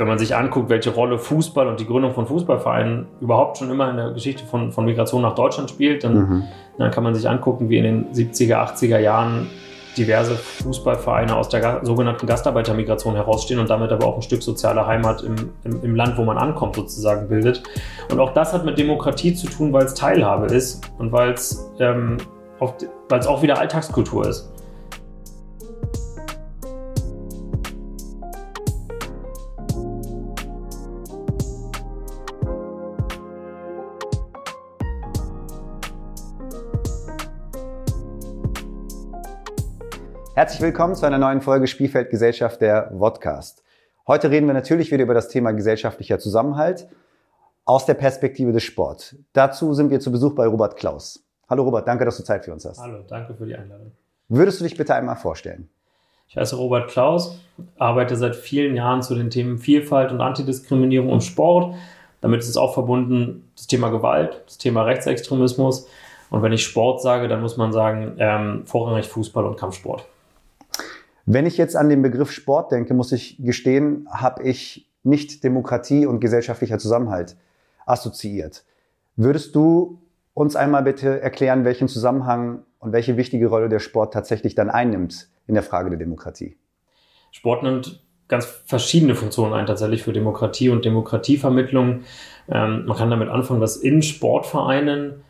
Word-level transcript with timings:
wenn 0.00 0.08
man 0.08 0.18
sich 0.18 0.34
anguckt, 0.34 0.70
welche 0.70 0.90
Rolle 0.90 1.18
Fußball 1.18 1.68
und 1.68 1.78
die 1.78 1.86
Gründung 1.86 2.14
von 2.14 2.26
Fußballvereinen 2.26 3.06
überhaupt 3.20 3.58
schon 3.58 3.70
immer 3.70 3.90
in 3.90 3.98
der 3.98 4.12
Geschichte 4.12 4.46
von, 4.46 4.72
von 4.72 4.86
Migration 4.86 5.20
nach 5.20 5.34
Deutschland 5.34 5.68
spielt, 5.68 6.04
dann, 6.04 6.14
mhm. 6.14 6.42
dann 6.78 6.90
kann 6.90 7.04
man 7.04 7.14
sich 7.14 7.28
angucken, 7.28 7.68
wie 7.68 7.76
in 7.76 7.84
den 7.84 8.06
70er, 8.12 8.54
80er 8.54 8.98
Jahren 8.98 9.48
diverse 9.98 10.36
Fußballvereine 10.36 11.36
aus 11.36 11.50
der 11.50 11.80
sogenannten 11.84 12.26
Gastarbeitermigration 12.26 13.14
herausstehen 13.14 13.60
und 13.60 13.68
damit 13.68 13.92
aber 13.92 14.06
auch 14.06 14.16
ein 14.16 14.22
Stück 14.22 14.42
soziale 14.42 14.86
Heimat 14.86 15.22
im, 15.22 15.36
im, 15.64 15.84
im, 15.84 15.94
Land, 15.94 16.16
wo 16.16 16.24
man 16.24 16.38
ankommt, 16.38 16.76
sozusagen 16.76 17.28
bildet. 17.28 17.62
Und 18.10 18.20
auch 18.20 18.32
das 18.32 18.54
hat 18.54 18.64
mit 18.64 18.78
Demokratie 18.78 19.34
zu 19.34 19.48
tun, 19.48 19.70
weil 19.74 19.84
es 19.84 19.92
Teilhabe 19.92 20.46
ist 20.46 20.90
und 20.96 21.12
weil 21.12 21.32
es 21.32 21.70
ähm, 21.78 22.16
auch 22.58 23.42
wieder 23.42 23.58
Alltagskultur 23.58 24.26
ist. 24.26 24.50
Herzlich 40.40 40.62
willkommen 40.62 40.94
zu 40.94 41.04
einer 41.04 41.18
neuen 41.18 41.42
Folge 41.42 41.66
Spielfeld 41.66 42.08
Gesellschaft 42.08 42.62
der 42.62 42.90
Vodcast. 42.96 43.62
Heute 44.06 44.30
reden 44.30 44.46
wir 44.46 44.54
natürlich 44.54 44.90
wieder 44.90 45.02
über 45.02 45.12
das 45.12 45.28
Thema 45.28 45.50
gesellschaftlicher 45.50 46.18
Zusammenhalt 46.18 46.88
aus 47.66 47.84
der 47.84 47.92
Perspektive 47.92 48.50
des 48.50 48.62
Sports. 48.62 49.16
Dazu 49.34 49.74
sind 49.74 49.90
wir 49.90 50.00
zu 50.00 50.10
Besuch 50.10 50.34
bei 50.34 50.46
Robert 50.46 50.78
Klaus. 50.78 51.22
Hallo 51.50 51.64
Robert, 51.64 51.86
danke, 51.86 52.06
dass 52.06 52.16
du 52.16 52.22
Zeit 52.22 52.46
für 52.46 52.54
uns 52.54 52.64
hast. 52.64 52.80
Hallo, 52.80 53.04
danke 53.06 53.34
für 53.34 53.44
die 53.44 53.54
Einladung. 53.54 53.92
Würdest 54.30 54.58
du 54.60 54.64
dich 54.64 54.78
bitte 54.78 54.94
einmal 54.94 55.16
vorstellen? 55.16 55.68
Ich 56.26 56.38
heiße 56.38 56.56
Robert 56.56 56.88
Klaus, 56.88 57.38
arbeite 57.76 58.16
seit 58.16 58.34
vielen 58.34 58.74
Jahren 58.74 59.02
zu 59.02 59.14
den 59.14 59.28
Themen 59.28 59.58
Vielfalt 59.58 60.10
und 60.10 60.22
Antidiskriminierung 60.22 61.10
im 61.10 61.20
Sport. 61.20 61.74
Damit 62.22 62.40
ist 62.40 62.48
es 62.48 62.56
auch 62.56 62.72
verbunden 62.72 63.50
das 63.56 63.66
Thema 63.66 63.90
Gewalt, 63.90 64.42
das 64.46 64.56
Thema 64.56 64.84
Rechtsextremismus. 64.84 65.86
Und 66.30 66.40
wenn 66.40 66.54
ich 66.54 66.64
Sport 66.64 67.02
sage, 67.02 67.28
dann 67.28 67.42
muss 67.42 67.58
man 67.58 67.74
sagen, 67.74 68.14
ähm, 68.16 68.62
vorrangig 68.64 69.06
Fußball 69.06 69.44
und 69.44 69.58
Kampfsport. 69.58 70.06
Wenn 71.32 71.46
ich 71.46 71.56
jetzt 71.58 71.76
an 71.76 71.88
den 71.88 72.02
Begriff 72.02 72.32
Sport 72.32 72.72
denke, 72.72 72.92
muss 72.92 73.12
ich 73.12 73.36
gestehen, 73.38 74.08
habe 74.10 74.42
ich 74.42 74.90
nicht 75.04 75.44
Demokratie 75.44 76.04
und 76.04 76.18
gesellschaftlicher 76.18 76.80
Zusammenhalt 76.80 77.36
assoziiert. 77.86 78.64
Würdest 79.14 79.54
du 79.54 80.02
uns 80.34 80.56
einmal 80.56 80.82
bitte 80.82 81.20
erklären, 81.20 81.64
welchen 81.64 81.86
Zusammenhang 81.86 82.64
und 82.80 82.92
welche 82.92 83.16
wichtige 83.16 83.46
Rolle 83.46 83.68
der 83.68 83.78
Sport 83.78 84.12
tatsächlich 84.12 84.56
dann 84.56 84.70
einnimmt 84.70 85.28
in 85.46 85.54
der 85.54 85.62
Frage 85.62 85.90
der 85.90 86.00
Demokratie? 86.00 86.56
Sport 87.30 87.62
nimmt 87.62 88.02
ganz 88.26 88.46
verschiedene 88.46 89.14
Funktionen 89.14 89.54
ein, 89.54 89.66
tatsächlich 89.66 90.02
für 90.02 90.12
Demokratie 90.12 90.70
und 90.70 90.84
Demokratievermittlung. 90.84 92.00
Ähm, 92.48 92.86
man 92.86 92.96
kann 92.96 93.08
damit 93.08 93.28
anfangen, 93.28 93.60
dass 93.60 93.76
in 93.76 94.02
Sportvereinen 94.02 95.22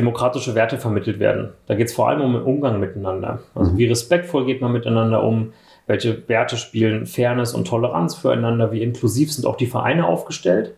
demokratische 0.00 0.54
Werte 0.54 0.78
vermittelt 0.78 1.18
werden. 1.18 1.50
Da 1.66 1.74
geht 1.74 1.88
es 1.88 1.94
vor 1.94 2.08
allem 2.08 2.22
um 2.22 2.32
den 2.32 2.42
Umgang 2.42 2.80
miteinander. 2.80 3.40
Also 3.54 3.72
mhm. 3.72 3.78
wie 3.78 3.86
respektvoll 3.86 4.46
geht 4.46 4.60
man 4.60 4.72
miteinander 4.72 5.22
um, 5.22 5.52
welche 5.86 6.28
Werte 6.28 6.56
spielen 6.56 7.06
Fairness 7.06 7.54
und 7.54 7.66
Toleranz 7.66 8.14
füreinander, 8.14 8.72
wie 8.72 8.82
inklusiv 8.82 9.32
sind 9.32 9.46
auch 9.46 9.56
die 9.56 9.66
Vereine 9.66 10.06
aufgestellt. 10.06 10.74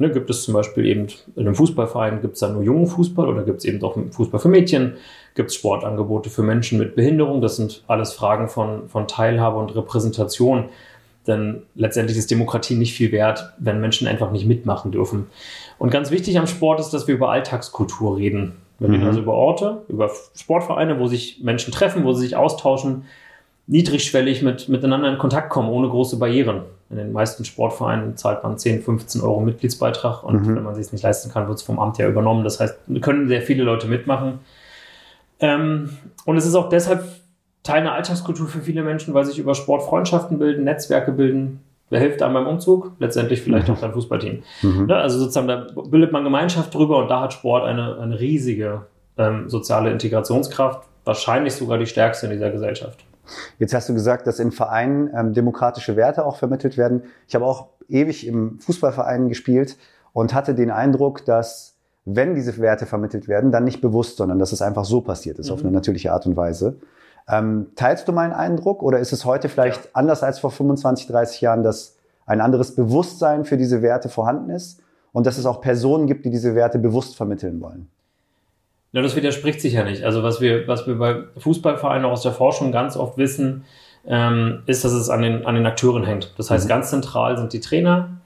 Ne, 0.00 0.12
gibt 0.12 0.30
es 0.30 0.44
zum 0.44 0.54
Beispiel 0.54 0.86
eben 0.86 1.08
in 1.34 1.46
einem 1.46 1.56
Fußballverein, 1.56 2.20
gibt 2.20 2.34
es 2.34 2.40
da 2.40 2.48
nur 2.48 2.62
jungen 2.62 2.86
Fußball 2.86 3.26
oder 3.26 3.42
gibt 3.42 3.58
es 3.58 3.64
eben 3.64 3.82
auch 3.82 3.96
Fußball 4.12 4.38
für 4.38 4.48
Mädchen, 4.48 4.94
gibt 5.34 5.50
es 5.50 5.56
Sportangebote 5.56 6.30
für 6.30 6.44
Menschen 6.44 6.78
mit 6.78 6.94
Behinderung. 6.94 7.40
Das 7.40 7.56
sind 7.56 7.82
alles 7.88 8.12
Fragen 8.12 8.48
von, 8.48 8.88
von 8.88 9.08
Teilhabe 9.08 9.58
und 9.58 9.74
Repräsentation. 9.74 10.66
Denn 11.28 11.62
letztendlich 11.74 12.18
ist 12.18 12.30
Demokratie 12.30 12.74
nicht 12.74 12.94
viel 12.94 13.12
wert, 13.12 13.52
wenn 13.58 13.80
Menschen 13.80 14.08
einfach 14.08 14.32
nicht 14.32 14.46
mitmachen 14.46 14.90
dürfen. 14.90 15.26
Und 15.78 15.90
ganz 15.90 16.10
wichtig 16.10 16.38
am 16.38 16.46
Sport 16.46 16.80
ist, 16.80 16.90
dass 16.90 17.06
wir 17.06 17.14
über 17.14 17.30
Alltagskultur 17.30 18.16
reden. 18.16 18.56
Wir 18.78 18.88
reden 18.88 19.02
mhm. 19.02 19.08
also 19.08 19.20
über 19.20 19.34
Orte, 19.34 19.82
über 19.88 20.10
Sportvereine, 20.34 20.98
wo 20.98 21.06
sich 21.06 21.40
Menschen 21.42 21.72
treffen, 21.72 22.04
wo 22.04 22.12
sie 22.14 22.22
sich 22.22 22.36
austauschen, 22.36 23.04
niedrigschwellig 23.66 24.42
mit, 24.42 24.68
miteinander 24.68 25.10
in 25.10 25.18
Kontakt 25.18 25.50
kommen, 25.50 25.68
ohne 25.68 25.88
große 25.88 26.16
Barrieren. 26.16 26.62
In 26.88 26.96
den 26.96 27.12
meisten 27.12 27.44
Sportvereinen 27.44 28.16
zahlt 28.16 28.42
man 28.42 28.56
10, 28.56 28.82
15 28.82 29.20
Euro 29.20 29.40
Mitgliedsbeitrag 29.40 30.24
und 30.24 30.46
mhm. 30.46 30.56
wenn 30.56 30.62
man 30.62 30.74
sich 30.74 30.86
es 30.86 30.92
nicht 30.92 31.02
leisten 31.02 31.30
kann, 31.30 31.46
wird 31.46 31.58
es 31.58 31.62
vom 31.62 31.78
Amt 31.78 31.98
ja 31.98 32.08
übernommen. 32.08 32.44
Das 32.44 32.60
heißt, 32.60 32.78
können 33.02 33.28
sehr 33.28 33.42
viele 33.42 33.64
Leute 33.64 33.86
mitmachen. 33.86 34.38
Ähm, 35.40 35.90
und 36.24 36.38
es 36.38 36.46
ist 36.46 36.54
auch 36.54 36.70
deshalb 36.70 37.04
Teil 37.68 37.80
einer 37.80 37.92
Alltagskultur 37.92 38.48
für 38.48 38.60
viele 38.60 38.82
Menschen, 38.82 39.14
weil 39.14 39.24
sich 39.24 39.38
über 39.38 39.54
Sport 39.54 39.82
Freundschaften 39.82 40.38
bilden, 40.38 40.64
Netzwerke 40.64 41.12
bilden, 41.12 41.60
Wer 41.90 42.00
hilft 42.00 42.22
einem 42.22 42.34
beim 42.34 42.46
Umzug? 42.46 42.92
Letztendlich 42.98 43.42
vielleicht 43.42 43.68
mhm. 43.68 43.74
auch 43.74 43.80
dein 43.80 43.92
Fußballteam. 43.92 44.42
Mhm. 44.62 44.86
Ne? 44.86 44.96
Also 44.96 45.18
sozusagen, 45.18 45.48
da 45.48 45.66
bildet 45.88 46.12
man 46.12 46.24
Gemeinschaft 46.24 46.74
drüber 46.74 46.98
und 46.98 47.08
da 47.08 47.22
hat 47.22 47.32
Sport 47.32 47.64
eine, 47.64 47.98
eine 47.98 48.20
riesige 48.20 48.82
ähm, 49.16 49.48
soziale 49.48 49.90
Integrationskraft, 49.90 50.86
wahrscheinlich 51.04 51.54
sogar 51.54 51.78
die 51.78 51.86
stärkste 51.86 52.26
in 52.26 52.32
dieser 52.32 52.50
Gesellschaft. 52.50 53.04
Jetzt 53.58 53.74
hast 53.74 53.88
du 53.88 53.94
gesagt, 53.94 54.26
dass 54.26 54.38
in 54.38 54.52
Vereinen 54.52 55.10
ähm, 55.14 55.32
demokratische 55.32 55.96
Werte 55.96 56.24
auch 56.24 56.36
vermittelt 56.36 56.76
werden. 56.76 57.04
Ich 57.26 57.34
habe 57.34 57.44
auch 57.44 57.68
ewig 57.88 58.26
im 58.26 58.58
Fußballverein 58.60 59.28
gespielt 59.28 59.76
und 60.12 60.34
hatte 60.34 60.54
den 60.54 60.70
Eindruck, 60.70 61.24
dass 61.24 61.74
wenn 62.04 62.34
diese 62.34 62.56
Werte 62.58 62.86
vermittelt 62.86 63.28
werden, 63.28 63.52
dann 63.52 63.64
nicht 63.64 63.80
bewusst, 63.80 64.16
sondern 64.16 64.38
dass 64.38 64.52
es 64.52 64.62
einfach 64.62 64.84
so 64.84 65.00
passiert 65.00 65.38
ist, 65.38 65.48
mhm. 65.48 65.54
auf 65.54 65.60
eine 65.60 65.70
natürliche 65.70 66.12
Art 66.12 66.26
und 66.26 66.36
Weise. 66.36 66.76
Ähm, 67.30 67.68
teilst 67.76 68.08
du 68.08 68.12
meinen 68.12 68.32
Eindruck 68.32 68.82
oder 68.82 68.98
ist 68.98 69.12
es 69.12 69.24
heute 69.24 69.48
vielleicht 69.48 69.84
ja. 69.84 69.90
anders 69.92 70.22
als 70.22 70.38
vor 70.38 70.50
25, 70.50 71.06
30 71.08 71.40
Jahren, 71.40 71.62
dass 71.62 71.96
ein 72.26 72.40
anderes 72.40 72.74
Bewusstsein 72.74 73.44
für 73.44 73.56
diese 73.56 73.82
Werte 73.82 74.08
vorhanden 74.08 74.50
ist 74.50 74.80
und 75.12 75.26
dass 75.26 75.38
es 75.38 75.46
auch 75.46 75.60
Personen 75.60 76.06
gibt, 76.06 76.24
die 76.24 76.30
diese 76.30 76.54
Werte 76.54 76.78
bewusst 76.78 77.16
vermitteln 77.16 77.60
wollen? 77.60 77.88
Ja, 78.92 79.02
das 79.02 79.16
widerspricht 79.16 79.60
sich 79.60 79.74
ja 79.74 79.84
nicht. 79.84 80.04
Also 80.04 80.22
was 80.22 80.40
wir, 80.40 80.66
was 80.66 80.86
wir 80.86 80.96
bei 80.98 81.24
Fußballvereinen 81.36 82.06
aus 82.06 82.22
der 82.22 82.32
Forschung 82.32 82.72
ganz 82.72 82.96
oft 82.96 83.18
wissen, 83.18 83.64
ähm, 84.06 84.62
ist, 84.66 84.84
dass 84.84 84.92
es 84.92 85.10
an 85.10 85.20
den, 85.20 85.44
an 85.44 85.54
den 85.54 85.66
Akteuren 85.66 86.04
hängt. 86.04 86.32
Das 86.38 86.50
heißt, 86.50 86.64
mhm. 86.64 86.68
ganz 86.68 86.90
zentral 86.90 87.36
sind 87.36 87.52
die 87.52 87.60
Trainer, 87.60 88.17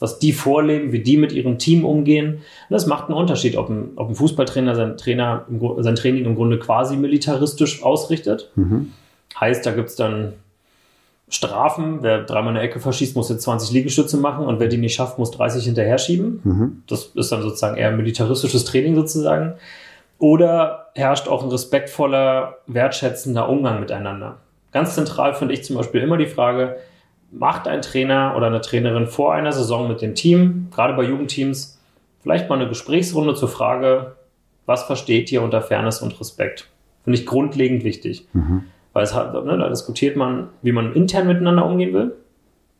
was 0.00 0.18
die 0.18 0.32
vorleben, 0.32 0.92
wie 0.92 1.00
die 1.00 1.16
mit 1.16 1.32
ihrem 1.32 1.58
Team 1.58 1.84
umgehen. 1.84 2.34
Und 2.34 2.42
das 2.70 2.86
macht 2.86 3.08
einen 3.08 3.18
Unterschied, 3.18 3.56
ob 3.56 3.68
ein, 3.68 3.90
ob 3.96 4.08
ein 4.08 4.14
Fußballtrainer 4.14 4.74
sein, 4.74 4.96
Trainer, 4.96 5.46
sein 5.78 5.94
Training 5.94 6.24
im 6.24 6.34
Grunde 6.34 6.58
quasi 6.58 6.96
militaristisch 6.96 7.82
ausrichtet. 7.82 8.50
Mhm. 8.56 8.92
Heißt, 9.38 9.64
da 9.64 9.70
gibt 9.72 9.90
es 9.90 9.96
dann 9.96 10.32
Strafen. 11.28 11.98
Wer 12.02 12.24
dreimal 12.24 12.54
eine 12.54 12.60
Ecke 12.60 12.80
verschießt, 12.80 13.14
muss 13.14 13.28
jetzt 13.28 13.42
20 13.42 13.70
Liegestütze 13.70 14.16
machen 14.16 14.46
und 14.46 14.58
wer 14.58 14.66
die 14.66 14.78
nicht 14.78 14.94
schafft, 14.94 15.18
muss 15.18 15.30
30 15.30 15.64
hinterher 15.64 15.98
schieben. 15.98 16.40
Mhm. 16.42 16.82
Das 16.88 17.12
ist 17.14 17.30
dann 17.30 17.42
sozusagen 17.42 17.76
eher 17.76 17.92
militaristisches 17.92 18.64
Training 18.64 18.96
sozusagen. 18.96 19.54
Oder 20.18 20.88
herrscht 20.94 21.28
auch 21.28 21.42
ein 21.42 21.48
respektvoller, 21.48 22.58
wertschätzender 22.66 23.48
Umgang 23.48 23.80
miteinander. 23.80 24.38
Ganz 24.72 24.94
zentral 24.94 25.34
finde 25.34 25.54
ich 25.54 25.64
zum 25.64 25.76
Beispiel 25.76 26.02
immer 26.02 26.16
die 26.16 26.26
Frage, 26.26 26.76
macht 27.30 27.68
ein 27.68 27.82
Trainer 27.82 28.34
oder 28.36 28.46
eine 28.46 28.60
Trainerin 28.60 29.06
vor 29.06 29.34
einer 29.34 29.52
Saison 29.52 29.88
mit 29.88 30.02
dem 30.02 30.14
Team, 30.14 30.68
gerade 30.70 30.94
bei 30.94 31.04
Jugendteams, 31.04 31.80
vielleicht 32.22 32.48
mal 32.48 32.56
eine 32.56 32.68
Gesprächsrunde 32.68 33.34
zur 33.34 33.48
Frage, 33.48 34.16
was 34.66 34.84
versteht 34.84 35.30
ihr 35.32 35.42
unter 35.42 35.62
Fairness 35.62 36.02
und 36.02 36.18
Respekt? 36.20 36.68
Finde 37.04 37.18
ich 37.18 37.26
grundlegend 37.26 37.84
wichtig. 37.84 38.28
Mhm. 38.32 38.64
Weil 38.92 39.04
es 39.04 39.14
hat, 39.14 39.32
ne, 39.32 39.56
da 39.56 39.68
diskutiert 39.68 40.16
man, 40.16 40.48
wie 40.62 40.72
man 40.72 40.92
intern 40.94 41.26
miteinander 41.26 41.64
umgehen 41.64 41.94
will 41.94 42.14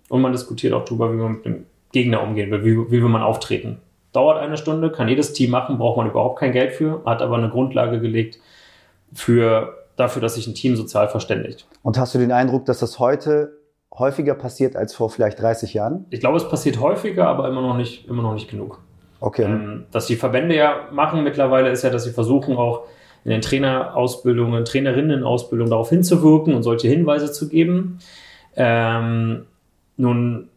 und 0.09 0.21
man 0.21 0.33
diskutiert 0.33 0.73
auch 0.73 0.85
darüber, 0.85 1.13
wie 1.13 1.17
man 1.17 1.33
mit 1.33 1.45
dem 1.45 1.67
Gegner 1.93 2.23
umgehen 2.23 2.51
will, 2.51 2.65
wie, 2.65 2.77
wie 2.91 3.03
will 3.03 3.09
man 3.09 3.23
auftreten. 3.23 3.79
Dauert 4.13 4.39
eine 4.39 4.57
Stunde, 4.57 4.91
kann 4.91 5.09
jedes 5.09 5.33
Team 5.33 5.51
machen, 5.51 5.79
braucht 5.79 5.97
man 5.97 6.11
überhaupt 6.11 6.41
kein 6.41 6.53
Geld 6.53 6.73
für, 6.73 7.03
hat 7.07 7.23
aber 7.23 7.37
eine 7.37 7.49
Grundlage 7.49 8.01
gelegt 8.01 8.41
für, 9.13 9.77
dafür, 9.97 10.21
dass 10.21 10.35
sich 10.35 10.49
ein 10.49 10.55
Team 10.55 10.75
sozial 10.75 11.09
verständigt. 11.09 11.67
Und 11.83 11.97
hast 11.97 12.15
du 12.15 12.19
den 12.19 12.33
Eindruck, 12.33 12.65
dass 12.65 12.81
das 12.81 12.99
heute 12.99 13.60
häufiger 13.97 14.35
passiert 14.35 14.77
als 14.77 14.95
vor 14.95 15.11
vielleicht 15.11 15.41
30 15.41 15.75
Jahren? 15.75 16.07
Ich 16.11 16.21
glaube, 16.21 16.37
es 16.37 16.49
passiert 16.49 16.81
häufiger, 16.81 17.27
aber 17.29 17.49
immer 17.49 17.63
noch 17.63 17.77
nicht, 17.77 18.09
immer 18.09 18.23
noch 18.23 18.35
nicht 18.35 18.51
genug. 18.51 18.81
Okay. 19.21 19.45
Ähm, 19.45 19.85
dass 19.91 20.07
die 20.07 20.17
Verbände 20.17 20.57
ja 20.57 20.89
machen 20.93 21.23
mittlerweile 21.25 21.71
ist 21.71 21.83
ja, 21.83 21.91
dass 21.91 22.05
sie 22.05 22.13
versuchen 22.13 22.57
auch 22.57 22.85
in 23.25 23.31
den 23.31 23.43
Trainerausbildungen, 23.43 24.65
Trainerinnenausbildungen 24.65 25.71
darauf 25.71 25.91
hinzuwirken 25.91 26.55
und 26.55 26.63
solche 26.63 26.89
Hinweise 26.89 27.31
zu 27.31 27.49
geben. 27.49 27.99
Ähm, 28.57 29.47
nun, 29.99 30.49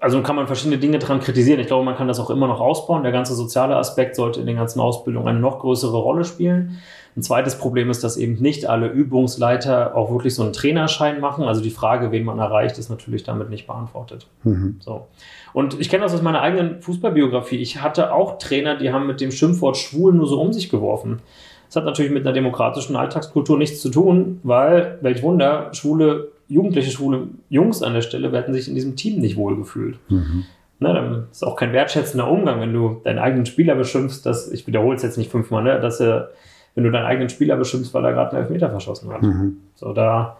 also 0.00 0.22
kann 0.22 0.36
man 0.36 0.46
verschiedene 0.46 0.78
Dinge 0.78 0.98
daran 0.98 1.20
kritisieren. 1.20 1.60
Ich 1.60 1.66
glaube, 1.66 1.84
man 1.84 1.96
kann 1.96 2.08
das 2.08 2.20
auch 2.20 2.28
immer 2.28 2.46
noch 2.46 2.60
ausbauen. 2.60 3.02
Der 3.02 3.12
ganze 3.12 3.34
soziale 3.34 3.76
Aspekt 3.76 4.16
sollte 4.16 4.40
in 4.40 4.46
den 4.46 4.56
ganzen 4.56 4.80
Ausbildungen 4.80 5.28
eine 5.28 5.40
noch 5.40 5.60
größere 5.60 5.96
Rolle 5.96 6.24
spielen. 6.24 6.78
Ein 7.18 7.22
zweites 7.22 7.56
Problem 7.56 7.90
ist, 7.90 8.04
dass 8.04 8.16
eben 8.16 8.34
nicht 8.34 8.66
alle 8.66 8.86
Übungsleiter 8.86 9.96
auch 9.96 10.12
wirklich 10.12 10.36
so 10.36 10.44
einen 10.44 10.52
Trainerschein 10.52 11.18
machen. 11.18 11.42
Also 11.42 11.60
die 11.60 11.70
Frage, 11.70 12.12
wen 12.12 12.22
man 12.22 12.38
erreicht, 12.38 12.78
ist 12.78 12.90
natürlich 12.90 13.24
damit 13.24 13.50
nicht 13.50 13.66
beantwortet. 13.66 14.28
Mhm. 14.44 14.76
So. 14.78 15.08
Und 15.52 15.80
ich 15.80 15.88
kenne 15.88 16.04
das 16.04 16.14
aus 16.14 16.22
meiner 16.22 16.40
eigenen 16.40 16.80
Fußballbiografie. 16.80 17.56
Ich 17.56 17.82
hatte 17.82 18.12
auch 18.14 18.38
Trainer, 18.38 18.76
die 18.76 18.92
haben 18.92 19.08
mit 19.08 19.20
dem 19.20 19.32
Schimpfwort 19.32 19.76
schwul 19.76 20.14
nur 20.14 20.28
so 20.28 20.40
um 20.40 20.52
sich 20.52 20.70
geworfen. 20.70 21.18
Das 21.66 21.74
hat 21.74 21.84
natürlich 21.84 22.12
mit 22.12 22.24
einer 22.24 22.32
demokratischen 22.32 22.94
Alltagskultur 22.94 23.58
nichts 23.58 23.82
zu 23.82 23.90
tun, 23.90 24.38
weil, 24.44 24.98
welch 25.00 25.20
Wunder, 25.24 25.70
Schwule 25.74 26.28
jugendliche 26.46 26.92
schwule 26.92 27.30
Jungs 27.48 27.82
an 27.82 27.94
der 27.94 28.02
Stelle 28.02 28.30
werden 28.30 28.54
sich 28.54 28.68
in 28.68 28.76
diesem 28.76 28.94
Team 28.94 29.18
nicht 29.20 29.36
wohlgefühlt. 29.36 29.98
Mhm. 30.08 30.44
Ne, 30.78 30.94
dann 30.94 31.26
ist 31.32 31.44
auch 31.44 31.56
kein 31.56 31.72
wertschätzender 31.72 32.30
Umgang, 32.30 32.60
wenn 32.60 32.72
du 32.72 33.00
deinen 33.02 33.18
eigenen 33.18 33.44
Spieler 33.44 33.74
beschimpfst, 33.74 34.22
dass, 34.22 34.48
ich 34.52 34.68
wiederhole 34.68 34.94
es 34.94 35.02
jetzt 35.02 35.18
nicht 35.18 35.32
fünfmal, 35.32 35.64
ne, 35.64 35.80
dass 35.80 36.00
er, 36.00 36.30
wenn 36.78 36.84
du 36.84 36.92
deinen 36.92 37.06
eigenen 37.06 37.28
Spieler 37.28 37.56
beschimpfst, 37.56 37.92
weil 37.92 38.04
er 38.04 38.12
gerade 38.12 38.30
einen 38.30 38.42
Elfmeter 38.42 38.70
verschossen 38.70 39.12
hat. 39.12 39.20
Mhm. 39.20 39.56
So, 39.74 39.92
da, 39.92 40.36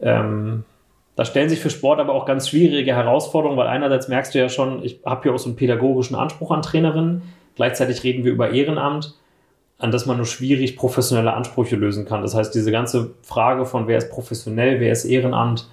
ähm, 0.00 0.64
da 1.16 1.24
stellen 1.24 1.48
sich 1.48 1.60
für 1.60 1.70
Sport 1.70 1.98
aber 1.98 2.12
auch 2.12 2.26
ganz 2.26 2.50
schwierige 2.50 2.94
Herausforderungen, 2.94 3.58
weil 3.58 3.68
einerseits 3.68 4.06
merkst 4.06 4.34
du 4.34 4.38
ja 4.38 4.50
schon, 4.50 4.84
ich 4.84 5.00
habe 5.06 5.22
hier 5.22 5.32
auch 5.32 5.38
so 5.38 5.48
einen 5.48 5.56
pädagogischen 5.56 6.14
Anspruch 6.14 6.50
an 6.50 6.60
Trainerinnen, 6.60 7.22
gleichzeitig 7.56 8.04
reden 8.04 8.22
wir 8.22 8.32
über 8.32 8.50
Ehrenamt, 8.50 9.14
an 9.78 9.90
das 9.90 10.04
man 10.04 10.18
nur 10.18 10.26
schwierig 10.26 10.76
professionelle 10.76 11.32
Ansprüche 11.32 11.76
lösen 11.76 12.04
kann. 12.04 12.20
Das 12.20 12.34
heißt, 12.34 12.54
diese 12.54 12.70
ganze 12.70 13.14
Frage 13.22 13.64
von 13.64 13.88
wer 13.88 13.96
ist 13.96 14.10
professionell, 14.10 14.78
wer 14.78 14.92
ist 14.92 15.06
Ehrenamt, 15.06 15.70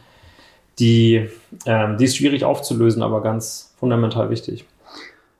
die, 0.79 1.27
ähm, 1.65 1.97
die 1.97 2.05
ist 2.05 2.15
schwierig 2.15 2.45
aufzulösen, 2.45 3.03
aber 3.03 3.21
ganz 3.21 3.75
fundamental 3.77 4.29
wichtig. 4.29 4.63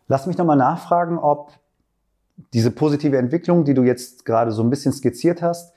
Lass 0.10 0.28
mich 0.28 0.38
nochmal 0.38 0.58
nachfragen, 0.58 1.18
ob 1.18 1.54
diese 2.54 2.72
positive 2.72 3.18
Entwicklung, 3.18 3.66
die 3.66 3.74
du 3.74 3.84
jetzt 3.84 4.26
gerade 4.26 4.52
so 4.52 4.64
ein 4.64 4.70
bisschen 4.70 4.94
skizziert 4.94 5.42
hast, 5.42 5.74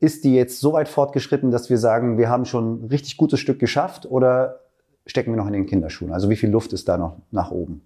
ist 0.00 0.24
die 0.24 0.34
jetzt 0.34 0.60
so 0.60 0.72
weit 0.72 0.88
fortgeschritten, 0.88 1.50
dass 1.50 1.70
wir 1.70 1.78
sagen, 1.78 2.18
wir 2.18 2.28
haben 2.28 2.44
schon 2.44 2.84
ein 2.84 2.88
richtig 2.88 3.16
gutes 3.16 3.40
Stück 3.40 3.58
geschafft 3.58 4.06
oder 4.06 4.60
stecken 5.06 5.32
wir 5.32 5.36
noch 5.36 5.46
in 5.46 5.52
den 5.52 5.66
Kinderschuhen? 5.66 6.12
Also 6.12 6.28
wie 6.28 6.36
viel 6.36 6.50
Luft 6.50 6.72
ist 6.72 6.88
da 6.88 6.98
noch 6.98 7.16
nach 7.30 7.50
oben? 7.50 7.82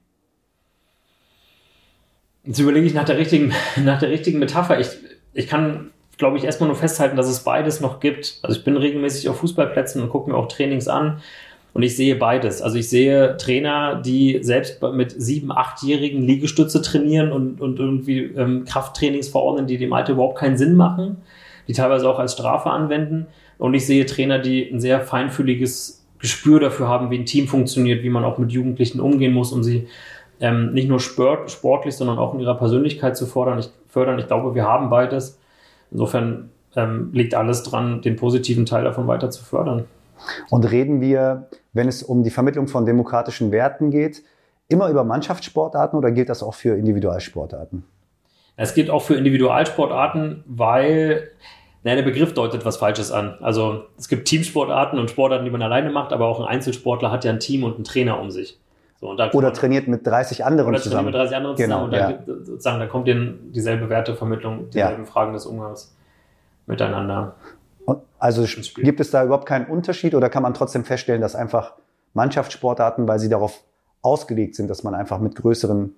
Jetzt 2.44 2.58
überlege 2.58 2.86
ich 2.86 2.94
nach 2.94 3.04
der 3.04 3.18
richtigen, 3.18 3.52
nach 3.84 3.98
der 3.98 4.10
richtigen 4.10 4.38
Metapher. 4.38 4.80
Ich, 4.80 4.88
ich 5.34 5.46
kann, 5.46 5.90
glaube 6.16 6.36
ich, 6.36 6.44
erstmal 6.44 6.68
nur 6.68 6.76
festhalten, 6.76 7.16
dass 7.16 7.28
es 7.28 7.40
beides 7.40 7.80
noch 7.80 8.00
gibt. 8.00 8.38
Also 8.42 8.58
ich 8.58 8.64
bin 8.64 8.76
regelmäßig 8.76 9.28
auf 9.28 9.38
Fußballplätzen 9.38 10.02
und 10.02 10.08
gucke 10.08 10.30
mir 10.30 10.36
auch 10.36 10.48
Trainings 10.48 10.88
an. 10.88 11.20
Und 11.72 11.82
ich 11.82 11.96
sehe 11.96 12.16
beides. 12.16 12.62
Also 12.62 12.78
ich 12.78 12.88
sehe 12.88 13.36
Trainer, 13.36 13.96
die 13.96 14.40
selbst 14.42 14.82
mit 14.82 15.14
sieben, 15.20 15.52
achtjährigen 15.52 16.22
Liegestütze 16.22 16.82
trainieren 16.82 17.32
und, 17.32 17.60
und 17.60 17.78
irgendwie 17.78 18.22
ähm, 18.22 18.64
Krafttrainings 18.64 19.28
verordnen, 19.28 19.66
die 19.66 19.78
dem 19.78 19.92
Alter 19.92 20.12
überhaupt 20.12 20.38
keinen 20.38 20.58
Sinn 20.58 20.74
machen, 20.74 21.18
die 21.68 21.72
teilweise 21.72 22.08
auch 22.08 22.18
als 22.18 22.32
Strafe 22.32 22.70
anwenden. 22.70 23.26
Und 23.58 23.74
ich 23.74 23.86
sehe 23.86 24.06
Trainer, 24.06 24.38
die 24.38 24.68
ein 24.70 24.80
sehr 24.80 25.00
feinfühliges 25.00 26.04
Gespür 26.18 26.60
dafür 26.60 26.88
haben, 26.88 27.10
wie 27.10 27.18
ein 27.18 27.26
Team 27.26 27.46
funktioniert, 27.46 28.02
wie 28.02 28.10
man 28.10 28.24
auch 28.24 28.38
mit 28.38 28.52
Jugendlichen 28.52 29.00
umgehen 29.00 29.32
muss, 29.32 29.52
um 29.52 29.62
sie 29.62 29.86
ähm, 30.40 30.72
nicht 30.72 30.88
nur 30.88 31.00
sport, 31.00 31.50
sportlich, 31.50 31.94
sondern 31.94 32.18
auch 32.18 32.34
in 32.34 32.40
ihrer 32.40 32.56
Persönlichkeit 32.56 33.16
zu 33.16 33.26
fordern. 33.26 33.58
Ich, 33.58 33.70
fördern. 33.88 34.18
Ich 34.18 34.26
glaube, 34.26 34.54
wir 34.54 34.64
haben 34.64 34.90
beides. 34.90 35.38
Insofern 35.90 36.50
ähm, 36.76 37.10
liegt 37.12 37.34
alles 37.34 37.62
dran, 37.62 38.02
den 38.02 38.16
positiven 38.16 38.66
Teil 38.66 38.84
davon 38.84 39.06
weiter 39.06 39.30
zu 39.30 39.44
fördern. 39.44 39.84
Und 40.50 40.70
reden 40.70 41.00
wir, 41.00 41.48
wenn 41.72 41.88
es 41.88 42.02
um 42.02 42.22
die 42.22 42.30
Vermittlung 42.30 42.68
von 42.68 42.86
demokratischen 42.86 43.52
Werten 43.52 43.90
geht, 43.90 44.22
immer 44.68 44.88
über 44.88 45.04
Mannschaftssportarten 45.04 45.98
oder 45.98 46.10
gilt 46.10 46.28
das 46.28 46.42
auch 46.42 46.54
für 46.54 46.76
Individualsportarten? 46.76 47.84
Es 48.56 48.74
gilt 48.74 48.90
auch 48.90 49.02
für 49.02 49.14
Individualsportarten, 49.14 50.44
weil 50.46 51.30
naja, 51.82 51.96
der 51.96 52.02
Begriff 52.02 52.34
deutet 52.34 52.64
was 52.64 52.76
Falsches 52.76 53.10
an. 53.10 53.38
Also 53.40 53.84
es 53.98 54.08
gibt 54.08 54.28
Teamsportarten 54.28 54.98
und 54.98 55.08
Sportarten, 55.08 55.44
die 55.46 55.50
man 55.50 55.62
alleine 55.62 55.90
macht, 55.90 56.12
aber 56.12 56.26
auch 56.26 56.38
ein 56.40 56.46
Einzelsportler 56.46 57.10
hat 57.10 57.24
ja 57.24 57.32
ein 57.32 57.40
Team 57.40 57.64
und 57.64 57.76
einen 57.76 57.84
Trainer 57.84 58.20
um 58.20 58.30
sich. 58.30 58.58
So, 59.00 59.08
oder 59.08 59.52
trainiert 59.54 59.88
mit 59.88 60.06
30 60.06 60.44
anderen 60.44 60.68
oder 60.68 60.82
zusammen. 60.82 61.08
Oder 61.08 61.26
trainiert 61.26 61.32
mit 61.32 61.32
30 61.32 61.36
anderen 61.36 61.56
genau, 61.56 61.86
zusammen 61.86 62.18
und 62.18 62.26
dann, 62.26 62.36
ja. 62.38 62.44
sozusagen, 62.44 62.80
da 62.80 62.86
kommt 62.86 63.08
denen 63.08 63.50
dieselbe 63.52 63.88
Wertevermittlung, 63.88 64.68
dieselben 64.68 65.04
ja. 65.04 65.10
Fragen 65.10 65.32
des 65.32 65.46
Umgangs 65.46 65.96
miteinander. 66.66 67.34
Also 68.20 68.44
gibt 68.76 69.00
es 69.00 69.10
da 69.10 69.24
überhaupt 69.24 69.46
keinen 69.46 69.66
Unterschied 69.66 70.14
oder 70.14 70.28
kann 70.28 70.42
man 70.42 70.54
trotzdem 70.54 70.84
feststellen, 70.84 71.22
dass 71.22 71.34
einfach 71.34 71.72
Mannschaftssportarten, 72.12 73.08
weil 73.08 73.18
sie 73.18 73.30
darauf 73.30 73.62
ausgelegt 74.02 74.54
sind, 74.54 74.68
dass 74.68 74.82
man 74.82 74.94
einfach 74.94 75.18
mit 75.20 75.34
größeren 75.34 75.96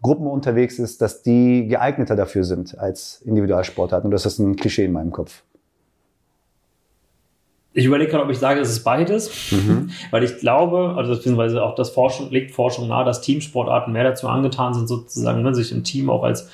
Gruppen 0.00 0.26
unterwegs 0.26 0.78
ist, 0.78 1.02
dass 1.02 1.22
die 1.22 1.66
geeigneter 1.68 2.16
dafür 2.16 2.44
sind 2.44 2.78
als 2.78 3.20
Individualsportarten? 3.22 4.06
Und 4.06 4.12
das 4.12 4.24
ist 4.26 4.38
ein 4.38 4.56
Klischee 4.56 4.86
in 4.86 4.92
meinem 4.92 5.12
Kopf. 5.12 5.42
Ich 7.74 7.84
überlege 7.84 8.10
gerade, 8.10 8.24
ob 8.24 8.30
ich 8.30 8.38
sage, 8.38 8.60
es 8.60 8.70
ist 8.70 8.82
beides, 8.82 9.52
mhm. 9.52 9.90
weil 10.10 10.24
ich 10.24 10.38
glaube, 10.38 10.94
also 10.96 11.12
beziehungsweise 11.12 11.62
auch 11.62 11.74
das 11.74 11.90
Forschung, 11.90 12.30
legt 12.30 12.52
Forschung 12.52 12.88
nahe, 12.88 13.04
dass 13.04 13.20
Teamsportarten 13.20 13.92
mehr 13.92 14.04
dazu 14.04 14.26
angetan 14.26 14.72
sind, 14.72 14.88
sozusagen 14.88 15.42
ne, 15.42 15.54
sich 15.54 15.70
im 15.70 15.84
Team 15.84 16.08
auch 16.08 16.22
als, 16.22 16.48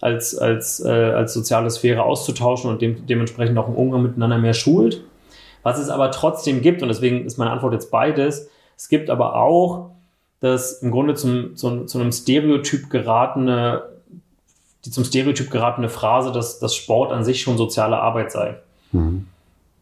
als, 0.00 0.36
als, 0.36 0.84
äh, 0.84 0.88
als 0.88 1.34
soziale 1.34 1.70
Sphäre 1.70 2.02
auszutauschen 2.02 2.70
und 2.70 2.82
dem, 2.82 3.06
dementsprechend 3.06 3.58
auch 3.58 3.68
im 3.68 3.74
Umgang 3.74 4.02
miteinander 4.02 4.38
mehr 4.38 4.54
schult. 4.54 5.02
Was 5.62 5.78
es 5.78 5.88
aber 5.88 6.10
trotzdem 6.10 6.62
gibt, 6.62 6.82
und 6.82 6.88
deswegen 6.88 7.24
ist 7.24 7.36
meine 7.36 7.50
Antwort 7.50 7.72
jetzt 7.72 7.90
beides, 7.90 8.48
es 8.76 8.88
gibt 8.88 9.10
aber 9.10 9.34
auch 9.34 9.90
das 10.40 10.82
im 10.82 10.92
Grunde 10.92 11.14
zum, 11.14 11.56
zum, 11.56 11.88
zu 11.88 11.98
einem 11.98 12.12
Stereotyp 12.12 12.90
geratene, 12.90 13.82
die 14.84 14.90
zum 14.90 15.04
Stereotyp 15.04 15.50
geratene 15.50 15.88
Phrase, 15.88 16.30
dass, 16.30 16.60
dass 16.60 16.76
Sport 16.76 17.10
an 17.10 17.24
sich 17.24 17.42
schon 17.42 17.58
soziale 17.58 17.98
Arbeit 17.98 18.30
sei. 18.30 18.58
Mhm 18.92 19.26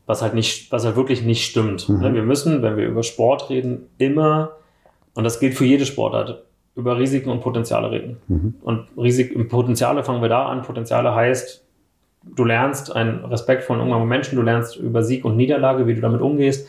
was 0.06 0.22
halt 0.22 0.34
nicht, 0.34 0.70
was 0.72 0.84
halt 0.84 0.96
wirklich 0.96 1.22
nicht 1.22 1.44
stimmt. 1.44 1.88
Mhm. 1.88 2.14
Wir 2.14 2.22
müssen, 2.22 2.62
wenn 2.62 2.76
wir 2.76 2.86
über 2.86 3.02
Sport 3.02 3.50
reden, 3.50 3.88
immer, 3.98 4.52
und 5.14 5.24
das 5.24 5.40
gilt 5.40 5.54
für 5.54 5.64
jede 5.64 5.84
Sportart, 5.84 6.44
über 6.76 6.98
Risiken 6.98 7.30
und 7.30 7.40
Potenziale 7.40 7.90
reden. 7.90 8.18
Mhm. 8.28 8.54
Und 8.62 8.86
Risiken, 8.96 9.48
Potenziale 9.48 10.04
fangen 10.04 10.22
wir 10.22 10.28
da 10.28 10.46
an. 10.46 10.62
Potenziale 10.62 11.14
heißt, 11.14 11.64
du 12.36 12.44
lernst 12.44 12.94
einen 12.94 13.24
respektvollen 13.24 13.82
Umgang 13.82 14.00
mit 14.00 14.08
Menschen, 14.08 14.36
du 14.36 14.42
lernst 14.42 14.76
über 14.76 15.02
Sieg 15.02 15.24
und 15.24 15.36
Niederlage, 15.36 15.86
wie 15.86 15.94
du 15.94 16.00
damit 16.00 16.20
umgehst. 16.20 16.68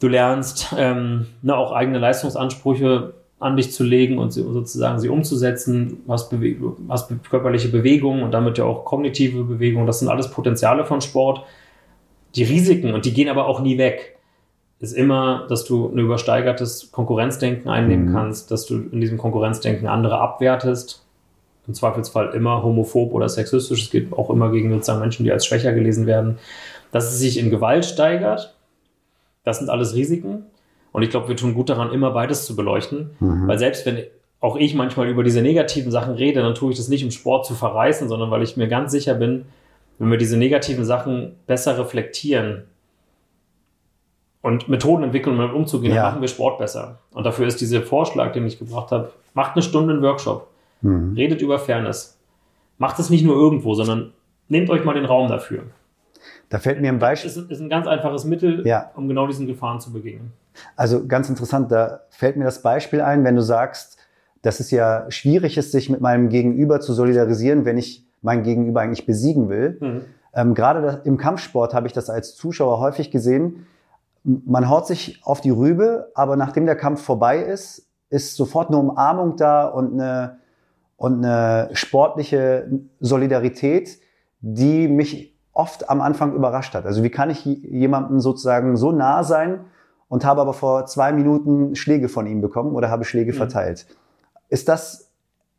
Du 0.00 0.08
lernst 0.08 0.74
ähm, 0.78 1.26
ne, 1.42 1.54
auch 1.54 1.72
eigene 1.72 1.98
Leistungsansprüche 1.98 3.12
an 3.38 3.56
dich 3.56 3.72
zu 3.72 3.84
legen 3.84 4.18
und 4.18 4.32
sie, 4.32 4.42
sozusagen 4.42 4.98
sie 4.98 5.08
umzusetzen, 5.08 6.02
was, 6.06 6.28
Bewe 6.28 6.56
was 6.86 7.08
körperliche 7.28 7.68
Bewegung 7.68 8.22
und 8.22 8.32
damit 8.32 8.58
ja 8.58 8.64
auch 8.64 8.84
kognitive 8.84 9.44
Bewegung, 9.44 9.86
das 9.86 9.98
sind 9.98 10.08
alles 10.08 10.30
Potenziale 10.30 10.84
von 10.84 11.00
Sport 11.00 11.44
die 12.34 12.44
Risiken, 12.44 12.94
und 12.94 13.04
die 13.04 13.12
gehen 13.12 13.28
aber 13.28 13.46
auch 13.46 13.60
nie 13.60 13.78
weg, 13.78 14.18
ist 14.80 14.92
immer, 14.92 15.46
dass 15.48 15.64
du 15.64 15.88
ein 15.88 15.98
übersteigertes 15.98 16.90
Konkurrenzdenken 16.90 17.68
einnehmen 17.68 18.08
mhm. 18.08 18.14
kannst, 18.14 18.50
dass 18.50 18.66
du 18.66 18.76
in 18.76 19.00
diesem 19.00 19.18
Konkurrenzdenken 19.18 19.86
andere 19.86 20.18
abwertest. 20.18 21.04
Im 21.68 21.74
Zweifelsfall 21.74 22.34
immer 22.34 22.62
homophob 22.62 23.12
oder 23.12 23.28
sexistisch. 23.28 23.84
Es 23.84 23.90
geht 23.90 24.12
auch 24.14 24.30
immer 24.30 24.50
gegen 24.50 24.72
sozusagen 24.72 25.00
Menschen, 25.00 25.24
die 25.24 25.32
als 25.32 25.44
schwächer 25.44 25.72
gelesen 25.72 26.06
werden. 26.06 26.38
Dass 26.90 27.12
es 27.12 27.18
sich 27.18 27.38
in 27.38 27.50
Gewalt 27.50 27.84
steigert, 27.84 28.56
das 29.44 29.58
sind 29.58 29.68
alles 29.68 29.94
Risiken. 29.94 30.46
Und 30.92 31.02
ich 31.02 31.10
glaube, 31.10 31.28
wir 31.28 31.36
tun 31.36 31.54
gut 31.54 31.68
daran, 31.68 31.92
immer 31.92 32.10
beides 32.12 32.46
zu 32.46 32.56
beleuchten. 32.56 33.10
Mhm. 33.20 33.46
Weil 33.46 33.58
selbst 33.58 33.84
wenn 33.84 33.98
auch 34.40 34.56
ich 34.56 34.74
manchmal 34.74 35.08
über 35.08 35.22
diese 35.22 35.42
negativen 35.42 35.92
Sachen 35.92 36.14
rede, 36.14 36.40
dann 36.40 36.54
tue 36.54 36.72
ich 36.72 36.78
das 36.78 36.88
nicht, 36.88 37.04
um 37.04 37.10
Sport 37.10 37.44
zu 37.44 37.54
verreißen, 37.54 38.08
sondern 38.08 38.30
weil 38.30 38.42
ich 38.42 38.56
mir 38.56 38.66
ganz 38.66 38.90
sicher 38.90 39.12
bin, 39.14 39.44
wenn 39.98 40.10
wir 40.10 40.16
diese 40.16 40.38
negativen 40.38 40.86
Sachen 40.86 41.36
besser 41.46 41.78
reflektieren 41.78 42.64
und 44.42 44.68
Methoden 44.68 45.04
entwickeln, 45.04 45.34
um 45.34 45.38
damit 45.38 45.54
umzugehen, 45.54 45.94
ja. 45.94 46.02
dann 46.02 46.12
machen 46.12 46.20
wir 46.22 46.28
Sport 46.28 46.58
besser. 46.58 46.98
Und 47.12 47.24
dafür 47.24 47.46
ist 47.46 47.60
dieser 47.60 47.82
Vorschlag, 47.82 48.32
den 48.32 48.46
ich 48.46 48.58
gebracht 48.58 48.90
habe, 48.90 49.12
macht 49.34 49.54
eine 49.54 49.62
Stunde 49.62 49.92
einen 49.92 50.02
Workshop, 50.02 50.48
mhm. 50.80 51.14
redet 51.14 51.42
über 51.42 51.58
Fairness. 51.58 52.18
Macht 52.78 52.98
es 52.98 53.10
nicht 53.10 53.24
nur 53.24 53.36
irgendwo, 53.36 53.74
sondern 53.74 54.12
nehmt 54.48 54.70
euch 54.70 54.84
mal 54.84 54.94
den 54.94 55.04
Raum 55.04 55.28
dafür. 55.28 55.64
Da 56.48 56.58
fällt 56.58 56.80
mir 56.80 56.88
ein 56.88 56.98
Beispiel. 56.98 57.30
Das 57.30 57.36
ist, 57.36 57.50
ist 57.50 57.60
ein 57.60 57.68
ganz 57.68 57.86
einfaches 57.86 58.24
Mittel, 58.24 58.66
ja. 58.66 58.90
um 58.96 59.08
genau 59.08 59.26
diesen 59.26 59.46
Gefahren 59.46 59.80
zu 59.80 59.92
begegnen. 59.92 60.32
Also 60.76 61.06
ganz 61.06 61.28
interessant, 61.28 61.70
da 61.70 62.00
fällt 62.10 62.36
mir 62.36 62.44
das 62.44 62.62
Beispiel 62.62 63.00
ein, 63.00 63.24
wenn 63.24 63.36
du 63.36 63.42
sagst, 63.42 63.98
dass 64.42 64.58
es 64.58 64.70
ja 64.70 65.10
schwierig 65.10 65.56
ist, 65.58 65.72
sich 65.72 65.90
mit 65.90 66.00
meinem 66.00 66.28
Gegenüber 66.28 66.80
zu 66.80 66.92
solidarisieren, 66.92 67.64
wenn 67.64 67.78
ich 67.78 68.06
mein 68.22 68.42
Gegenüber 68.42 68.80
eigentlich 68.80 69.06
besiegen 69.06 69.48
will. 69.48 69.76
Mhm. 69.80 70.00
Ähm, 70.34 70.54
gerade 70.54 71.02
im 71.04 71.16
Kampfsport 71.16 71.74
habe 71.74 71.86
ich 71.86 71.92
das 71.92 72.10
als 72.10 72.34
Zuschauer 72.34 72.80
häufig 72.80 73.10
gesehen. 73.10 73.66
Man 74.22 74.68
haut 74.68 74.86
sich 74.86 75.20
auf 75.24 75.40
die 75.40 75.50
Rübe, 75.50 76.10
aber 76.14 76.36
nachdem 76.36 76.66
der 76.66 76.76
Kampf 76.76 77.02
vorbei 77.02 77.38
ist, 77.38 77.86
ist 78.10 78.36
sofort 78.36 78.68
eine 78.68 78.78
Umarmung 78.78 79.36
da 79.36 79.66
und 79.66 79.94
eine, 79.94 80.38
und 80.96 81.24
eine 81.24 81.70
sportliche 81.72 82.70
Solidarität, 83.00 83.98
die 84.40 84.88
mich 84.88 85.38
oft 85.52 85.88
am 85.88 86.00
Anfang 86.00 86.34
überrascht 86.34 86.74
hat. 86.74 86.86
Also 86.86 87.02
wie 87.02 87.10
kann 87.10 87.30
ich 87.30 87.44
jemandem 87.44 88.20
sozusagen 88.20 88.76
so 88.76 88.92
nah 88.92 89.22
sein 89.24 89.60
und 90.08 90.24
habe 90.24 90.40
aber 90.40 90.52
vor 90.52 90.86
zwei 90.86 91.12
Minuten 91.12 91.74
Schläge 91.74 92.08
von 92.08 92.26
ihm 92.26 92.40
bekommen 92.40 92.74
oder 92.74 92.90
habe 92.90 93.04
Schläge 93.04 93.32
mhm. 93.32 93.36
verteilt? 93.36 93.86
Ist 94.48 94.68
das 94.68 95.10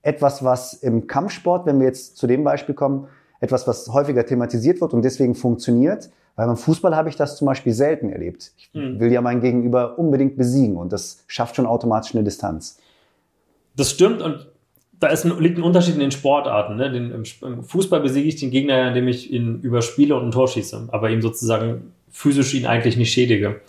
etwas, 0.02 0.44
was 0.44 0.74
im 0.74 1.08
Kampfsport, 1.08 1.66
wenn 1.66 1.80
wir 1.80 1.88
jetzt 1.88 2.18
zu 2.18 2.28
dem 2.28 2.44
Beispiel 2.44 2.76
kommen, 2.76 3.08
etwas, 3.40 3.68
was 3.68 3.90
häufiger 3.90 4.26
thematisiert 4.26 4.82
wird 4.82 4.94
und 4.94 5.04
deswegen 5.04 5.36
funktioniert. 5.36 6.10
Weil 6.42 6.48
beim 6.48 6.58
Fußball 6.58 6.96
habe 6.96 7.08
ich 7.08 7.16
das 7.16 7.38
zum 7.38 7.46
Beispiel 7.46 7.72
selten 7.72 8.10
erlebt. 8.10 8.52
Ich 8.58 8.72
mhm. 8.74 9.00
will 9.00 9.12
ja 9.12 9.22
meinen 9.22 9.42
Gegenüber 9.42 10.00
unbedingt 10.00 10.38
besiegen 10.38 10.76
und 10.76 10.92
das 10.92 11.24
schafft 11.28 11.56
schon 11.56 11.68
automatisch 11.68 12.16
eine 12.16 12.24
Distanz. 12.24 12.80
Das 13.76 13.92
stimmt 13.92 14.24
und 14.24 14.48
da 15.00 15.10
ist 15.10 15.24
ein, 15.24 15.40
liegt 15.40 15.60
ein 15.60 15.64
Unterschied 15.64 15.94
in 15.94 16.00
den 16.00 16.10
Sportarten. 16.10 16.78
Ne? 16.78 16.92
Den, 16.92 17.12
Im 17.44 17.64
Fußball 17.64 18.00
besiege 18.00 18.28
ich 18.28 18.38
den 18.38 18.50
Gegner, 18.50 18.88
indem 18.88 19.08
ich 19.08 19.32
ihn 19.32 19.60
überspiele 19.62 20.16
und 20.16 20.26
ein 20.26 20.32
Tor 20.32 20.48
schieße, 20.48 20.90
aber 20.92 21.12
ihm 21.12 21.22
sozusagen 21.22 21.94
physisch 22.10 22.56
ihn 22.56 22.66
eigentlich 22.66 22.98
nicht 22.98 23.14
schädige. 23.14 23.62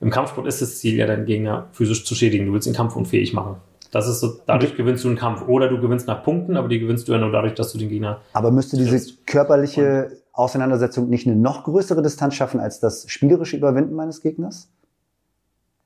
Im 0.00 0.10
Kampfsport 0.10 0.46
ist 0.46 0.62
das 0.62 0.78
Ziel 0.78 0.94
ja, 0.94 1.08
deinen 1.08 1.26
Gegner 1.26 1.70
physisch 1.72 2.04
zu 2.04 2.14
schädigen. 2.14 2.46
Du 2.46 2.52
willst 2.52 2.68
ihn 2.68 2.72
kampfunfähig 2.72 3.32
machen. 3.32 3.56
Das 3.92 4.08
ist 4.08 4.20
so, 4.20 4.40
dadurch 4.46 4.74
gewinnst 4.74 5.04
du 5.04 5.08
einen 5.08 5.18
Kampf. 5.18 5.46
Oder 5.46 5.68
du 5.68 5.78
gewinnst 5.78 6.08
nach 6.08 6.24
Punkten, 6.24 6.56
aber 6.56 6.66
die 6.66 6.80
gewinnst 6.80 7.06
du 7.06 7.12
ja 7.12 7.18
nur 7.18 7.30
dadurch, 7.30 7.54
dass 7.54 7.72
du 7.72 7.78
den 7.78 7.90
Gegner. 7.90 8.22
Aber 8.32 8.50
müsste 8.50 8.76
diese 8.78 9.16
körperliche 9.26 10.16
Auseinandersetzung 10.32 11.10
nicht 11.10 11.26
eine 11.26 11.36
noch 11.36 11.64
größere 11.64 12.00
Distanz 12.02 12.34
schaffen 12.34 12.58
als 12.58 12.80
das 12.80 13.04
spielerische 13.08 13.56
Überwinden 13.56 13.94
meines 13.94 14.22
Gegners? 14.22 14.70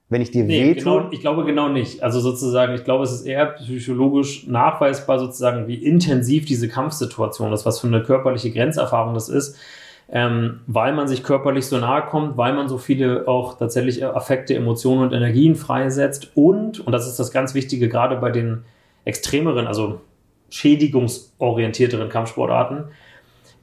Wenn 0.09 0.23
ich 0.23 0.31
dir 0.31 0.45
nee, 0.45 0.63
wehtue? 0.63 0.99
Genau, 0.99 1.11
ich 1.11 1.19
glaube 1.19 1.45
genau 1.45 1.69
nicht. 1.69 2.05
Also 2.05 2.21
sozusagen, 2.21 2.75
ich 2.75 2.85
glaube, 2.85 3.03
es 3.03 3.11
ist 3.11 3.27
eher 3.27 3.47
psychologisch 3.47 4.47
nachweisbar 4.47 5.19
sozusagen, 5.19 5.67
wie 5.67 5.75
intensiv 5.75 6.45
diese 6.47 6.69
Kampfsituation 6.69 7.53
ist, 7.53 7.67
was 7.67 7.81
für 7.81 7.89
eine 7.89 8.05
körperliche 8.05 8.53
Grenzerfahrung 8.53 9.15
das 9.15 9.29
ist 9.29 9.57
ähm, 10.09 10.61
weil 10.67 10.93
man 10.95 11.09
sich 11.09 11.25
körperlich 11.25 11.67
so 11.67 11.79
nahe 11.79 12.03
kommt, 12.03 12.37
weil 12.37 12.55
man 12.55 12.69
so 12.69 12.79
viele 12.79 13.27
auch 13.27 13.59
tatsächlich 13.59 14.05
Affekte, 14.05 14.55
Emotionen 14.55 15.03
und 15.03 15.13
Energien 15.13 15.57
freisetzt 15.57 16.31
und, 16.35 16.81
und 16.81 16.93
das 16.93 17.07
ist 17.07 17.19
das 17.19 17.33
ganz 17.33 17.55
Wichtige, 17.55 17.89
gerade 17.89 18.17
bei 18.17 18.31
den 18.31 18.65
extremeren, 19.05 19.67
also 19.67 20.01
schädigungsorientierteren 20.51 22.09
Kampfsportarten, 22.09 22.85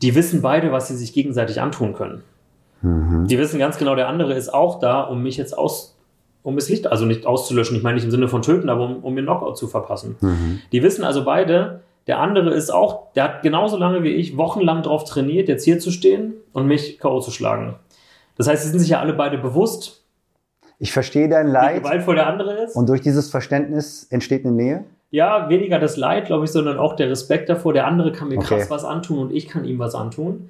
die 0.02 0.16
wissen 0.16 0.42
beide, 0.42 0.72
was 0.72 0.90
sie 0.90 0.98
sich 0.98 1.14
gegenseitig 1.14 1.62
antun 1.62 1.94
können. 1.94 2.24
Mhm. 2.82 3.28
Die 3.28 3.38
wissen 3.38 3.58
ganz 3.58 3.78
genau, 3.78 3.96
der 3.96 4.10
andere 4.10 4.34
ist 4.34 4.54
auch 4.54 4.80
da, 4.80 5.02
um 5.02 5.24
mich 5.24 5.38
jetzt 5.38 5.58
aus, 5.58 5.98
um 6.44 6.58
es 6.58 6.68
Licht, 6.68 6.88
also 6.88 7.06
nicht 7.06 7.26
auszulöschen, 7.26 7.78
ich 7.78 7.84
meine 7.84 7.96
nicht 7.96 8.04
im 8.04 8.12
Sinne 8.12 8.28
von 8.28 8.42
töten, 8.42 8.68
aber 8.68 8.84
um, 8.84 8.98
um 8.98 9.14
mir 9.14 9.24
Knockout 9.24 9.56
zu 9.56 9.68
verpassen. 9.68 10.18
Mhm. 10.20 10.60
Die 10.74 10.84
wissen 10.84 11.06
also 11.06 11.24
beide, 11.24 11.82
der 12.08 12.20
andere 12.20 12.54
ist 12.54 12.70
auch, 12.70 13.14
der 13.14 13.24
hat 13.24 13.42
genauso 13.44 13.78
lange 13.78 14.04
wie 14.04 14.14
ich 14.14 14.36
wochenlang 14.38 14.84
darauf 14.84 15.06
trainiert, 15.06 15.48
jetzt 15.48 15.64
hier 15.64 15.80
zu 15.80 15.92
stehen 15.92 16.34
und 16.52 16.68
mich 16.68 17.00
K.O. 17.00 17.22
zu 17.22 17.32
schlagen. 17.32 17.76
Das 18.38 18.48
heißt, 18.48 18.64
sie 18.64 18.70
sind 18.70 18.80
sich 18.80 18.90
ja 18.90 19.00
alle 19.00 19.14
beide 19.14 19.38
bewusst. 19.38 20.04
Ich 20.80 20.92
verstehe 20.92 21.30
dein 21.30 21.48
Leid. 21.48 21.76
Wie 21.76 21.80
gewaltvoll 21.80 22.16
der 22.16 22.28
andere 22.28 22.64
ist. 22.64 22.76
Und 22.76 22.90
durch 22.90 23.02
dieses 23.02 23.30
Verständnis 23.30 24.06
entsteht 24.10 24.46
eine 24.46 24.54
Nähe? 24.54 24.84
Ja, 25.12 25.48
weniger 25.48 25.80
das 25.80 25.96
Leid, 25.96 26.26
glaube 26.26 26.46
ich, 26.46 26.52
sondern 26.52 26.78
auch 26.80 26.96
der 26.96 27.10
Respekt 27.10 27.48
davor. 27.48 27.72
Der 27.72 27.88
andere 27.88 28.12
kann 28.12 28.30
mir 28.30 28.40
okay. 28.40 28.58
krass 28.58 28.70
was 28.70 28.84
antun 28.84 29.20
und 29.20 29.32
ich 29.32 29.48
kann 29.48 29.64
ihm 29.64 29.80
was 29.80 29.96
antun. 29.96 30.50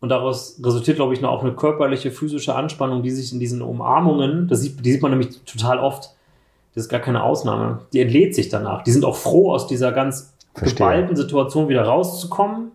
Und 0.00 0.08
daraus 0.08 0.60
resultiert, 0.64 0.96
glaube 0.96 1.14
ich, 1.14 1.20
noch 1.20 1.30
auch 1.30 1.42
eine 1.42 1.52
körperliche, 1.52 2.10
physische 2.10 2.54
Anspannung, 2.54 3.02
die 3.02 3.10
sich 3.10 3.32
in 3.32 3.40
diesen 3.40 3.62
Umarmungen, 3.62 4.48
das 4.48 4.60
sieht, 4.62 4.84
die 4.84 4.92
sieht 4.92 5.02
man 5.02 5.10
nämlich 5.10 5.42
total 5.44 5.78
oft, 5.78 6.14
das 6.74 6.84
ist 6.84 6.88
gar 6.88 7.00
keine 7.00 7.22
Ausnahme, 7.22 7.80
die 7.92 8.00
entlädt 8.00 8.34
sich 8.34 8.48
danach. 8.48 8.82
Die 8.82 8.90
sind 8.90 9.04
auch 9.04 9.16
froh, 9.16 9.52
aus 9.52 9.66
dieser 9.66 9.92
ganz 9.92 10.32
Verstehe. 10.54 10.76
geballten 10.76 11.16
Situation 11.16 11.68
wieder 11.68 11.84
rauszukommen 11.84 12.72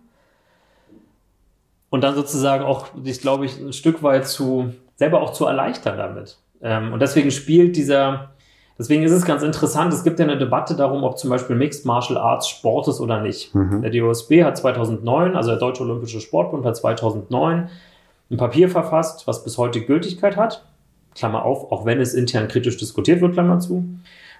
und 1.90 2.04
dann 2.04 2.14
sozusagen 2.14 2.64
auch, 2.64 2.88
ich 3.04 3.20
glaube 3.20 3.46
ich, 3.46 3.58
ein 3.58 3.72
Stück 3.72 4.02
weit 4.02 4.26
zu, 4.26 4.72
selber 4.96 5.22
auch 5.22 5.32
zu 5.32 5.46
erleichtern 5.46 5.96
damit. 5.96 6.38
Ähm, 6.60 6.92
und 6.92 7.00
deswegen 7.00 7.30
spielt 7.30 7.76
dieser, 7.76 8.30
deswegen 8.78 9.02
ist 9.02 9.12
es 9.12 9.24
ganz 9.24 9.42
interessant, 9.42 9.92
es 9.92 10.04
gibt 10.04 10.18
ja 10.18 10.26
eine 10.26 10.36
Debatte 10.36 10.74
darum, 10.74 11.04
ob 11.04 11.18
zum 11.18 11.30
Beispiel 11.30 11.56
Mixed 11.56 11.86
Martial 11.86 12.18
Arts 12.18 12.48
Sport 12.48 12.88
ist 12.88 13.00
oder 13.00 13.20
nicht. 13.20 13.54
Mhm. 13.54 13.82
Der 13.82 13.90
DOSB 13.90 14.42
hat 14.42 14.56
2009, 14.56 15.36
also 15.36 15.50
der 15.50 15.58
Deutsche 15.58 15.82
Olympische 15.82 16.20
Sportbund 16.20 16.66
hat 16.66 16.76
2009 16.76 17.68
ein 18.30 18.36
Papier 18.36 18.68
verfasst, 18.68 19.26
was 19.26 19.44
bis 19.44 19.56
heute 19.56 19.80
Gültigkeit 19.80 20.36
hat. 20.36 20.64
Klammer 21.14 21.44
auf, 21.44 21.72
auch 21.72 21.86
wenn 21.86 22.00
es 22.00 22.12
intern 22.14 22.48
kritisch 22.48 22.76
diskutiert 22.76 23.20
wird, 23.20 23.32
Klammer 23.32 23.58
zu 23.58 23.84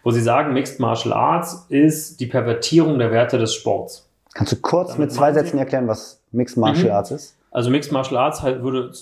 wo 0.03 0.11
sie 0.11 0.21
sagen, 0.21 0.53
Mixed 0.53 0.81
Martial 0.81 1.13
Arts 1.13 1.67
ist 1.69 2.21
die 2.21 2.27
Pervertierung 2.27 2.99
der 2.99 3.11
Werte 3.11 3.39
des 3.39 3.55
Sports. 3.55 4.09
Kannst 4.35 4.53
du 4.53 4.57
kurz 4.57 4.89
Damit 4.89 5.01
mit 5.01 5.13
zwei 5.13 5.33
Sätzen 5.33 5.59
erklären, 5.59 5.89
was 5.89 6.21
Mixed 6.33 6.57
Martial 6.57 6.87
mhm. 6.87 6.93
Arts 6.93 7.11
ist? 7.11 7.37
Also 7.51 7.71
Mixed 7.71 7.93
Martial 7.93 8.19
Arts 8.19 8.43
halt 8.43 8.63
würde 8.63 8.93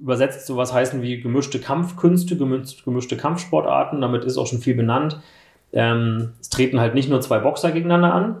übersetzt 0.00 0.46
sowas 0.46 0.72
heißen 0.72 1.02
wie 1.02 1.20
gemischte 1.20 1.60
Kampfkünste, 1.60 2.36
gemischte 2.36 3.16
Kampfsportarten. 3.16 4.00
Damit 4.00 4.24
ist 4.24 4.38
auch 4.38 4.46
schon 4.46 4.58
viel 4.58 4.74
benannt. 4.74 5.20
Ähm, 5.72 6.32
es 6.40 6.50
treten 6.50 6.80
halt 6.80 6.94
nicht 6.94 7.08
nur 7.08 7.20
zwei 7.20 7.38
Boxer 7.38 7.70
gegeneinander 7.70 8.12
an, 8.12 8.36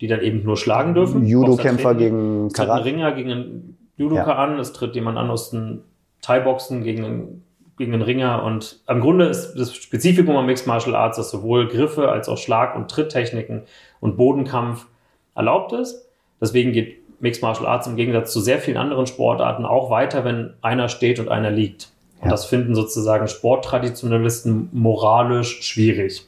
die 0.00 0.06
dann 0.06 0.20
eben 0.20 0.44
nur 0.44 0.56
schlagen 0.56 0.94
dürfen. 0.94 1.26
Judo-Kämpfer 1.26 1.94
gegen 1.94 2.48
Karate. 2.48 2.48
Es 2.48 2.54
tritt 2.54 2.70
ein 2.70 2.82
Ringer 2.82 3.12
gegen 3.12 3.30
einen 3.30 3.78
Judoka 3.96 4.28
ja. 4.28 4.36
an. 4.36 4.58
Es 4.58 4.72
tritt 4.72 4.94
jemand 4.94 5.18
an 5.18 5.30
aus 5.30 5.50
dem 5.50 5.80
Thai-Boxen 6.22 6.82
gegen 6.82 7.04
einen 7.04 7.44
gegen 7.82 7.92
den 7.92 8.02
Ringer. 8.02 8.44
Und 8.44 8.80
im 8.88 9.00
Grunde 9.00 9.26
ist 9.26 9.54
das 9.54 9.74
Spezifikum 9.74 10.36
am 10.36 10.46
Mixed 10.46 10.68
Martial 10.68 10.94
Arts, 10.94 11.16
dass 11.16 11.30
sowohl 11.30 11.66
Griffe 11.66 12.08
als 12.08 12.28
auch 12.28 12.38
Schlag- 12.38 12.76
und 12.76 12.88
Tritttechniken 12.88 13.62
und 14.00 14.16
Bodenkampf 14.16 14.86
erlaubt 15.34 15.72
ist. 15.72 16.08
Deswegen 16.40 16.72
geht 16.72 16.98
Mixed 17.20 17.42
Martial 17.42 17.66
Arts 17.66 17.88
im 17.88 17.96
Gegensatz 17.96 18.32
zu 18.32 18.40
sehr 18.40 18.58
vielen 18.58 18.76
anderen 18.76 19.06
Sportarten 19.06 19.64
auch 19.64 19.90
weiter, 19.90 20.24
wenn 20.24 20.54
einer 20.62 20.88
steht 20.88 21.18
und 21.18 21.28
einer 21.28 21.50
liegt. 21.50 21.90
Und 22.20 22.26
ja. 22.26 22.30
das 22.30 22.44
finden 22.44 22.76
sozusagen 22.76 23.26
Sporttraditionalisten 23.26 24.68
moralisch 24.72 25.62
schwierig. 25.62 26.26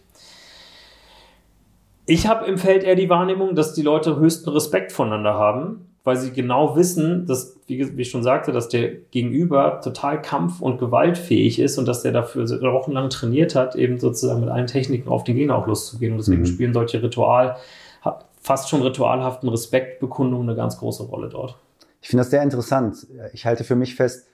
Ich 2.07 2.27
habe 2.27 2.47
im 2.47 2.59
Feld 2.59 2.83
eher 2.83 2.97
die 2.97 3.09
Wahrnehmung, 3.09 3.55
dass 3.55 3.75
die 3.75 3.83
Leute 3.83 4.17
höchsten 4.17 4.51
Respekt 4.51 4.93
voneinander 4.93 5.35
haben 5.35 5.94
weil 6.05 6.17
sie 6.17 6.33
genau 6.33 6.77
wissen, 6.77 7.27
dass, 7.27 7.57
wie, 7.67 7.97
wie 7.97 8.03
ich 8.03 8.11
schon 8.11 8.23
sagte, 8.23 8.53
dass 8.53 8.69
der 8.69 8.93
Gegenüber 9.11 9.81
total 9.83 10.21
kampf- 10.21 10.61
und 10.61 10.79
gewaltfähig 10.79 11.59
ist 11.59 11.79
und 11.79 11.89
dass 11.89 12.03
der 12.03 12.13
dafür 12.13 12.47
wochenlang 12.73 13.09
trainiert 13.09 13.55
hat, 13.55 13.75
eben 13.75 13.99
sozusagen 13.99 14.41
mit 14.41 14.51
allen 14.51 14.67
Techniken 14.67 15.09
auf 15.09 15.25
den 15.25 15.35
Gegner 15.35 15.57
auch 15.57 15.67
loszugehen. 15.67 16.13
Und 16.13 16.19
deswegen 16.19 16.43
mhm. 16.43 16.47
spielen 16.47 16.75
solche 16.75 17.03
Ritual, 17.03 17.57
fast 18.39 18.69
schon 18.69 18.83
ritualhaften 18.83 19.49
Respektbekundungen 19.49 20.47
eine 20.47 20.57
ganz 20.57 20.79
große 20.79 21.05
Rolle 21.05 21.31
dort. 21.31 21.57
Ich 22.03 22.09
finde 22.11 22.21
das 22.21 22.31
sehr 22.31 22.43
interessant. 22.43 23.07
Ich 23.33 23.47
halte 23.47 23.65
für 23.65 23.75
mich 23.75 23.95
fest, 23.95 24.29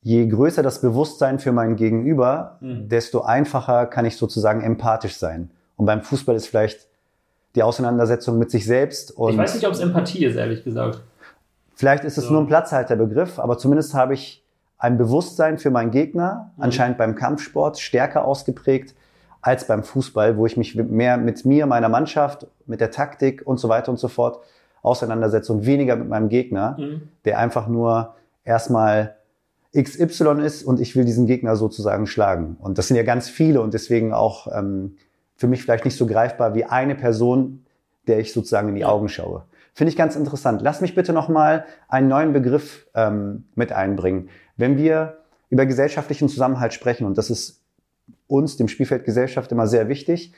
je 0.00 0.26
größer 0.26 0.62
das 0.62 0.80
Bewusstsein 0.80 1.38
für 1.38 1.52
mein 1.52 1.76
Gegenüber, 1.76 2.56
mhm. 2.62 2.88
desto 2.88 3.20
einfacher 3.20 3.84
kann 3.84 4.06
ich 4.06 4.16
sozusagen 4.16 4.62
empathisch 4.62 5.16
sein. 5.16 5.50
Und 5.76 5.84
beim 5.84 6.00
Fußball 6.00 6.34
ist 6.34 6.46
vielleicht 6.46 6.88
die 7.54 7.62
Auseinandersetzung 7.62 8.38
mit 8.38 8.50
sich 8.50 8.64
selbst. 8.64 9.10
Und 9.16 9.32
ich 9.32 9.38
weiß 9.38 9.54
nicht, 9.54 9.66
ob 9.66 9.72
es 9.72 9.80
Empathie 9.80 10.24
ist, 10.24 10.36
ehrlich 10.36 10.64
gesagt. 10.64 11.02
Vielleicht 11.74 12.04
ist 12.04 12.18
es 12.18 12.24
so. 12.24 12.32
nur 12.32 12.42
ein 12.42 12.46
Platzhalterbegriff, 12.46 13.38
aber 13.38 13.58
zumindest 13.58 13.94
habe 13.94 14.14
ich 14.14 14.44
ein 14.78 14.98
Bewusstsein 14.98 15.58
für 15.58 15.70
meinen 15.70 15.90
Gegner, 15.90 16.52
mhm. 16.56 16.62
anscheinend 16.64 16.98
beim 16.98 17.14
Kampfsport 17.14 17.78
stärker 17.78 18.24
ausgeprägt 18.24 18.94
als 19.42 19.66
beim 19.66 19.82
Fußball, 19.82 20.36
wo 20.36 20.46
ich 20.46 20.56
mich 20.56 20.74
mehr 20.74 21.16
mit 21.16 21.44
mir, 21.44 21.66
meiner 21.66 21.88
Mannschaft, 21.88 22.46
mit 22.66 22.80
der 22.80 22.90
Taktik 22.90 23.42
und 23.46 23.58
so 23.58 23.68
weiter 23.68 23.90
und 23.90 23.98
so 23.98 24.08
fort 24.08 24.40
auseinandersetze 24.82 25.52
und 25.52 25.66
weniger 25.66 25.96
mit 25.96 26.08
meinem 26.08 26.28
Gegner, 26.28 26.76
mhm. 26.78 27.08
der 27.24 27.38
einfach 27.38 27.66
nur 27.68 28.14
erstmal 28.44 29.16
XY 29.76 30.42
ist 30.44 30.64
und 30.64 30.80
ich 30.80 30.96
will 30.96 31.04
diesen 31.04 31.26
Gegner 31.26 31.56
sozusagen 31.56 32.06
schlagen. 32.06 32.56
Und 32.60 32.78
das 32.78 32.88
sind 32.88 32.96
ja 32.96 33.04
ganz 33.04 33.28
viele 33.28 33.60
und 33.60 33.72
deswegen 33.72 34.12
auch 34.12 34.48
ähm, 34.52 34.96
für 35.40 35.48
mich 35.48 35.62
vielleicht 35.62 35.86
nicht 35.86 35.96
so 35.96 36.06
greifbar 36.06 36.54
wie 36.54 36.66
eine 36.66 36.94
Person, 36.94 37.64
der 38.06 38.18
ich 38.18 38.34
sozusagen 38.34 38.68
in 38.68 38.74
die 38.74 38.84
Augen 38.84 39.08
schaue. 39.08 39.44
Finde 39.72 39.90
ich 39.90 39.96
ganz 39.96 40.14
interessant. 40.14 40.60
Lass 40.60 40.82
mich 40.82 40.94
bitte 40.94 41.14
nochmal 41.14 41.64
einen 41.88 42.08
neuen 42.08 42.34
Begriff 42.34 42.86
ähm, 42.94 43.44
mit 43.54 43.72
einbringen. 43.72 44.28
Wenn 44.58 44.76
wir 44.76 45.16
über 45.48 45.64
gesellschaftlichen 45.64 46.28
Zusammenhalt 46.28 46.74
sprechen, 46.74 47.06
und 47.06 47.16
das 47.16 47.30
ist 47.30 47.62
uns, 48.26 48.58
dem 48.58 48.68
Spielfeld 48.68 49.06
Gesellschaft, 49.06 49.50
immer 49.50 49.66
sehr 49.66 49.88
wichtig, 49.88 50.34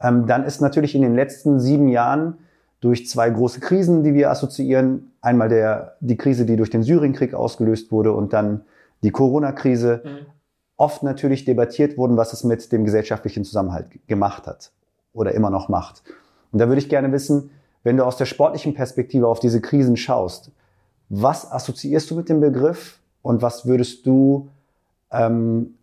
ähm, 0.00 0.28
dann 0.28 0.44
ist 0.44 0.60
natürlich 0.60 0.94
in 0.94 1.02
den 1.02 1.16
letzten 1.16 1.58
sieben 1.58 1.88
Jahren 1.88 2.38
durch 2.80 3.08
zwei 3.08 3.28
große 3.28 3.58
Krisen, 3.58 4.04
die 4.04 4.14
wir 4.14 4.30
assoziieren, 4.30 5.10
einmal 5.22 5.48
der, 5.48 5.96
die 5.98 6.16
Krise, 6.16 6.46
die 6.46 6.54
durch 6.54 6.70
den 6.70 6.84
Syrienkrieg 6.84 7.34
ausgelöst 7.34 7.90
wurde 7.90 8.12
und 8.12 8.32
dann 8.32 8.60
die 9.02 9.10
Corona-Krise, 9.10 10.02
mhm 10.04 10.35
oft 10.76 11.02
natürlich 11.02 11.44
debattiert 11.44 11.96
wurden, 11.96 12.16
was 12.16 12.32
es 12.32 12.44
mit 12.44 12.70
dem 12.72 12.84
gesellschaftlichen 12.84 13.44
Zusammenhalt 13.44 13.86
gemacht 14.06 14.46
hat 14.46 14.72
oder 15.12 15.32
immer 15.32 15.50
noch 15.50 15.68
macht. 15.68 16.02
Und 16.52 16.58
da 16.58 16.68
würde 16.68 16.80
ich 16.80 16.88
gerne 16.88 17.12
wissen, 17.12 17.50
wenn 17.82 17.96
du 17.96 18.04
aus 18.04 18.16
der 18.16 18.26
sportlichen 18.26 18.74
Perspektive 18.74 19.28
auf 19.28 19.40
diese 19.40 19.60
Krisen 19.60 19.96
schaust, 19.96 20.50
was 21.08 21.50
assoziierst 21.50 22.10
du 22.10 22.16
mit 22.16 22.28
dem 22.28 22.40
Begriff 22.40 22.98
und 23.22 23.42
was 23.42 23.66
würdest 23.66 24.06
du 24.06 24.48
ähm, 25.10 25.74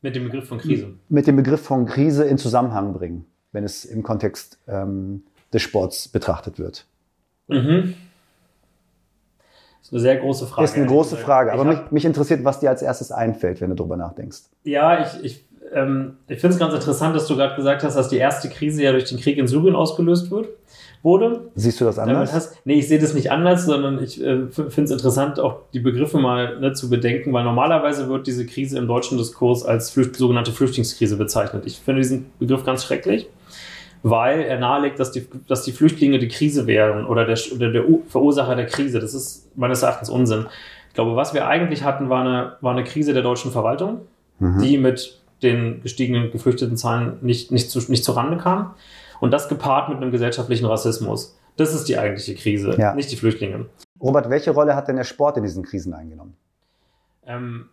mit 0.00 0.14
dem 0.14 0.24
Begriff 0.24 0.48
von 0.48 0.58
Krise 0.58 0.94
mit 1.08 1.26
dem 1.26 1.36
Begriff 1.36 1.62
von 1.62 1.86
Krise 1.86 2.24
in 2.24 2.38
Zusammenhang 2.38 2.92
bringen, 2.92 3.26
wenn 3.52 3.64
es 3.64 3.84
im 3.84 4.02
Kontext 4.02 4.58
ähm, 4.68 5.22
des 5.52 5.62
Sports 5.62 6.08
betrachtet 6.08 6.58
wird? 6.58 6.86
Mhm. 7.48 7.94
Das 9.90 10.02
ist 10.02 10.06
eine 10.06 10.14
sehr 10.14 10.16
große 10.22 10.46
Frage. 10.46 10.62
Das 10.62 10.70
ist 10.72 10.76
eine 10.76 10.86
große 10.86 11.16
Frage, 11.16 11.52
aber 11.52 11.64
mich, 11.64 11.78
mich, 11.90 12.04
interessiert, 12.04 12.44
was 12.44 12.60
dir 12.60 12.68
als 12.68 12.82
erstes 12.82 13.10
einfällt, 13.10 13.62
wenn 13.62 13.70
du 13.70 13.76
darüber 13.76 13.96
nachdenkst. 13.96 14.40
Ja, 14.64 15.00
ich, 15.02 15.24
ich, 15.24 15.44
ähm, 15.72 16.18
ich 16.28 16.40
finde 16.40 16.54
es 16.54 16.60
ganz 16.60 16.74
interessant, 16.74 17.16
dass 17.16 17.26
du 17.26 17.36
gerade 17.36 17.56
gesagt 17.56 17.82
hast, 17.82 17.96
dass 17.96 18.10
die 18.10 18.18
erste 18.18 18.50
Krise 18.50 18.82
ja 18.82 18.92
durch 18.92 19.04
den 19.04 19.18
Krieg 19.18 19.38
in 19.38 19.46
Syrien 19.46 19.74
ausgelöst 19.74 20.30
wird, 20.30 20.48
wurde. 21.02 21.48
Siehst 21.54 21.80
du 21.80 21.86
das 21.86 21.98
anders? 21.98 22.34
Hast, 22.34 22.58
nee, 22.66 22.74
ich 22.74 22.88
sehe 22.88 22.98
das 22.98 23.14
nicht 23.14 23.30
anders, 23.30 23.64
sondern 23.64 24.02
ich 24.02 24.22
äh, 24.22 24.48
finde 24.48 24.82
es 24.82 24.90
interessant, 24.90 25.40
auch 25.40 25.60
die 25.72 25.80
Begriffe 25.80 26.18
mal 26.18 26.60
ne, 26.60 26.74
zu 26.74 26.90
bedenken, 26.90 27.32
weil 27.32 27.44
normalerweise 27.44 28.10
wird 28.10 28.26
diese 28.26 28.44
Krise 28.44 28.76
im 28.76 28.88
deutschen 28.88 29.16
Diskurs 29.16 29.64
als 29.64 29.88
Flücht, 29.88 30.16
sogenannte 30.16 30.52
Flüchtlingskrise 30.52 31.16
bezeichnet. 31.16 31.62
Ich 31.64 31.78
finde 31.78 32.02
diesen 32.02 32.26
Begriff 32.38 32.62
ganz 32.62 32.84
schrecklich 32.84 33.26
weil 34.02 34.42
er 34.42 34.58
nahelegt, 34.58 35.00
dass 35.00 35.10
die, 35.12 35.26
dass 35.46 35.62
die 35.62 35.72
Flüchtlinge 35.72 36.18
die 36.18 36.28
Krise 36.28 36.66
wären 36.66 37.06
oder 37.06 37.24
der, 37.24 37.38
oder 37.54 37.70
der 37.70 37.84
Verursacher 38.08 38.54
der 38.54 38.66
Krise. 38.66 39.00
Das 39.00 39.14
ist 39.14 39.56
meines 39.56 39.82
Erachtens 39.82 40.10
Unsinn. 40.10 40.46
glaube, 40.94 41.16
was 41.16 41.34
wir 41.34 41.46
eigentlich 41.46 41.84
hatten, 41.84 42.08
war 42.08 42.20
eine, 42.20 42.56
war 42.60 42.72
eine 42.72 42.84
Krise 42.84 43.12
der 43.12 43.22
deutschen 43.22 43.50
Verwaltung, 43.50 44.02
mhm. 44.38 44.62
die 44.62 44.78
mit 44.78 45.20
den 45.42 45.82
gestiegenen 45.82 46.30
geflüchteten 46.30 46.76
Zahlen 46.76 47.18
nicht, 47.22 47.52
nicht, 47.52 47.70
zu, 47.70 47.78
nicht 47.90 48.04
zurande 48.04 48.36
kam. 48.36 48.74
Und 49.20 49.32
das 49.32 49.48
gepaart 49.48 49.88
mit 49.88 49.98
einem 49.98 50.10
gesellschaftlichen 50.10 50.66
Rassismus. 50.66 51.36
Das 51.56 51.74
ist 51.74 51.88
die 51.88 51.98
eigentliche 51.98 52.36
Krise, 52.36 52.76
ja. 52.78 52.94
nicht 52.94 53.10
die 53.10 53.16
Flüchtlinge. 53.16 53.66
Robert, 54.00 54.30
welche 54.30 54.52
Rolle 54.52 54.76
hat 54.76 54.86
denn 54.86 54.94
der 54.94 55.04
Sport 55.04 55.36
in 55.38 55.42
diesen 55.42 55.64
Krisen 55.64 55.92
eingenommen? 55.92 56.36
Ähm, 57.26 57.66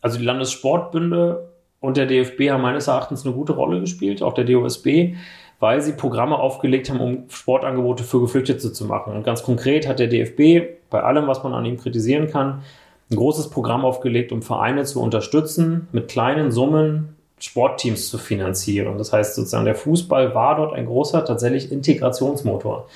also 0.00 0.18
die 0.18 0.24
Landessportbünde 0.24 1.48
und 1.80 1.96
der 1.96 2.06
DFB 2.06 2.50
haben 2.50 2.62
meines 2.62 2.88
Erachtens 2.88 3.24
eine 3.24 3.34
gute 3.34 3.52
Rolle 3.52 3.80
gespielt, 3.80 4.22
auch 4.22 4.34
der 4.34 4.44
DOSB, 4.44 5.14
weil 5.60 5.80
sie 5.80 5.92
Programme 5.92 6.38
aufgelegt 6.38 6.88
haben, 6.88 7.00
um 7.00 7.24
Sportangebote 7.30 8.04
für 8.04 8.20
Geflüchtete 8.20 8.72
zu 8.72 8.84
machen. 8.84 9.14
Und 9.14 9.24
ganz 9.24 9.42
konkret 9.42 9.88
hat 9.88 9.98
der 9.98 10.06
DFB, 10.06 10.90
bei 10.90 11.02
allem, 11.02 11.26
was 11.26 11.42
man 11.42 11.54
an 11.54 11.64
ihm 11.64 11.78
kritisieren 11.78 12.28
kann, 12.28 12.62
ein 13.10 13.16
großes 13.16 13.50
Programm 13.50 13.84
aufgelegt, 13.84 14.32
um 14.32 14.42
Vereine 14.42 14.84
zu 14.84 15.00
unterstützen, 15.02 15.88
mit 15.92 16.08
kleinen 16.08 16.52
Summen 16.52 17.16
Sportteams 17.40 18.08
zu 18.08 18.18
finanzieren. 18.18 18.98
Das 18.98 19.12
heißt 19.12 19.34
sozusagen, 19.34 19.64
der 19.64 19.74
Fußball 19.74 20.34
war 20.34 20.56
dort 20.56 20.74
ein 20.74 20.86
großer 20.86 21.24
tatsächlich 21.24 21.70
Integrationsmotor 21.70 22.88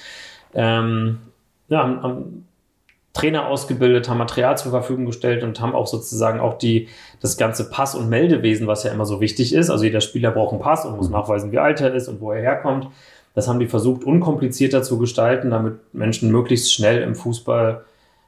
ähm, 0.54 1.18
ja, 1.68 1.78
haben, 1.78 2.02
haben 2.02 2.48
Trainer 3.12 3.46
ausgebildet, 3.46 4.08
haben 4.08 4.18
Material 4.18 4.56
zur 4.56 4.70
Verfügung 4.70 5.04
gestellt 5.04 5.42
und 5.42 5.60
haben 5.60 5.74
auch 5.74 5.86
sozusagen 5.86 6.40
auch 6.40 6.56
die, 6.56 6.88
das 7.20 7.36
ganze 7.36 7.68
Pass- 7.68 7.94
und 7.94 8.08
Meldewesen, 8.08 8.66
was 8.66 8.84
ja 8.84 8.92
immer 8.92 9.04
so 9.04 9.20
wichtig 9.20 9.54
ist. 9.54 9.68
Also 9.68 9.84
jeder 9.84 10.00
Spieler 10.00 10.30
braucht 10.30 10.52
einen 10.52 10.62
Pass 10.62 10.86
und 10.86 10.96
muss 10.96 11.08
mhm. 11.08 11.14
nachweisen, 11.14 11.52
wie 11.52 11.58
alt 11.58 11.80
er 11.80 11.94
ist 11.94 12.08
und 12.08 12.20
wo 12.20 12.32
er 12.32 12.40
herkommt. 12.40 12.88
Das 13.34 13.48
haben 13.48 13.60
die 13.60 13.66
versucht, 13.66 14.04
unkomplizierter 14.04 14.82
zu 14.82 14.98
gestalten, 14.98 15.50
damit 15.50 15.74
Menschen 15.94 16.30
möglichst 16.30 16.72
schnell 16.72 17.02
im 17.02 17.14
Fußball 17.14 17.84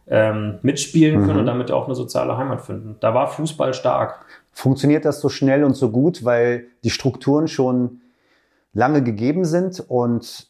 ähm, 0.07 0.59
mitspielen 0.63 1.21
können 1.21 1.35
mhm. 1.35 1.39
und 1.41 1.47
damit 1.47 1.71
auch 1.71 1.87
eine 1.87 1.95
soziale 1.95 2.37
Heimat 2.37 2.63
finden. 2.63 2.97
Da 3.01 3.15
war 3.15 3.29
Fußball 3.29 3.73
stark. 3.73 4.27
Funktioniert 4.53 5.05
das 5.05 5.21
so 5.21 5.29
schnell 5.29 5.65
und 5.65 5.75
so 5.75 5.91
gut, 5.91 6.25
weil 6.25 6.67
die 6.85 6.91
Strukturen 6.91 7.49
schon 7.49 8.01
lange 8.75 9.03
gegeben 9.03 9.45
sind 9.45 9.83
und 9.89 10.49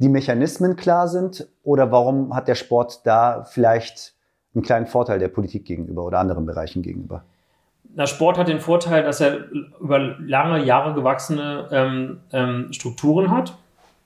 die 0.00 0.08
Mechanismen 0.08 0.76
klar 0.76 1.08
sind 1.08 1.46
oder 1.62 1.92
warum 1.92 2.34
hat 2.34 2.48
der 2.48 2.54
Sport 2.54 3.06
da 3.06 3.44
vielleicht 3.44 4.14
einen 4.54 4.64
kleinen 4.64 4.86
Vorteil 4.86 5.18
der 5.18 5.28
Politik 5.28 5.66
gegenüber 5.66 6.04
oder 6.04 6.18
anderen 6.18 6.46
Bereichen 6.46 6.82
gegenüber? 6.82 7.22
Der 7.84 8.06
Sport 8.06 8.38
hat 8.38 8.48
den 8.48 8.60
Vorteil, 8.60 9.02
dass 9.02 9.20
er 9.20 9.50
über 9.80 9.98
lange 9.98 10.64
Jahre 10.64 10.94
gewachsene 10.94 11.68
ähm, 11.70 12.20
ähm, 12.32 12.72
Strukturen 12.72 13.30
hat, 13.30 13.56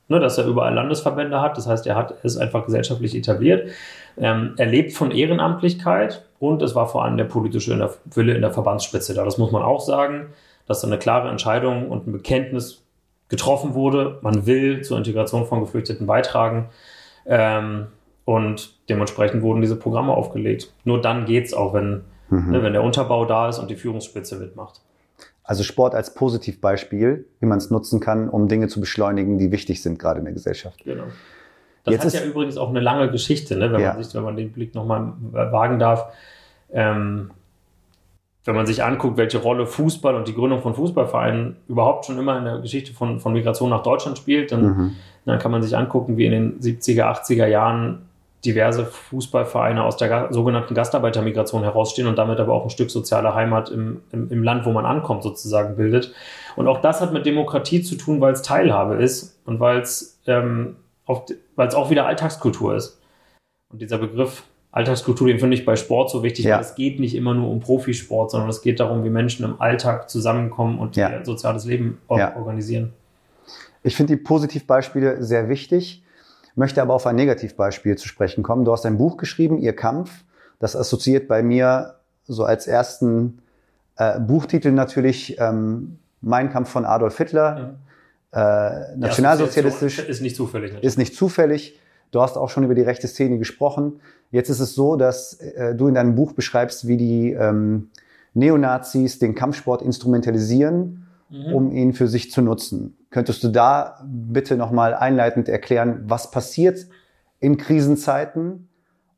ne, 0.09 0.21
dass 0.21 0.39
er 0.39 0.47
überall 0.47 0.75
Landesverbände 0.75 1.41
hat. 1.41 1.57
Das 1.57 1.67
heißt, 1.67 1.87
er 1.87 1.95
hat 1.95 2.13
ist 2.25 2.39
einfach 2.39 2.65
gesellschaftlich 2.65 3.15
etabliert. 3.15 3.71
Ähm, 4.17 4.55
er 4.57 4.67
lebt 4.67 4.95
von 4.95 5.11
Ehrenamtlichkeit 5.11 6.25
und 6.41 6.63
es 6.63 6.75
war 6.75 6.89
vor 6.89 7.05
allem 7.05 7.17
der 7.17 7.25
politische 7.25 7.91
Wille 8.07 8.35
in 8.35 8.41
der 8.41 8.53
Verbandsspitze 8.53 9.15
da. 9.15 9.25
Das 9.25 9.39
muss 9.39 9.53
man 9.53 9.63
auch 9.63 9.81
sagen, 9.81 10.27
dass 10.67 10.81
da 10.81 10.89
eine 10.89 10.99
klare 10.99 11.29
Entscheidung 11.29 11.91
und 11.91 12.07
ein 12.07 12.13
Bekenntnis 12.13 12.84
getroffen 13.35 13.75
wurde. 13.75 14.19
Man 14.23 14.47
will 14.47 14.83
zur 14.83 14.97
Integration 14.97 15.45
von 15.47 15.59
Geflüchteten 15.61 16.07
beitragen. 16.07 16.69
Ähm, 17.27 17.89
und 18.25 18.79
dementsprechend 18.89 19.43
wurden 19.43 19.61
diese 19.61 19.75
Programme 19.75 20.13
aufgelegt. 20.13 20.73
Nur 20.85 21.01
dann 21.01 21.27
geht 21.27 21.47
es 21.47 21.53
auch, 21.53 21.75
wenn, 21.75 22.03
mhm. 22.31 22.53
ne, 22.53 22.63
wenn 22.63 22.73
der 22.73 22.85
Unterbau 22.85 23.25
da 23.25 23.49
ist 23.49 23.59
und 23.59 23.71
die 23.71 23.77
Führungsspitze 23.77 24.37
mitmacht. 24.37 24.81
Also 25.43 25.65
Sport 25.65 25.97
als 25.97 26.15
Positivbeispiel, 26.15 27.27
wie 27.41 27.47
man 27.47 27.59
es 27.59 27.71
nutzen 27.71 27.99
kann, 27.99 28.29
um 28.29 28.47
Dinge 28.47 28.69
zu 28.69 28.81
beschleunigen, 28.81 29.37
die 29.37 29.51
wichtig 29.51 29.83
sind, 29.83 29.99
gerade 29.99 30.21
in 30.21 30.25
der 30.25 30.33
Gesellschaft. 30.33 30.85
Genau. 30.85 31.05
Das 31.83 31.93
Jetzt 31.93 32.05
hat 32.05 32.13
ja 32.15 32.25
übrigens 32.25 32.57
auch 32.57 32.71
eine 32.71 32.81
lange 32.81 33.11
Geschichte, 33.11 33.57
ne, 33.57 33.73
wenn, 33.73 33.81
ja. 33.81 33.95
man 33.95 34.03
sich, 34.03 34.15
wenn 34.15 34.23
man 34.23 34.37
den 34.37 34.53
Blick 34.53 34.75
nochmal 34.75 35.13
wagen 35.33 35.79
darf. 35.81 36.07
Ähm, 36.73 37.31
wenn 38.45 38.55
man 38.55 38.67
sich 38.67 38.85
anguckt, 38.85 39.17
welche 39.17 39.39
Rolle 39.39 39.67
Fußball 39.67 40.15
und 40.15 40.29
die 40.29 40.35
Gründung 40.35 40.61
von 40.61 40.75
Fußballvereinen 40.75 41.57
überhaupt 41.67 42.05
schon 42.05 42.19
immer 42.19 42.39
in 42.39 42.45
der 42.45 42.59
Geschichte 42.59 42.93
von, 42.93 43.19
von 43.21 43.33
Migration 43.33 43.71
nach 43.71 43.83
Deutschland 43.83 44.19
spielt, 44.19 44.53
dann, 44.53 44.63
mhm. 44.63 44.97
dann 45.25 45.39
kann 45.39 45.51
man 45.51 45.63
sich 45.63 45.77
angucken, 45.77 46.17
wie 46.19 46.27
in 46.27 46.33
den 46.33 46.61
70er, 46.61 47.05
80er 47.05 47.47
Jahren 47.47 48.03
diverse 48.45 48.85
Fußballvereine 48.85 49.83
aus 49.83 49.97
der 49.97 50.29
sogenannten 50.31 50.75
Gastarbeitermigration 50.75 51.63
herausstehen 51.63 52.07
und 52.07 52.19
damit 52.19 52.39
aber 52.39 52.53
auch 52.53 52.65
ein 52.65 52.71
Stück 52.71 52.91
soziale 52.91 53.35
Heimat 53.35 53.71
im, 53.71 54.03
im, 54.13 54.31
im 54.31 54.43
Land, 54.43 54.67
wo 54.67 54.73
man 54.73 54.85
ankommt, 54.85 55.23
sozusagen 55.23 55.77
bildet. 55.77 56.13
Und 56.55 56.69
auch 56.69 56.83
das 56.83 57.01
hat 57.01 57.15
mit 57.15 57.25
Demokratie 57.25 57.83
zu 57.83 57.97
tun, 57.97 58.21
weil 58.21 58.35
es 58.35 58.43
Teilhabe 58.43 58.97
ist 58.97 59.41
und 59.47 59.61
weil 59.61 59.81
es 59.81 60.21
ähm, 60.27 60.77
auch 61.07 61.91
wieder 61.91 62.07
Alltagskultur 62.07 62.77
ist. 62.77 63.01
Und 63.73 63.81
dieser 63.81 63.99
Begriff 63.99 64.45
Alltagskultur, 64.75 65.29
den 65.29 65.39
finde 65.39 65.57
ich 65.57 65.65
bei 65.65 65.77
Sport 65.77 66.11
so 66.11 66.25
wichtig, 66.25 66.47
ja. 66.47 66.57
weil 66.57 66.63
es 66.63 66.75
geht 66.75 66.99
nicht 66.99 67.15
immer 67.15 67.33
nur 67.33 67.49
um 67.49 67.61
Profisport, 67.61 68.33
sondern 68.33 68.51
es 68.51 68.61
geht 68.61 68.81
darum, 68.81 69.05
wie 69.05 69.09
Menschen 69.09 69.45
im 69.45 69.61
Alltag 69.61 70.11
zusammenkommen 70.11 70.81
und 70.81 70.97
ja. 70.97 71.11
ihr 71.11 71.25
soziales 71.25 71.65
Leben 71.65 71.99
ja. 72.11 72.35
organisieren. 72.37 72.93
Ich 73.85 73.95
finde 73.95 74.17
die 74.17 74.21
Positivbeispiele 74.21 75.23
sehr 75.23 75.49
wichtig, 75.49 76.03
möchte 76.57 76.83
aber 76.83 76.95
auf 76.95 77.07
ein 77.07 77.15
Negativbeispiel 77.15 77.97
zu 77.97 78.09
sprechen 78.09 78.43
kommen. 78.43 78.65
Du 78.65 78.73
hast 78.73 78.85
ein 78.85 78.99
Buch 78.99 79.17
geschrieben, 79.17 79.59
Ihr 79.59 79.77
Kampf. 79.77 80.11
Das 80.59 80.75
assoziiert 80.75 81.29
bei 81.29 81.45
mir 81.45 81.95
so 82.25 82.43
als 82.45 82.67
ersten 82.67 83.43
äh, 83.97 84.19
Buchtitel 84.19 84.73
natürlich 84.73 85.39
ähm, 85.39 85.99
Mein 86.21 86.51
Kampf 86.51 86.71
von 86.71 86.85
Adolf 86.85 87.17
Hitler. 87.17 87.77
Äh, 88.33 88.97
nationalsozialistisch. 88.97 90.01
Ist 90.01 90.21
nicht 90.21 90.35
zufällig. 90.35 90.73
Natürlich. 90.73 90.85
Ist 90.85 90.99
nicht 90.99 91.15
zufällig. 91.15 91.79
Du 92.11 92.21
hast 92.21 92.37
auch 92.37 92.49
schon 92.49 92.65
über 92.65 92.75
die 92.75 92.83
rechte 92.83 93.07
Szene 93.07 93.39
gesprochen. 93.39 94.01
Jetzt 94.35 94.49
ist 94.49 94.59
es 94.59 94.75
so, 94.75 94.97
dass 94.97 95.35
äh, 95.35 95.77
du 95.77 95.87
in 95.87 95.95
deinem 95.95 96.17
Buch 96.17 96.33
beschreibst, 96.33 96.89
wie 96.89 96.97
die 96.97 97.31
ähm, 97.31 97.91
Neonazis 98.33 99.21
den 99.21 99.37
Kampfsport 99.37 99.81
instrumentalisieren, 99.81 101.07
mhm. 101.31 101.55
um 101.55 101.71
ihn 101.71 101.93
für 101.93 102.09
sich 102.09 102.33
zu 102.33 102.43
nutzen. 102.43 102.97
Könntest 103.11 103.45
du 103.45 103.49
da 103.49 104.05
bitte 104.05 104.57
nochmal 104.57 104.93
einleitend 104.93 105.49
erklären, 105.49 106.03
was 106.09 106.33
passiert 106.33 106.85
in 107.39 107.59
Krisenzeiten 107.59 108.67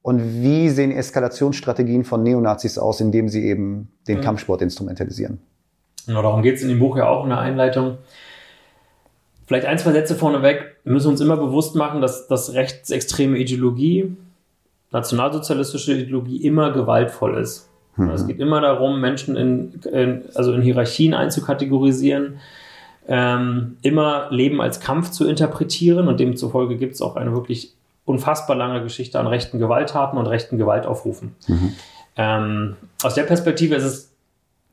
und 0.03 0.43
wie 0.43 0.69
sehen 0.69 0.93
Eskalationsstrategien 0.93 2.05
von 2.05 2.23
Neonazis 2.23 2.77
aus, 2.77 3.01
indem 3.01 3.31
sie 3.31 3.47
eben 3.47 3.89
den 4.07 4.19
mhm. 4.19 4.23
Kampfsport 4.23 4.61
instrumentalisieren? 4.61 5.39
Genau, 6.07 6.21
darum 6.21 6.43
geht 6.43 6.57
es 6.57 6.63
in 6.63 6.69
dem 6.69 6.79
Buch 6.79 6.95
ja 6.99 7.09
auch 7.09 7.25
in 7.25 7.31
der 7.31 7.39
Einleitung. 7.39 7.97
Vielleicht 9.47 9.65
ein, 9.65 9.79
zwei 9.79 9.93
Sätze 9.93 10.15
vorneweg. 10.15 10.77
Wir 10.85 10.93
müssen 10.93 11.09
uns 11.09 11.23
immer 11.23 11.39
bewusst 11.39 11.75
machen, 11.75 12.03
dass, 12.03 12.29
dass 12.29 12.53
rechtsextreme 12.53 13.39
Ideologie, 13.39 14.15
nationalsozialistische 14.93 15.95
Ideologie 15.95 16.45
immer 16.45 16.73
gewaltvoll 16.73 17.39
ist. 17.39 17.69
Mhm. 17.97 18.11
Es 18.11 18.27
geht 18.27 18.39
immer 18.39 18.61
darum, 18.61 19.01
Menschen 19.01 19.37
in, 19.37 19.81
in, 19.93 20.25
also 20.35 20.53
in 20.53 20.63
Hierarchien 20.63 21.15
einzukategorisieren, 21.15 22.39
ähm, 23.09 23.77
immer 23.83 24.29
Leben 24.31 24.61
als 24.61 24.81
Kampf 24.81 25.11
zu 25.11 25.27
interpretieren 25.29 26.09
und 26.09 26.19
demzufolge 26.19 26.77
gibt 26.77 26.95
es 26.95 27.03
auch 27.03 27.17
eine 27.17 27.33
wirklich 27.33 27.75
unfassbar 28.05 28.57
lange 28.57 28.83
Geschichte 28.83 29.19
an 29.19 29.27
rechten 29.27 29.59
Gewalttaten 29.59 30.19
und 30.19 30.27
rechten 30.27 30.59
Gewaltaufrufen. 30.59 31.35
Mhm. 31.47 31.73
Ähm, 32.17 32.77
aus 33.03 33.15
der 33.15 33.25
Perspektive 33.25 33.75
ist 33.75 33.85
es 33.85 34.13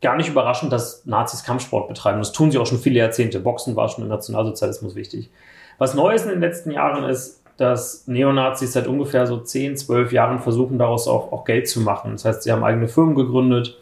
gar 0.02 0.17
nicht 0.17 0.30
überraschend, 0.30 0.71
dass 0.71 1.06
Nazis 1.06 1.43
Kampfsport 1.43 1.88
betreiben. 1.88 2.19
Das 2.19 2.32
tun 2.32 2.52
sie 2.52 2.58
auch 2.58 2.65
schon 2.65 2.80
viele 2.80 2.99
Jahrzehnte. 2.99 3.39
Boxen 3.39 3.76
war 3.76 3.89
schon 3.89 4.04
im 4.04 4.10
Nationalsozialismus 4.10 4.95
wichtig. 4.95 5.30
Was 5.78 5.95
neu 5.95 6.13
ist 6.13 6.23
in 6.26 6.32
den 6.32 6.41
letzten 6.41 6.71
Jahren 6.71 7.04
ist, 7.06 7.42
dass 7.57 8.07
Neonazis 8.07 8.73
seit 8.73 8.87
ungefähr 8.87 9.27
so 9.27 9.37
10, 9.37 9.77
12 9.77 10.11
Jahren 10.11 10.39
versuchen, 10.39 10.77
daraus 10.77 11.07
auch, 11.07 11.31
auch 11.31 11.45
Geld 11.45 11.67
zu 11.67 11.81
machen. 11.81 12.13
Das 12.13 12.25
heißt, 12.25 12.43
sie 12.43 12.51
haben 12.51 12.63
eigene 12.63 12.87
Firmen 12.87 13.15
gegründet, 13.15 13.77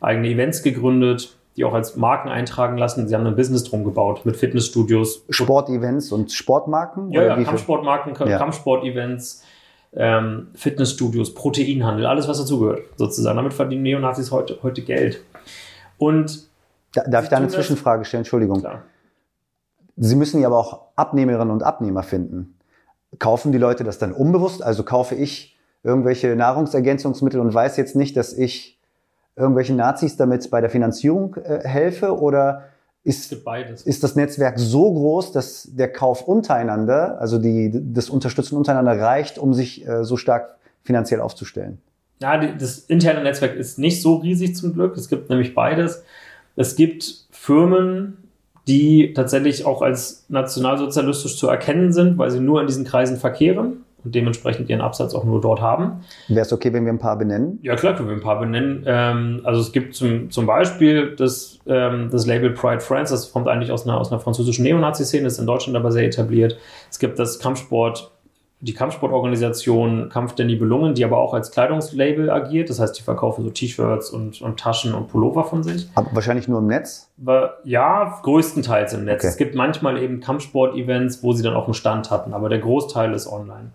eigene 0.00 0.28
Events 0.28 0.62
gegründet, 0.62 1.36
die 1.56 1.64
auch 1.64 1.74
als 1.74 1.96
Marken 1.96 2.28
eintragen 2.28 2.78
lassen. 2.78 3.08
Sie 3.08 3.14
haben 3.14 3.26
ein 3.26 3.36
Business 3.36 3.64
drum 3.64 3.84
gebaut 3.84 4.24
mit 4.24 4.36
Fitnessstudios. 4.36 5.24
Sportevents 5.28 6.10
und 6.10 6.32
Sportmarken? 6.32 7.10
Ja, 7.10 7.24
ja 7.24 7.42
Kampfsportmarken, 7.42 8.14
ja. 8.28 8.38
Kampfsportevents, 8.38 9.44
ähm, 9.94 10.48
Fitnessstudios, 10.54 11.34
Proteinhandel, 11.34 12.06
alles, 12.06 12.26
was 12.28 12.38
dazugehört, 12.38 12.80
sozusagen. 12.96 13.36
Damit 13.36 13.52
verdienen 13.52 13.82
Neonazis 13.82 14.30
heute, 14.30 14.58
heute 14.62 14.82
Geld. 14.82 15.22
Und 15.98 16.50
Darf 16.92 17.24
ich 17.24 17.30
da 17.30 17.36
eine 17.36 17.48
Zwischenfrage 17.48 18.04
stellen? 18.04 18.20
Entschuldigung. 18.20 18.60
Klar. 18.60 18.82
Sie 19.96 20.16
müssen 20.16 20.40
ja 20.40 20.48
aber 20.48 20.58
auch 20.58 20.80
Abnehmerinnen 20.96 21.50
und 21.50 21.62
Abnehmer 21.62 22.02
finden. 22.02 22.58
Kaufen 23.18 23.52
die 23.52 23.58
Leute 23.58 23.84
das 23.84 23.98
dann 23.98 24.12
unbewusst? 24.12 24.62
Also 24.62 24.84
kaufe 24.84 25.14
ich 25.14 25.56
irgendwelche 25.82 26.34
Nahrungsergänzungsmittel 26.36 27.40
und 27.40 27.52
weiß 27.52 27.76
jetzt 27.76 27.96
nicht, 27.96 28.16
dass 28.16 28.32
ich 28.32 28.78
irgendwelchen 29.36 29.76
Nazis 29.76 30.16
damit 30.16 30.48
bei 30.50 30.60
der 30.60 30.70
Finanzierung 30.70 31.36
äh, 31.36 31.60
helfe? 31.66 32.18
Oder 32.18 32.64
ist, 33.04 33.32
ist 33.32 34.04
das 34.04 34.14
Netzwerk 34.14 34.58
so 34.58 34.92
groß, 34.92 35.32
dass 35.32 35.68
der 35.72 35.92
Kauf 35.92 36.28
untereinander, 36.28 37.20
also 37.20 37.38
die, 37.38 37.72
das 37.72 38.08
Unterstützen 38.08 38.56
untereinander 38.56 39.00
reicht, 39.00 39.38
um 39.38 39.54
sich 39.54 39.86
äh, 39.86 40.04
so 40.04 40.16
stark 40.16 40.56
finanziell 40.84 41.20
aufzustellen? 41.20 41.78
Ja, 42.20 42.38
das 42.38 42.78
interne 42.78 43.24
Netzwerk 43.24 43.56
ist 43.56 43.78
nicht 43.78 44.00
so 44.00 44.16
riesig 44.16 44.54
zum 44.54 44.72
Glück. 44.74 44.96
Es 44.96 45.08
gibt 45.08 45.28
nämlich 45.28 45.54
beides. 45.54 46.04
Es 46.54 46.76
gibt 46.76 47.26
Firmen, 47.30 48.18
die 48.66 49.12
tatsächlich 49.12 49.66
auch 49.66 49.82
als 49.82 50.24
nationalsozialistisch 50.28 51.36
zu 51.36 51.48
erkennen 51.48 51.92
sind, 51.92 52.18
weil 52.18 52.30
sie 52.30 52.40
nur 52.40 52.60
in 52.60 52.66
diesen 52.66 52.84
Kreisen 52.84 53.16
verkehren 53.16 53.84
und 54.04 54.14
dementsprechend 54.14 54.68
ihren 54.68 54.80
Absatz 54.80 55.14
auch 55.14 55.24
nur 55.24 55.40
dort 55.40 55.60
haben. 55.60 56.04
Wäre 56.28 56.42
es 56.42 56.52
okay, 56.52 56.72
wenn 56.72 56.84
wir 56.84 56.92
ein 56.92 56.98
paar 56.98 57.16
benennen? 57.18 57.58
Ja, 57.62 57.76
klar, 57.76 57.94
können 57.94 58.08
wir 58.08 58.16
ein 58.16 58.22
paar 58.22 58.38
benennen. 58.38 58.84
Ähm, 58.86 59.40
also 59.44 59.60
es 59.60 59.72
gibt 59.72 59.94
zum, 59.94 60.30
zum 60.30 60.46
Beispiel 60.46 61.14
das, 61.16 61.58
ähm, 61.66 62.08
das 62.10 62.26
Label 62.26 62.50
Pride 62.50 62.80
France, 62.80 63.12
das 63.12 63.32
kommt 63.32 63.48
eigentlich 63.48 63.70
aus 63.70 63.86
einer, 63.86 63.98
aus 63.98 64.10
einer 64.10 64.20
französischen 64.20 64.64
Neonazi-Szene, 64.64 65.26
ist 65.26 65.38
in 65.38 65.46
Deutschland 65.46 65.76
aber 65.76 65.92
sehr 65.92 66.06
etabliert. 66.06 66.56
Es 66.90 66.98
gibt 66.98 67.18
das 67.18 67.38
Kampfsport 67.38 68.11
die 68.62 68.74
Kampfsportorganisation 68.74 70.08
Kampf 70.08 70.36
der 70.36 70.46
Nibelungen, 70.46 70.94
die 70.94 71.04
aber 71.04 71.18
auch 71.18 71.34
als 71.34 71.50
Kleidungslabel 71.50 72.30
agiert. 72.30 72.70
Das 72.70 72.78
heißt, 72.78 72.96
die 72.96 73.02
verkaufen 73.02 73.42
so 73.42 73.50
T-Shirts 73.50 74.10
und, 74.10 74.40
und, 74.40 74.60
Taschen 74.60 74.94
und 74.94 75.08
Pullover 75.08 75.42
von 75.42 75.64
sich. 75.64 75.88
Aber 75.96 76.10
wahrscheinlich 76.12 76.46
nur 76.46 76.60
im 76.60 76.68
Netz? 76.68 77.10
Ja, 77.64 78.20
größtenteils 78.22 78.94
im 78.94 79.04
Netz. 79.04 79.22
Okay. 79.22 79.26
Es 79.26 79.36
gibt 79.36 79.56
manchmal 79.56 80.00
eben 80.00 80.20
Kampfsport-Events, 80.20 81.24
wo 81.24 81.32
sie 81.32 81.42
dann 81.42 81.54
auch 81.54 81.64
einen 81.64 81.74
Stand 81.74 82.12
hatten, 82.12 82.32
aber 82.32 82.48
der 82.48 82.60
Großteil 82.60 83.12
ist 83.14 83.26
online. 83.26 83.72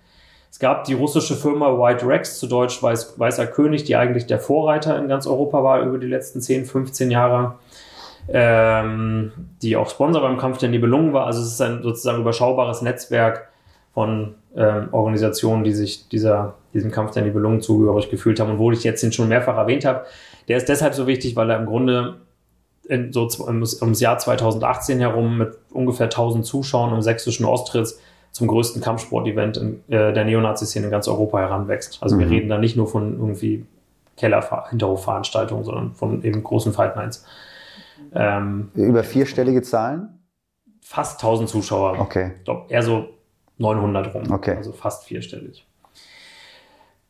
Es 0.50 0.58
gab 0.58 0.86
die 0.86 0.93
russische 0.93 1.36
Firma 1.36 1.78
White 1.78 2.08
Rex, 2.08 2.39
zu 2.39 2.47
Deutsch 2.47 2.82
Weiß, 2.82 3.19
Weißer 3.19 3.45
König, 3.45 3.84
die 3.84 3.97
eigentlich 3.97 4.26
der 4.26 4.39
Vorreiter 4.39 4.97
in 4.97 5.10
ganz 5.10 5.28
Europa 5.28 5.62
war 5.65 5.82
über 5.82 5.97
die 5.97 6.08
letzten 6.08 6.39
10, 6.39 6.65
15 6.65 7.12
Jahre. 7.12 7.56
Ähm, 8.30 9.32
die 9.62 9.78
auch 9.78 9.89
Sponsor 9.89 10.21
beim 10.21 10.38
Kampf 10.38 10.58
der 10.58 10.69
Nibelungen 10.69 11.13
war. 11.13 11.26
Also 11.26 11.41
es 11.41 11.47
ist 11.47 11.62
ein 11.62 11.82
sozusagen 11.84 12.21
überschaubares 12.21 12.82
Netzwerk 12.82 13.47
von 13.93 14.36
ähm, 14.58 14.89
Organisationen, 14.91 15.63
die 15.63 15.72
sich 15.72 16.10
dieser, 16.10 16.56
diesem 16.74 16.91
Kampf 16.91 17.12
der 17.12 17.24
Nibelungen 17.24 17.62
zugehörig 17.62 18.10
gefühlt 18.10 18.39
haben 18.39 18.52
und 18.52 18.58
wo 18.58 18.72
ich 18.72 18.84
jetzt 18.84 19.04
den 19.04 19.12
schon 19.12 19.30
mehrfach 19.30 19.56
erwähnt 19.56 19.86
habe. 19.86 20.06
Der 20.48 20.58
ist 20.58 20.67
deshalb 20.67 20.96
so 20.96 21.06
wichtig, 21.06 21.36
weil 21.36 21.50
er 21.52 21.60
im 21.60 21.67
Grunde 21.67 22.15
in 22.89 23.13
so 23.13 23.28
ums 23.46 24.00
Jahr 24.00 24.17
2018 24.17 25.00
herum 25.00 25.38
mit 25.38 25.58
ungefähr 25.72 26.06
1000 26.06 26.46
Zuschauern 26.46 26.93
im 26.93 27.02
sächsischen 27.02 27.46
Ostritz 27.46 28.00
zum 28.32 28.48
größten 28.48 28.82
Kampfsport-Event 28.82 29.58
äh, 29.89 30.13
der 30.13 30.26
Neonazi-Szene 30.26 30.86
in 30.86 30.91
ganz 30.91 31.08
Europa 31.08 31.39
heranwächst. 31.39 32.02
Also 32.02 32.15
mhm. 32.15 32.20
wir 32.22 32.30
reden 32.30 32.50
da 32.50 32.58
nicht 32.58 32.76
nur 32.76 32.88
von 32.88 33.13
irgendwie 33.13 33.65
Keller-Hinterhofveranstaltungen, 34.15 35.63
sondern 35.63 35.93
von 35.93 36.24
eben 36.24 36.43
großen 36.43 36.74
Fight 36.74 36.96
Nights. 36.96 37.26
Ähm, 38.15 38.72
Über 38.74 39.04
vierstellige 39.04 39.62
Zahlen? 39.62 40.10
Fast 40.82 41.22
1000 41.22 41.50
Zuschauer. 41.50 42.00
Okay. 42.00 42.32
Ich 42.38 42.43
glaube, 42.46 42.65
eher 42.70 42.82
so 42.82 43.06
900 43.58 44.13
rum. 44.13 44.32
Okay. 44.32 44.56
Also 44.56 44.72
fast 44.72 45.06
vierstellig. 45.06 45.65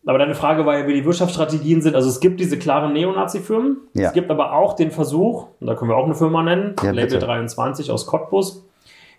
Aber 0.05 0.19
deine 0.19 0.35
Frage 0.35 0.65
war 0.65 0.77
ja, 0.77 0.87
wie 0.87 0.93
die 0.93 1.03
Wirtschaftsstrategien 1.03 1.81
sind. 1.81 1.93
Also 1.95 2.07
es 2.07 2.21
gibt 2.21 2.39
diese 2.39 2.57
klaren 2.57 2.93
Neonazi-Firmen. 2.93 3.77
Ja. 3.93 4.07
Es 4.07 4.13
gibt 4.13 4.31
aber 4.31 4.53
auch 4.53 4.73
den 4.73 4.89
Versuch, 4.89 5.47
und 5.59 5.67
da 5.67 5.75
können 5.75 5.91
wir 5.91 5.97
auch 5.97 6.05
eine 6.05 6.15
Firma 6.15 6.43
nennen, 6.43 6.75
ja, 6.81 6.91
Label 6.91 7.09
bitte. 7.09 7.19
23 7.19 7.91
aus 7.91 8.05
Cottbus, 8.05 8.63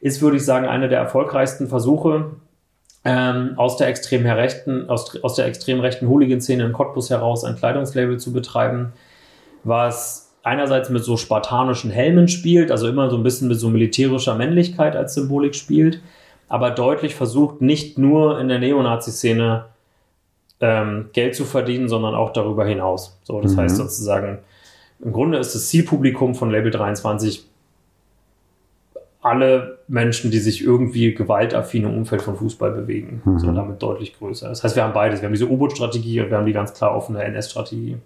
ist, 0.01 0.23
würde 0.23 0.38
ich 0.38 0.45
sagen, 0.45 0.67
einer 0.67 0.88
der 0.88 0.99
erfolgreichsten 0.99 1.69
Versuche, 1.69 2.31
ähm, 3.05 3.53
aus 3.57 3.77
der 3.77 3.88
extrem 3.88 4.25
rechten, 4.25 4.88
aus, 4.88 5.23
aus 5.23 5.35
der 5.35 5.47
extrem 5.47 5.81
rechten 5.81 6.09
Hooligan-Szene 6.09 6.64
in 6.64 6.73
Cottbus 6.73 7.11
heraus 7.11 7.45
ein 7.45 7.57
Kleidungslabel 7.57 8.19
zu 8.19 8.33
betreiben, 8.33 8.93
was 9.64 10.33
einerseits 10.43 10.88
mit 10.88 11.05
so 11.05 11.17
spartanischen 11.17 11.91
Helmen 11.91 12.29
spielt, 12.29 12.71
also 12.71 12.88
immer 12.88 13.11
so 13.11 13.17
ein 13.17 13.23
bisschen 13.23 13.49
mit 13.49 13.59
so 13.59 13.69
militärischer 13.69 14.35
Männlichkeit 14.37 14.97
als 14.97 15.14
Symbolik 15.14 15.55
spielt, 15.55 16.01
aber 16.49 16.71
deutlich 16.71 17.15
versucht, 17.15 17.61
nicht 17.61 17.99
nur 17.99 18.41
in 18.41 18.49
der 18.49 18.59
Neonazi-Szene 18.59 19.67
ähm, 20.61 21.11
Geld 21.13 21.35
zu 21.35 21.45
verdienen, 21.45 21.89
sondern 21.89 22.15
auch 22.15 22.33
darüber 22.33 22.65
hinaus. 22.65 23.19
So, 23.23 23.41
das 23.41 23.53
mhm. 23.53 23.61
heißt 23.61 23.77
sozusagen, 23.77 24.39
im 25.01 25.13
Grunde 25.13 25.39
ist 25.39 25.55
das 25.55 25.69
Zielpublikum 25.69 26.35
von 26.35 26.51
Label 26.51 26.71
23 26.71 27.47
alle 29.21 29.79
Menschen, 29.89 30.31
die 30.31 30.39
sich 30.39 30.65
irgendwie 30.65 31.13
gewaltaffin 31.13 31.85
im 31.85 31.97
Umfeld 31.97 32.23
von 32.23 32.37
Fußball 32.37 32.71
bewegen. 32.71 33.21
Mhm. 33.25 33.39
So 33.39 33.53
damit 33.53 33.83
deutlich 33.83 34.17
größer. 34.17 34.49
Das 34.49 34.63
heißt, 34.63 34.77
wir 34.77 34.85
haben 34.85 34.95
beides. 34.95 35.21
Wir 35.21 35.27
haben 35.27 35.33
diese 35.33 35.49
U-Boot-Strategie 35.49 36.21
und 36.21 36.31
wir 36.31 36.39
haben 36.39 36.47
die 36.47 36.53
ganz 36.53 36.73
klar 36.73 36.95
offene 36.95 37.23
NS-Strategie. 37.25 37.99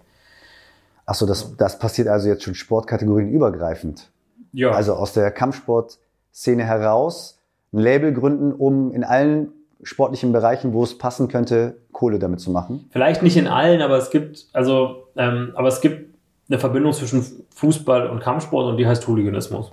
Achso, 1.05 1.25
das, 1.25 1.55
das 1.55 1.77
passiert 1.79 2.07
also 2.07 2.27
jetzt 2.29 2.43
schon 2.43 2.55
Sportkategorien 2.55 3.29
übergreifend. 3.29 4.09
Ja. 4.53 4.71
Also 4.71 4.93
aus 4.93 5.13
der 5.13 5.31
Kampfsportszene 5.31 6.63
heraus 6.63 7.39
ein 7.73 7.79
Label 7.79 8.13
gründen, 8.13 8.53
um 8.53 8.91
in 8.91 9.03
allen 9.03 9.49
sportlichen 9.81 10.31
Bereichen, 10.31 10.73
wo 10.73 10.83
es 10.83 10.97
passen 10.97 11.27
könnte, 11.27 11.77
Kohle 11.91 12.19
damit 12.19 12.39
zu 12.39 12.51
machen? 12.51 12.89
Vielleicht 12.91 13.23
nicht 13.23 13.35
in 13.35 13.47
allen, 13.47 13.81
aber 13.81 13.97
es 13.97 14.09
gibt, 14.09 14.47
also, 14.53 15.07
ähm, 15.17 15.51
aber 15.55 15.67
es 15.67 15.81
gibt 15.81 16.13
eine 16.49 16.59
Verbindung 16.59 16.93
zwischen 16.93 17.45
Fußball 17.55 18.07
und 18.09 18.19
Kampfsport 18.19 18.67
und 18.67 18.77
die 18.77 18.87
heißt 18.87 19.07
Hooliganismus. 19.07 19.71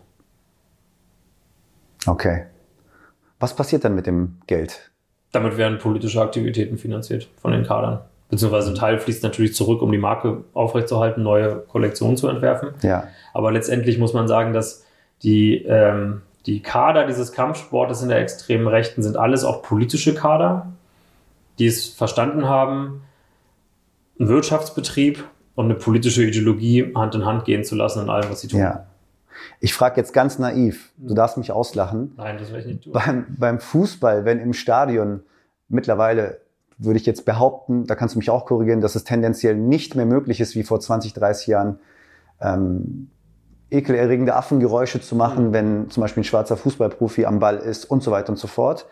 Okay. 2.06 2.46
Was 3.38 3.54
passiert 3.54 3.84
dann 3.84 3.94
mit 3.94 4.06
dem 4.06 4.38
Geld? 4.46 4.90
Damit 5.32 5.56
werden 5.56 5.78
politische 5.78 6.20
Aktivitäten 6.20 6.76
finanziert 6.76 7.28
von 7.36 7.52
den 7.52 7.64
Kadern. 7.64 8.00
Beziehungsweise 8.28 8.70
ein 8.70 8.76
Teil 8.76 8.98
fließt 8.98 9.22
natürlich 9.22 9.54
zurück, 9.54 9.82
um 9.82 9.90
die 9.90 9.98
Marke 9.98 10.44
aufrechtzuerhalten, 10.54 11.22
neue 11.22 11.56
Kollektionen 11.56 12.16
zu 12.16 12.28
entwerfen. 12.28 12.70
Ja. 12.82 13.08
Aber 13.34 13.50
letztendlich 13.50 13.98
muss 13.98 14.12
man 14.12 14.28
sagen, 14.28 14.52
dass 14.52 14.84
die, 15.22 15.64
ähm, 15.64 16.22
die 16.46 16.60
Kader 16.62 17.06
dieses 17.06 17.32
Kampfsportes 17.32 18.02
in 18.02 18.08
der 18.08 18.18
extremen 18.18 18.66
Rechten 18.66 19.02
sind 19.02 19.16
alles 19.16 19.44
auch 19.44 19.62
politische 19.62 20.14
Kader, 20.14 20.72
die 21.58 21.66
es 21.66 21.88
verstanden 21.88 22.48
haben, 22.48 23.02
einen 24.18 24.28
Wirtschaftsbetrieb 24.28 25.24
und 25.54 25.66
eine 25.66 25.74
politische 25.74 26.24
Ideologie 26.24 26.92
Hand 26.94 27.14
in 27.14 27.24
Hand 27.24 27.44
gehen 27.44 27.64
zu 27.64 27.74
lassen 27.74 28.02
in 28.02 28.10
allem, 28.10 28.30
was 28.30 28.40
sie 28.40 28.48
tun. 28.48 28.60
Ja. 28.60 28.86
Ich 29.58 29.74
frage 29.74 29.96
jetzt 29.96 30.12
ganz 30.12 30.38
naiv, 30.38 30.92
du 30.96 31.14
darfst 31.14 31.36
mich 31.36 31.52
auslachen. 31.52 32.14
Nein, 32.16 32.38
das 32.38 32.48
werde 32.48 32.60
ich 32.60 32.66
nicht 32.66 32.84
tun. 32.84 32.92
Beim, 32.92 33.26
beim 33.38 33.60
Fußball, 33.60 34.24
wenn 34.24 34.38
im 34.38 34.52
Stadion 34.52 35.22
mittlerweile 35.68 36.40
würde 36.78 36.98
ich 36.98 37.06
jetzt 37.06 37.26
behaupten, 37.26 37.86
da 37.86 37.94
kannst 37.94 38.14
du 38.14 38.18
mich 38.18 38.30
auch 38.30 38.46
korrigieren, 38.46 38.80
dass 38.80 38.94
es 38.94 39.04
tendenziell 39.04 39.54
nicht 39.54 39.94
mehr 39.94 40.06
möglich 40.06 40.40
ist, 40.40 40.54
wie 40.54 40.62
vor 40.62 40.80
20, 40.80 41.12
30 41.12 41.46
Jahren, 41.46 41.78
ähm, 42.40 43.10
ekelerregende 43.70 44.34
Affengeräusche 44.34 45.00
zu 45.00 45.14
machen, 45.14 45.48
mhm. 45.48 45.52
wenn 45.52 45.90
zum 45.90 46.00
Beispiel 46.02 46.22
ein 46.22 46.24
schwarzer 46.24 46.56
Fußballprofi 46.56 47.26
am 47.26 47.38
Ball 47.38 47.56
ist 47.56 47.84
und 47.84 48.02
so 48.02 48.10
weiter 48.10 48.30
und 48.30 48.36
so 48.36 48.48
fort. 48.48 48.86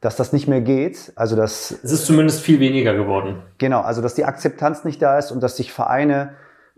Dass 0.00 0.16
das 0.16 0.32
nicht 0.32 0.48
mehr 0.48 0.60
geht, 0.60 1.12
also 1.14 1.36
dass... 1.36 1.70
Es 1.70 1.92
ist 1.92 2.06
zumindest 2.06 2.40
viel 2.40 2.58
weniger 2.58 2.94
geworden. 2.94 3.40
Genau, 3.58 3.82
also 3.82 4.02
dass 4.02 4.14
die 4.14 4.24
Akzeptanz 4.24 4.82
nicht 4.82 5.00
da 5.00 5.16
ist 5.16 5.30
und 5.30 5.40
dass 5.42 5.56
sich 5.56 5.72
Vereine 5.72 6.30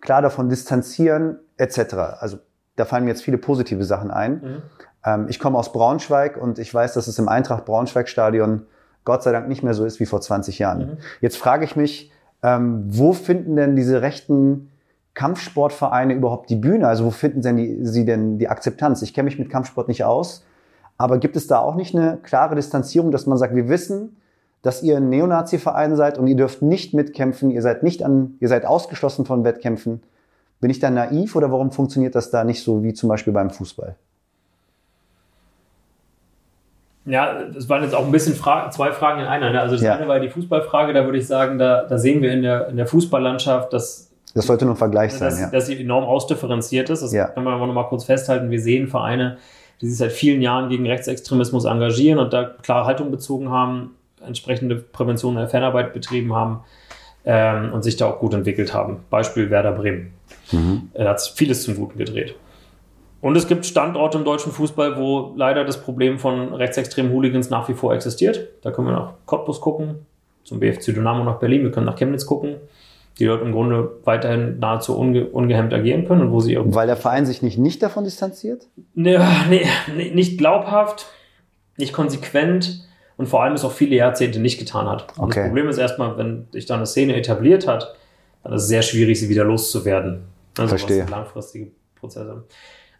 klar 0.03 0.21
davon 0.21 0.51
distanzieren, 0.51 1.39
etc. 1.57 1.95
Also 2.19 2.39
da 2.77 2.85
fallen 2.85 3.05
mir 3.05 3.11
jetzt 3.11 3.23
viele 3.23 3.39
positive 3.39 3.85
Sachen 3.85 4.11
ein. 4.11 4.33
Mhm. 4.33 4.63
Ähm, 5.05 5.27
ich 5.29 5.39
komme 5.39 5.59
aus 5.59 5.73
Braunschweig 5.73 6.37
und 6.37 6.59
ich 6.59 6.73
weiß, 6.73 6.95
dass 6.95 7.07
es 7.07 7.19
im 7.19 7.29
Eintracht 7.29 7.65
Braunschweig 7.65 8.09
Stadion 8.09 8.67
Gott 9.05 9.23
sei 9.23 9.33
Dank 9.33 9.49
nicht 9.49 9.63
mehr 9.63 9.75
so 9.75 9.85
ist 9.85 10.01
wie 10.01 10.07
vor 10.07 10.21
20 10.21 10.59
Jahren. 10.59 10.79
Mhm. 10.79 10.97
Jetzt 11.21 11.37
frage 11.37 11.65
ich 11.65 11.77
mich, 11.77 12.13
ähm, 12.43 12.85
wo 12.89 13.13
finden 13.13 13.57
denn 13.57 13.77
diese 13.77 14.03
rechten 14.03 14.71
Kampfsportvereine 15.15 16.13
überhaupt 16.15 16.51
die 16.51 16.57
Bühne? 16.57 16.87
Also 16.87 17.05
wo 17.05 17.11
finden 17.11 17.43
denn 17.43 17.57
die, 17.57 17.79
sie 17.87 18.05
denn 18.05 18.39
die 18.39 18.49
Akzeptanz? 18.49 19.03
Ich 19.03 19.15
kenne 19.15 19.27
mich 19.27 19.39
mit 19.39 19.49
Kampfsport 19.49 19.89
nicht 19.89 20.05
aus, 20.05 20.45
aber 20.99 21.19
gibt 21.19 21.37
es 21.37 21.47
da 21.47 21.59
auch 21.59 21.77
nicht 21.77 21.95
eine 21.95 22.19
klare 22.23 22.55
Distanzierung, 22.55 23.11
dass 23.11 23.27
man 23.27 23.39
sagt, 23.39 23.55
wir 23.55 23.69
wissen, 23.69 24.17
dass 24.63 24.83
ihr 24.83 24.97
ein 24.97 25.09
Neonazi-Verein 25.11 25.95
seid 25.95 26.19
und 26.19 26.27
ihr 26.27 26.37
dürft 26.37 26.63
nicht 26.63 26.95
mitkämpfen, 26.95 27.51
ihr 27.51 27.63
seid 27.63 27.83
nicht 27.83 28.03
an, 28.03 28.37
ihr 28.41 28.49
seid 28.49 28.65
ausgeschlossen 28.65 29.27
von 29.27 29.45
Wettkämpfen. 29.45 30.03
Bin 30.61 30.71
ich 30.71 30.79
da 30.79 30.91
naiv 30.91 31.37
oder 31.37 31.53
warum 31.53 31.71
funktioniert 31.71 32.15
das 32.15 32.31
da 32.31 32.45
nicht 32.45 32.63
so 32.63 32.83
wie 32.83 32.95
zum 32.95 33.09
Beispiel 33.09 33.33
beim 33.33 33.51
Fußball? 33.51 33.97
Ja, 37.07 37.45
das 37.45 37.69
waren 37.69 37.83
jetzt 37.83 37.95
auch 37.95 38.07
ein 38.07 38.13
bisschen 38.13 38.35
Fra 38.35 38.71
zwei 38.71 38.91
Fragen 38.93 39.21
in 39.21 39.27
einer. 39.27 39.51
Ne? 39.51 39.61
Also 39.61 39.75
das 39.75 39.85
ja. 39.85 39.97
eine 39.97 40.09
war 40.09 40.21
die 40.21 40.31
Fußballfrage, 40.31 40.95
da 40.95 41.05
würde 41.05 41.19
ich 41.19 41.27
sagen, 41.27 41.59
da, 41.59 41.83
da 41.83 41.99
sehen 41.99 42.23
wir 42.23 42.33
in 42.33 42.41
der, 42.41 42.69
in 42.69 42.79
der 42.79 42.87
Fußballlandschaft, 42.87 43.73
dass 43.75 44.11
das 44.35 44.47
sollte 44.47 44.65
nur 44.65 44.75
ein 44.75 44.79
Vergleich 44.79 45.13
sein, 45.13 45.31
dass, 45.31 45.41
ja. 45.41 45.51
Dass 45.51 45.67
sie 45.67 45.81
enorm 45.81 46.05
ausdifferenziert 46.05 46.91
ist. 46.91 47.03
Das 47.03 47.13
ja. 47.13 47.29
kann 47.29 47.45
man 47.45 47.55
aber 47.55 47.67
noch 47.67 47.75
mal 47.75 47.85
kurz 47.85 48.05
festhalten. 48.05 48.51
Wir 48.51 48.61
sehen 48.61 48.89
Vereine, 48.89 49.39
die 49.81 49.89
sich 49.89 49.97
seit 49.97 50.13
vielen 50.13 50.43
Jahren 50.43 50.69
gegen 50.69 50.87
Rechtsextremismus 50.87 51.65
engagieren 51.65 52.19
und 52.19 52.33
da 52.33 52.45
klare 52.45 52.85
Haltung 52.85 53.13
bezogen 53.13 53.51
haben, 53.51 53.95
entsprechende 54.27 54.77
Prävention 54.77 55.37
der 55.37 55.49
Fanarbeit 55.49 55.93
betrieben 55.93 56.35
haben 56.35 56.65
ähm, 57.25 57.73
und 57.73 57.83
sich 57.83 57.97
da 57.97 58.07
auch 58.07 58.19
gut 58.19 58.35
entwickelt 58.35 58.75
haben. 58.75 59.05
Beispiel 59.09 59.51
Werder 59.51 59.73
Bremen. 59.73 60.13
Mhm. 60.51 60.91
Da 60.95 61.11
hat 61.11 61.21
sich 61.21 61.33
vieles 61.33 61.63
zum 61.63 61.77
Guten 61.77 61.99
gedreht. 61.99 62.35
Und 63.21 63.37
es 63.37 63.47
gibt 63.47 63.65
Standorte 63.65 64.19
im 64.19 64.25
deutschen 64.25 64.53
Fußball, 64.53 64.99
wo 64.99 65.33
leider 65.37 65.65
das 65.65 65.81
Problem 65.81 66.19
von 66.19 66.53
rechtsextremen 66.53 67.13
Hooligans 67.13 67.51
nach 67.51 67.69
wie 67.69 67.75
vor 67.75 67.95
existiert. 67.95 68.49
Da 68.63 68.71
können 68.71 68.89
wir 68.89 68.93
nach 68.93 69.13
Cottbus 69.27 69.61
gucken, 69.61 70.07
zum 70.43 70.61
BFC 70.61 70.87
Dynamo 70.87 71.25
nach 71.25 71.39
Berlin, 71.39 71.63
wir 71.63 71.71
können 71.71 71.87
nach 71.87 71.97
Chemnitz 71.97 72.27
gucken 72.27 72.57
die 73.19 73.27
dort 73.27 73.43
im 73.43 73.53
Grunde 73.53 74.01
weiterhin 74.05 74.59
nahezu 74.59 74.99
unge 74.99 75.27
ungehemmt 75.27 75.73
agieren 75.73 76.07
können 76.07 76.23
und 76.23 76.33
wo 76.33 76.41
sie 76.41 76.59
Weil 76.61 76.87
der 76.87 76.97
Verein 76.97 77.27
sich 77.27 77.43
nicht, 77.43 77.59
nicht 77.59 77.83
davon 77.83 78.05
distanziert? 78.05 78.67
Nee, 78.95 79.19
nee, 79.49 80.11
nicht 80.13 80.39
glaubhaft, 80.39 81.07
nicht 81.77 81.93
konsequent 81.93 82.89
und 83.17 83.27
vor 83.27 83.43
allem 83.43 83.55
es 83.55 83.65
auch 83.65 83.73
viele 83.73 83.97
Jahrzehnte 83.97 84.41
nicht 84.41 84.59
getan 84.59 84.89
hat. 84.89 85.07
Okay. 85.17 85.41
Das 85.41 85.47
Problem 85.47 85.69
ist 85.69 85.79
erstmal, 85.79 86.19
wenn 86.19 86.49
sich 86.51 86.67
da 86.67 86.75
eine 86.75 86.87
Szene 86.87 87.15
etabliert 87.17 87.69
hat, 87.69 87.95
dann 88.43 88.53
ist 88.53 88.63
es 88.63 88.69
sehr 88.69 88.83
schwierig, 88.83 89.19
sie 89.19 89.29
wieder 89.29 89.45
loszuwerden. 89.45 90.25
Also 90.59 90.71
Verstehe. 90.71 91.07
langfristige 91.09 91.71
Prozesse. 91.95 92.33
Und 92.33 92.45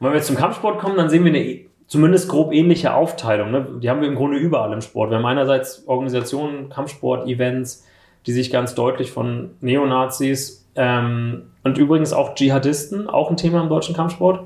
wenn 0.01 0.11
wir 0.11 0.17
jetzt 0.17 0.27
zum 0.27 0.37
Kampfsport 0.37 0.79
kommen, 0.79 0.97
dann 0.97 1.09
sehen 1.09 1.25
wir 1.25 1.33
eine 1.33 1.67
zumindest 1.87 2.29
grob 2.29 2.53
ähnliche 2.53 2.95
Aufteilung. 2.95 3.51
Ne? 3.51 3.67
Die 3.83 3.91
haben 3.91 4.01
wir 4.01 4.09
im 4.09 4.15
Grunde 4.15 4.39
überall 4.39 4.73
im 4.73 4.81
Sport. 4.81 5.11
Wir 5.11 5.19
haben 5.19 5.27
einerseits 5.27 5.87
Organisationen, 5.87 6.69
Kampfsport-Events, 6.69 7.85
die 8.27 8.33
sich 8.33 8.51
ganz 8.51 8.75
deutlich 8.75 9.11
von 9.11 9.51
Neonazis 9.61 10.67
ähm, 10.77 11.51
und 11.63 11.79
übrigens 11.79 12.13
auch 12.13 12.35
Dschihadisten, 12.35 13.09
auch 13.09 13.31
ein 13.31 13.37
Thema 13.37 13.63
im 13.63 13.69
deutschen 13.69 13.95
Kampfsport, 13.95 14.41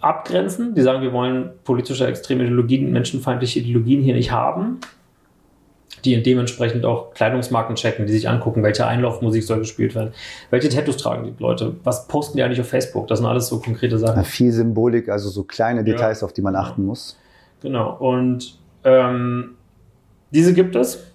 abgrenzen. 0.00 0.74
Die 0.74 0.82
sagen, 0.82 1.02
wir 1.02 1.12
wollen 1.12 1.50
politische 1.64 2.06
extreme 2.06 2.44
Ideologien, 2.44 2.92
menschenfeindliche 2.92 3.60
Ideologien 3.60 4.02
hier 4.02 4.14
nicht 4.14 4.32
haben. 4.32 4.78
Die 6.04 6.20
dementsprechend 6.20 6.84
auch 6.84 7.14
Kleidungsmarken 7.14 7.76
checken, 7.76 8.06
die 8.06 8.12
sich 8.12 8.28
angucken, 8.28 8.64
welche 8.64 8.86
Einlaufmusik 8.86 9.44
soll 9.44 9.60
gespielt 9.60 9.94
werden, 9.94 10.12
welche 10.50 10.68
Tattoos 10.68 10.96
tragen 10.96 11.24
die 11.24 11.40
Leute, 11.40 11.76
was 11.84 12.08
posten 12.08 12.36
die 12.36 12.42
eigentlich 12.42 12.60
auf 12.60 12.68
Facebook. 12.68 13.06
Das 13.06 13.20
sind 13.20 13.28
alles 13.28 13.46
so 13.46 13.60
konkrete 13.60 13.98
Sachen. 13.98 14.16
Ja, 14.16 14.24
viel 14.24 14.50
Symbolik, 14.50 15.08
also 15.08 15.28
so 15.28 15.44
kleine 15.44 15.84
Details, 15.84 16.22
ja. 16.22 16.26
auf 16.26 16.32
die 16.32 16.42
man 16.42 16.56
achten 16.56 16.84
muss. 16.84 17.16
Genau. 17.60 17.96
Und 17.98 18.58
ähm, 18.82 19.54
diese 20.32 20.54
gibt 20.54 20.74
es. 20.74 21.11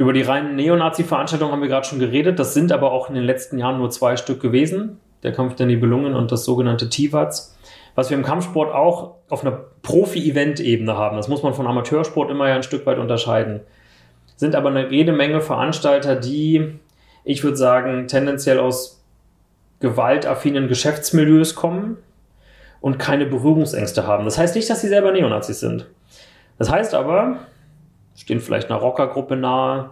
Über 0.00 0.14
die 0.14 0.22
reinen 0.22 0.56
Neonazi-Veranstaltungen 0.56 1.52
haben 1.52 1.60
wir 1.60 1.68
gerade 1.68 1.86
schon 1.86 1.98
geredet. 1.98 2.38
Das 2.38 2.54
sind 2.54 2.72
aber 2.72 2.90
auch 2.90 3.10
in 3.10 3.14
den 3.16 3.24
letzten 3.24 3.58
Jahren 3.58 3.76
nur 3.76 3.90
zwei 3.90 4.16
Stück 4.16 4.40
gewesen. 4.40 4.98
Der 5.22 5.32
Kampf 5.32 5.56
der 5.56 5.66
Nibelungen 5.66 6.14
und 6.14 6.32
das 6.32 6.46
sogenannte 6.46 6.88
Tivats. 6.88 7.54
Was 7.96 8.08
wir 8.08 8.16
im 8.16 8.24
Kampfsport 8.24 8.74
auch 8.74 9.16
auf 9.28 9.44
einer 9.44 9.60
Profi-Event-Ebene 9.82 10.96
haben, 10.96 11.18
das 11.18 11.28
muss 11.28 11.42
man 11.42 11.52
von 11.52 11.66
Amateursport 11.66 12.30
immer 12.30 12.48
ja 12.48 12.54
ein 12.54 12.62
Stück 12.62 12.86
weit 12.86 12.96
unterscheiden, 12.96 13.60
sind 14.36 14.54
aber 14.54 14.70
eine 14.70 14.88
jede 14.88 15.12
Menge 15.12 15.42
Veranstalter, 15.42 16.16
die, 16.16 16.78
ich 17.24 17.44
würde 17.44 17.58
sagen, 17.58 18.08
tendenziell 18.08 18.58
aus 18.58 19.04
gewaltaffinen 19.80 20.68
Geschäftsmilieus 20.68 21.54
kommen 21.54 21.98
und 22.80 22.98
keine 22.98 23.26
Berührungsängste 23.26 24.06
haben. 24.06 24.24
Das 24.24 24.38
heißt 24.38 24.54
nicht, 24.54 24.70
dass 24.70 24.80
sie 24.80 24.88
selber 24.88 25.12
Neonazis 25.12 25.60
sind. 25.60 25.90
Das 26.56 26.70
heißt 26.70 26.94
aber, 26.94 27.40
stehen 28.20 28.40
vielleicht 28.40 28.70
einer 28.70 28.80
Rockergruppe 28.80 29.36
nahe 29.36 29.90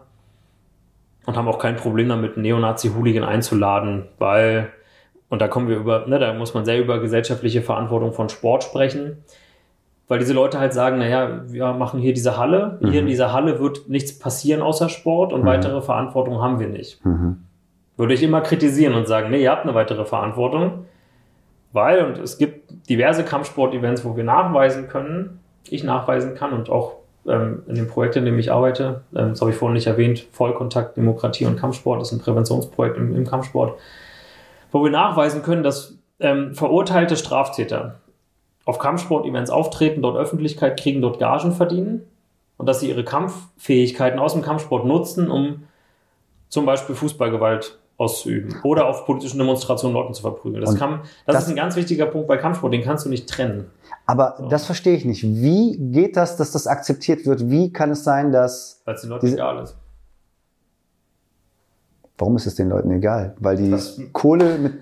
und 1.26 1.36
haben 1.36 1.48
auch 1.48 1.58
kein 1.58 1.76
Problem 1.76 2.08
damit, 2.08 2.34
einen 2.34 2.42
Neonazi-Hooligan 2.42 3.24
einzuladen, 3.24 4.06
weil, 4.18 4.70
und 5.28 5.40
da 5.40 5.48
kommen 5.48 5.68
wir 5.68 5.76
über, 5.76 6.06
ne, 6.06 6.18
da 6.18 6.32
muss 6.34 6.54
man 6.54 6.64
sehr 6.64 6.78
über 6.78 7.00
gesellschaftliche 7.00 7.62
Verantwortung 7.62 8.12
von 8.12 8.28
Sport 8.28 8.64
sprechen, 8.64 9.24
weil 10.08 10.18
diese 10.18 10.32
Leute 10.34 10.58
halt 10.58 10.72
sagen, 10.72 10.98
naja, 10.98 11.42
wir 11.46 11.72
machen 11.72 12.00
hier 12.00 12.14
diese 12.14 12.36
Halle, 12.36 12.78
mhm. 12.80 12.90
hier 12.90 13.00
in 13.00 13.06
dieser 13.06 13.32
Halle 13.32 13.60
wird 13.60 13.88
nichts 13.88 14.18
passieren 14.18 14.62
außer 14.62 14.88
Sport 14.88 15.32
und 15.32 15.42
mhm. 15.42 15.46
weitere 15.46 15.80
Verantwortung 15.80 16.40
haben 16.40 16.60
wir 16.60 16.68
nicht. 16.68 17.04
Mhm. 17.04 17.44
Würde 17.96 18.14
ich 18.14 18.22
immer 18.22 18.42
kritisieren 18.42 18.94
und 18.94 19.08
sagen, 19.08 19.30
nee, 19.30 19.42
ihr 19.42 19.50
habt 19.50 19.64
eine 19.64 19.74
weitere 19.74 20.04
Verantwortung, 20.04 20.86
weil, 21.72 22.04
und 22.04 22.18
es 22.18 22.38
gibt 22.38 22.88
diverse 22.88 23.24
Kampfsport-Events, 23.24 24.04
wo 24.04 24.16
wir 24.16 24.24
nachweisen 24.24 24.88
können, 24.88 25.40
ich 25.68 25.84
nachweisen 25.84 26.34
kann 26.34 26.52
und 26.52 26.70
auch 26.70 26.96
ähm, 27.26 27.62
in 27.66 27.74
dem 27.74 27.88
Projekt, 27.88 28.16
in 28.16 28.24
dem 28.24 28.38
ich 28.38 28.52
arbeite, 28.52 29.02
ähm, 29.14 29.30
das 29.30 29.40
habe 29.40 29.50
ich 29.50 29.56
vorhin 29.56 29.74
nicht 29.74 29.86
erwähnt, 29.86 30.26
Vollkontakt, 30.32 30.96
Demokratie 30.96 31.46
und 31.46 31.58
Kampfsport, 31.58 32.00
das 32.00 32.12
ist 32.12 32.18
ein 32.18 32.22
Präventionsprojekt 32.22 32.96
im, 32.96 33.14
im 33.14 33.26
Kampfsport, 33.26 33.78
wo 34.72 34.82
wir 34.84 34.90
nachweisen 34.90 35.42
können, 35.42 35.62
dass 35.62 35.98
ähm, 36.20 36.54
verurteilte 36.54 37.16
Straftäter 37.16 37.96
auf 38.64 38.78
Kampfsport-Events 38.78 39.50
auftreten, 39.50 40.02
dort 40.02 40.16
Öffentlichkeit 40.16 40.78
kriegen, 40.78 41.00
dort 41.00 41.18
Gagen 41.18 41.52
verdienen 41.52 42.02
und 42.58 42.66
dass 42.66 42.80
sie 42.80 42.90
ihre 42.90 43.04
Kampffähigkeiten 43.04 44.18
aus 44.18 44.34
dem 44.34 44.42
Kampfsport 44.42 44.84
nutzen, 44.84 45.30
um 45.30 45.64
zum 46.48 46.66
Beispiel 46.66 46.94
Fußballgewalt 46.94 47.77
auszuüben 47.98 48.54
oder 48.62 48.86
auf 48.86 49.04
politischen 49.04 49.38
Demonstrationen 49.38 49.94
Leuten 49.94 50.14
zu 50.14 50.22
verprügeln. 50.22 50.64
Das, 50.64 50.76
kann, 50.76 51.00
das, 51.26 51.34
das, 51.34 51.44
ist 51.44 51.50
ein 51.50 51.56
ganz 51.56 51.74
wichtiger 51.74 52.06
Punkt 52.06 52.28
bei 52.28 52.36
Kampfsport, 52.36 52.72
den 52.72 52.82
kannst 52.82 53.04
du 53.04 53.10
nicht 53.10 53.28
trennen. 53.28 53.66
Aber 54.06 54.36
so. 54.38 54.48
das 54.48 54.66
verstehe 54.66 54.96
ich 54.96 55.04
nicht. 55.04 55.24
Wie 55.24 55.76
geht 55.76 56.16
das, 56.16 56.36
dass 56.36 56.52
das 56.52 56.68
akzeptiert 56.68 57.26
wird? 57.26 57.50
Wie 57.50 57.72
kann 57.72 57.90
es 57.90 58.04
sein, 58.04 58.30
dass... 58.30 58.80
Weil 58.84 58.94
es 58.94 59.00
den 59.02 59.10
Leuten 59.10 59.26
egal 59.26 59.62
ist. 59.64 59.76
Warum 62.16 62.36
ist 62.36 62.46
es 62.46 62.54
den 62.54 62.68
Leuten 62.68 62.90
egal? 62.92 63.34
Weil 63.40 63.56
die 63.56 63.70
das, 63.70 64.00
Kohle, 64.12 64.58
mit, 64.58 64.74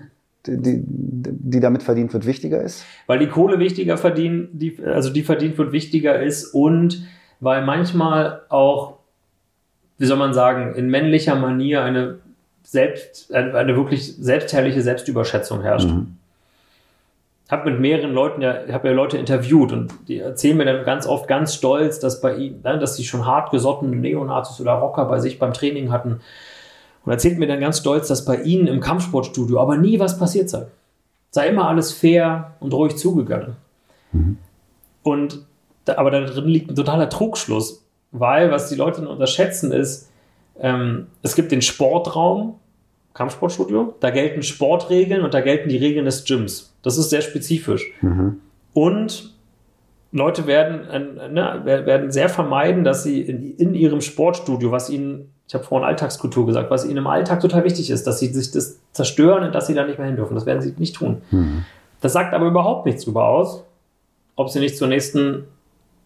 die, 0.45 0.83
die 0.85 1.59
damit 1.59 1.81
verdient 1.81 2.13
wird, 2.13 2.27
wichtiger 2.27 2.61
ist? 2.61 2.85
Weil 3.07 3.17
die 3.17 3.27
Kohle 3.27 3.57
wichtiger 3.57 3.97
verdient, 3.97 4.49
die, 4.53 4.79
also 4.83 5.09
die 5.11 5.23
verdient 5.23 5.57
wird, 5.57 5.71
wichtiger 5.71 6.21
ist 6.21 6.53
und 6.53 7.03
weil 7.39 7.65
manchmal 7.65 8.41
auch, 8.49 8.99
wie 9.97 10.05
soll 10.05 10.17
man 10.17 10.33
sagen, 10.35 10.75
in 10.75 10.89
männlicher 10.89 11.35
Manier 11.35 11.83
eine 11.83 12.19
selbst, 12.69 13.33
eine 13.33 13.77
wirklich 13.77 14.17
selbstherrliche 14.17 14.81
Selbstüberschätzung 14.81 15.61
herrscht. 15.61 15.87
Mhm. 15.87 16.17
Habe 17.49 17.71
mit 17.71 17.79
mehreren 17.79 18.11
Leuten 18.11 18.41
ja, 18.41 18.55
habe 18.73 18.89
ja 18.89 18.93
Leute 18.93 19.17
interviewt 19.17 19.71
und 19.71 19.93
die 20.09 20.19
erzählen 20.19 20.57
mir 20.57 20.65
dann 20.65 20.83
ganz 20.83 21.07
oft 21.07 21.29
ganz 21.29 21.55
stolz, 21.55 21.99
dass 21.99 22.19
bei 22.19 22.35
ihnen, 22.35 22.61
ne, 22.61 22.77
dass 22.77 22.97
sie 22.97 23.05
schon 23.05 23.25
hart 23.25 23.51
gesottene 23.51 23.95
Neonazis 23.95 24.59
oder 24.59 24.73
Rocker 24.73 25.05
bei 25.05 25.19
sich 25.19 25.39
beim 25.39 25.53
Training 25.53 25.93
hatten. 25.93 26.19
Und 27.05 27.11
erzählt 27.13 27.39
mir 27.39 27.47
dann 27.47 27.61
ganz 27.61 27.79
stolz, 27.79 28.09
dass 28.09 28.25
bei 28.25 28.35
ihnen 28.41 28.67
im 28.67 28.81
Kampfsportstudio 28.81 29.61
aber 29.61 29.77
nie 29.77 29.97
was 29.97 30.19
passiert 30.19 30.49
sei. 30.49 30.67
Sei 31.31 31.47
immer 31.47 31.69
alles 31.69 31.93
fair 31.93 32.55
und 32.59 32.73
ruhig 32.73 32.97
zugegangen. 32.97 33.55
Mhm. 34.11 34.39
Und 35.03 35.45
aber 35.85 36.11
da 36.11 36.19
drin 36.19 36.49
liegt 36.49 36.69
ein 36.69 36.75
totaler 36.75 37.09
Trugschluss, 37.09 37.81
weil 38.11 38.51
was 38.51 38.67
die 38.67 38.75
Leute 38.75 39.07
unterschätzen 39.07 39.71
ist, 39.71 40.06
ähm, 40.59 41.07
es 41.21 41.35
gibt 41.35 41.51
den 41.51 41.61
Sportraum, 41.61 42.55
Kampfsportstudio, 43.13 43.95
da 43.99 44.11
gelten 44.11 44.43
Sportregeln 44.43 45.23
und 45.23 45.33
da 45.33 45.41
gelten 45.41 45.69
die 45.69 45.77
Regeln 45.77 46.05
des 46.05 46.23
Gyms. 46.23 46.73
Das 46.83 46.97
ist 46.97 47.09
sehr 47.09 47.21
spezifisch. 47.21 47.91
Mhm. 48.01 48.39
Und 48.73 49.33
Leute 50.11 50.47
werden, 50.47 50.87
äh, 50.89 51.29
ne, 51.29 51.61
werden 51.65 52.11
sehr 52.11 52.29
vermeiden, 52.29 52.83
dass 52.83 53.03
sie 53.03 53.21
in, 53.21 53.55
in 53.57 53.73
ihrem 53.73 54.01
Sportstudio, 54.01 54.71
was 54.71 54.89
ihnen, 54.89 55.31
ich 55.47 55.53
habe 55.53 55.63
vorhin 55.63 55.87
Alltagskultur 55.87 56.45
gesagt, 56.45 56.69
was 56.69 56.85
ihnen 56.85 56.97
im 56.97 57.07
Alltag 57.07 57.39
total 57.41 57.63
wichtig 57.63 57.89
ist, 57.89 58.05
dass 58.05 58.19
sie 58.19 58.27
sich 58.27 58.51
das 58.51 58.79
zerstören 58.91 59.43
und 59.43 59.55
dass 59.55 59.67
sie 59.67 59.73
da 59.73 59.85
nicht 59.85 59.97
mehr 59.97 60.07
hin 60.07 60.15
dürfen. 60.15 60.35
Das 60.35 60.45
werden 60.45 60.61
sie 60.61 60.73
nicht 60.77 60.95
tun. 60.95 61.21
Mhm. 61.31 61.65
Das 62.01 62.13
sagt 62.13 62.33
aber 62.33 62.45
überhaupt 62.45 62.85
nichts 62.85 63.03
darüber 63.03 63.27
aus, 63.27 63.63
ob 64.35 64.49
sie 64.49 64.59
nicht 64.59 64.77
zur 64.77 64.87
nächsten 64.87 65.45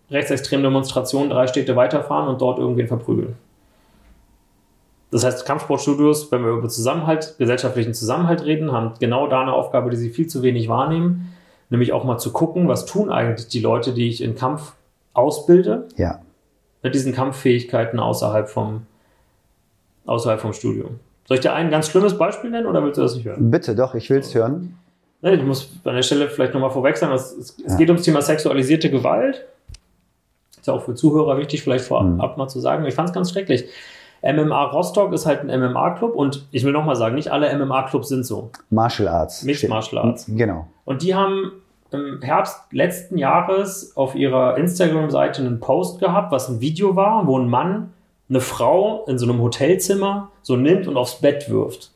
rechtsextremen 0.09 0.63
Demonstration 0.63 1.29
drei 1.29 1.47
Städte 1.47 1.75
weiterfahren 1.75 2.29
und 2.29 2.41
dort 2.41 2.59
irgendwen 2.59 2.87
verprügeln. 2.87 3.35
Das 5.11 5.25
heißt, 5.25 5.45
Kampfsportstudios, 5.45 6.31
wenn 6.31 6.43
wir 6.43 6.51
über 6.51 6.69
Zusammenhalt, 6.69 7.35
gesellschaftlichen 7.37 7.93
Zusammenhalt 7.93 8.45
reden, 8.45 8.71
haben 8.71 8.93
genau 8.99 9.27
da 9.27 9.41
eine 9.41 9.53
Aufgabe, 9.53 9.89
die 9.89 9.97
sie 9.97 10.09
viel 10.09 10.27
zu 10.27 10.41
wenig 10.41 10.69
wahrnehmen, 10.69 11.33
nämlich 11.69 11.91
auch 11.91 12.05
mal 12.05 12.17
zu 12.17 12.31
gucken, 12.31 12.69
was 12.69 12.85
tun 12.85 13.09
eigentlich 13.11 13.49
die 13.49 13.59
Leute, 13.59 13.93
die 13.93 14.07
ich 14.07 14.23
in 14.23 14.35
Kampf 14.35 14.73
ausbilde, 15.13 15.89
ja. 15.97 16.21
mit 16.81 16.95
diesen 16.95 17.13
Kampffähigkeiten 17.13 17.99
außerhalb 17.99 18.47
vom, 18.49 18.83
außerhalb 20.05 20.39
vom 20.39 20.53
Studium. 20.53 20.99
Soll 21.25 21.35
ich 21.35 21.41
dir 21.41 21.53
ein 21.53 21.69
ganz 21.69 21.89
schlimmes 21.89 22.17
Beispiel 22.17 22.49
nennen 22.49 22.67
oder 22.67 22.81
willst 22.83 22.97
du 22.97 23.01
das 23.01 23.15
nicht 23.15 23.25
hören? 23.25 23.51
Bitte 23.51 23.75
doch, 23.75 23.95
ich 23.95 24.09
will 24.09 24.19
es 24.19 24.33
hören. 24.33 24.77
Ich 25.21 25.43
muss 25.43 25.69
an 25.83 25.95
der 25.95 26.01
Stelle 26.01 26.29
vielleicht 26.29 26.53
nochmal 26.53 26.71
vorweg 26.71 26.97
sagen, 26.97 27.13
es, 27.13 27.33
es 27.33 27.55
ja. 27.67 27.75
geht 27.75 27.89
ums 27.89 28.03
Thema 28.03 28.21
sexualisierte 28.21 28.89
Gewalt. 28.89 29.45
Ist 30.57 30.67
ja 30.67 30.73
auch 30.73 30.83
für 30.83 30.95
Zuhörer 30.95 31.37
wichtig, 31.37 31.61
vielleicht 31.63 31.85
vorab 31.85 32.05
mhm. 32.05 32.17
mal 32.17 32.47
zu 32.47 32.59
sagen. 32.59 32.85
Ich 32.85 32.95
fand 32.95 33.09
es 33.09 33.13
ganz 33.13 33.31
schrecklich. 33.31 33.65
MMA 34.23 34.65
Rostock 34.65 35.13
ist 35.13 35.25
halt 35.25 35.41
ein 35.41 35.59
MMA-Club 35.59 36.15
und 36.15 36.47
ich 36.51 36.63
will 36.63 36.73
nochmal 36.73 36.95
sagen, 36.95 37.15
nicht 37.15 37.31
alle 37.31 37.55
MMA-Clubs 37.57 38.09
sind 38.09 38.25
so. 38.25 38.51
Martial 38.69 39.07
Arts. 39.07 39.43
Mixed 39.43 39.67
Martial 39.67 40.05
Arts. 40.05 40.25
Genau. 40.27 40.67
Und 40.85 41.01
die 41.01 41.15
haben 41.15 41.53
im 41.91 42.21
Herbst 42.21 42.61
letzten 42.71 43.17
Jahres 43.17 43.97
auf 43.97 44.15
ihrer 44.15 44.57
Instagram-Seite 44.57 45.41
einen 45.41 45.59
Post 45.59 45.99
gehabt, 45.99 46.31
was 46.31 46.49
ein 46.49 46.61
Video 46.61 46.95
war, 46.95 47.27
wo 47.27 47.37
ein 47.37 47.49
Mann 47.49 47.93
eine 48.29 48.39
Frau 48.39 49.05
in 49.07 49.17
so 49.17 49.25
einem 49.25 49.41
Hotelzimmer 49.41 50.29
so 50.41 50.55
nimmt 50.55 50.87
und 50.87 50.97
aufs 50.97 51.15
Bett 51.15 51.49
wirft. 51.49 51.91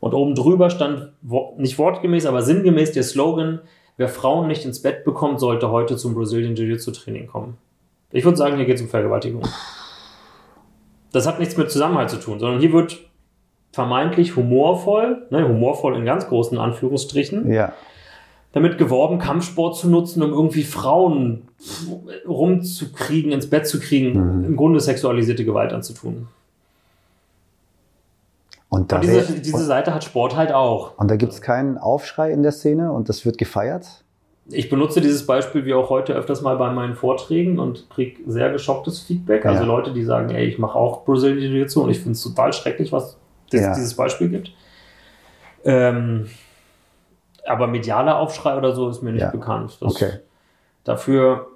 Und 0.00 0.14
oben 0.14 0.34
drüber 0.34 0.70
stand 0.70 1.12
nicht 1.56 1.78
wortgemäß, 1.78 2.26
aber 2.26 2.42
sinngemäß 2.42 2.92
der 2.92 3.02
Slogan, 3.04 3.60
wer 3.96 4.08
Frauen 4.08 4.48
nicht 4.48 4.64
ins 4.64 4.82
Bett 4.82 5.04
bekommt, 5.04 5.40
sollte 5.40 5.70
heute 5.70 5.96
zum 5.96 6.14
Brazilian 6.14 6.54
Jiu-Jitsu 6.54 6.92
Training 6.92 7.26
kommen. 7.26 7.56
Ich 8.10 8.24
würde 8.24 8.36
sagen, 8.36 8.56
hier 8.56 8.66
geht 8.66 8.76
es 8.76 8.82
um 8.82 8.88
Vergewaltigung 8.88 9.42
das 11.12 11.26
hat 11.26 11.38
nichts 11.38 11.56
mit 11.56 11.70
Zusammenhalt 11.70 12.10
zu 12.10 12.18
tun, 12.18 12.38
sondern 12.38 12.60
hier 12.60 12.72
wird 12.72 12.98
vermeintlich 13.72 14.36
humorvoll, 14.36 15.26
ne, 15.30 15.46
humorvoll 15.46 15.96
in 15.96 16.04
ganz 16.04 16.26
großen 16.28 16.58
Anführungsstrichen, 16.58 17.52
ja. 17.52 17.72
damit 18.52 18.78
geworben, 18.78 19.18
Kampfsport 19.18 19.76
zu 19.76 19.88
nutzen, 19.88 20.22
um 20.22 20.30
irgendwie 20.30 20.64
Frauen 20.64 21.48
rumzukriegen, 22.26 23.32
ins 23.32 23.48
Bett 23.48 23.66
zu 23.66 23.78
kriegen, 23.78 24.38
mhm. 24.38 24.44
im 24.44 24.56
Grunde 24.56 24.80
sexualisierte 24.80 25.44
Gewalt 25.44 25.72
anzutun. 25.72 26.28
Und, 28.70 28.92
und 28.92 29.02
diese, 29.02 29.40
diese 29.40 29.64
Seite 29.64 29.94
hat 29.94 30.04
Sport 30.04 30.36
halt 30.36 30.52
auch. 30.52 30.98
Und 30.98 31.10
da 31.10 31.16
gibt 31.16 31.32
es 31.32 31.40
keinen 31.40 31.78
Aufschrei 31.78 32.32
in 32.32 32.42
der 32.42 32.52
Szene 32.52 32.92
und 32.92 33.08
das 33.08 33.24
wird 33.24 33.38
gefeiert? 33.38 34.04
Ich 34.50 34.70
benutze 34.70 35.00
dieses 35.00 35.26
Beispiel 35.26 35.64
wie 35.64 35.74
auch 35.74 35.90
heute 35.90 36.14
öfters 36.14 36.40
mal 36.40 36.56
bei 36.56 36.70
meinen 36.70 36.94
Vorträgen 36.94 37.58
und 37.58 37.88
kriege 37.90 38.22
sehr 38.26 38.50
geschocktes 38.50 39.00
Feedback. 39.00 39.44
Also 39.44 39.62
ja. 39.62 39.66
Leute, 39.66 39.92
die 39.92 40.04
sagen, 40.04 40.30
ey, 40.30 40.46
ich 40.46 40.58
mache 40.58 40.78
auch 40.78 41.04
Brazilian 41.04 41.52
Jiu-Jitsu 41.52 41.82
und 41.82 41.90
ich 41.90 41.98
finde 41.98 42.12
es 42.12 42.22
total 42.22 42.52
schrecklich, 42.52 42.90
was 42.90 43.18
das, 43.50 43.60
ja. 43.60 43.74
dieses 43.74 43.94
Beispiel 43.94 44.28
gibt. 44.28 44.52
Ähm, 45.64 46.28
aber 47.46 47.66
medialer 47.66 48.18
Aufschrei 48.18 48.56
oder 48.56 48.74
so 48.74 48.88
ist 48.88 49.02
mir 49.02 49.12
nicht 49.12 49.22
ja. 49.22 49.30
bekannt. 49.30 49.76
Das, 49.80 49.94
okay. 49.94 50.20
Dafür, 50.84 51.48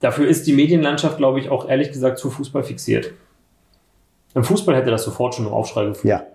dafür 0.00 0.26
ist 0.26 0.46
die 0.46 0.52
Medienlandschaft, 0.52 1.18
glaube 1.18 1.38
ich, 1.38 1.50
auch 1.50 1.68
ehrlich 1.68 1.92
gesagt 1.92 2.18
zu 2.18 2.30
Fußball 2.30 2.64
fixiert. 2.64 3.12
Im 4.34 4.42
Fußball 4.42 4.74
hätte 4.74 4.90
das 4.90 5.04
sofort 5.04 5.34
schon 5.34 5.46
einen 5.46 5.54
Aufschrei 5.54 5.86
geführt. 5.86 6.04
Ja. 6.04 6.26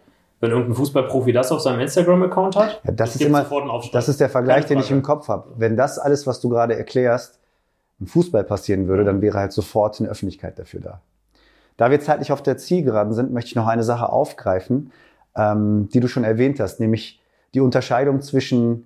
Wenn 0.45 0.51
irgendein 0.51 0.75
Fußballprofi 0.75 1.33
das 1.33 1.51
auf 1.51 1.59
seinem 1.61 1.79
Instagram-Account 1.79 2.55
hat, 2.55 2.81
Ja, 2.83 2.91
das 2.91 3.15
ist 3.15 3.21
immer, 3.21 3.41
sofort 3.43 3.63
einen 3.63 3.71
Aufschrei. 3.71 3.91
das 3.93 4.07
ist 4.09 4.19
der 4.19 4.29
Vergleich, 4.29 4.65
den 4.65 4.79
ich 4.79 4.91
im 4.91 5.01
Kopf 5.01 5.27
habe. 5.27 5.53
Wenn 5.57 5.75
das 5.75 5.97
alles, 5.97 6.27
was 6.27 6.39
du 6.39 6.49
gerade 6.49 6.77
erklärst, 6.77 7.39
im 7.99 8.05
Fußball 8.07 8.43
passieren 8.43 8.87
würde, 8.87 9.03
dann 9.03 9.21
wäre 9.21 9.39
halt 9.39 9.53
sofort 9.53 9.99
eine 9.99 10.09
Öffentlichkeit 10.09 10.59
dafür 10.59 10.81
da. 10.81 11.01
Da 11.77 11.89
wir 11.89 11.99
zeitlich 11.99 12.31
auf 12.31 12.43
der 12.43 12.57
Zielgeraden 12.57 13.13
sind, 13.13 13.33
möchte 13.33 13.49
ich 13.49 13.55
noch 13.55 13.67
eine 13.67 13.83
Sache 13.83 14.09
aufgreifen, 14.09 14.91
ähm, 15.35 15.89
die 15.93 15.99
du 15.99 16.07
schon 16.07 16.23
erwähnt 16.23 16.59
hast, 16.59 16.79
nämlich 16.79 17.21
die 17.53 17.59
Unterscheidung 17.59 18.21
zwischen 18.21 18.85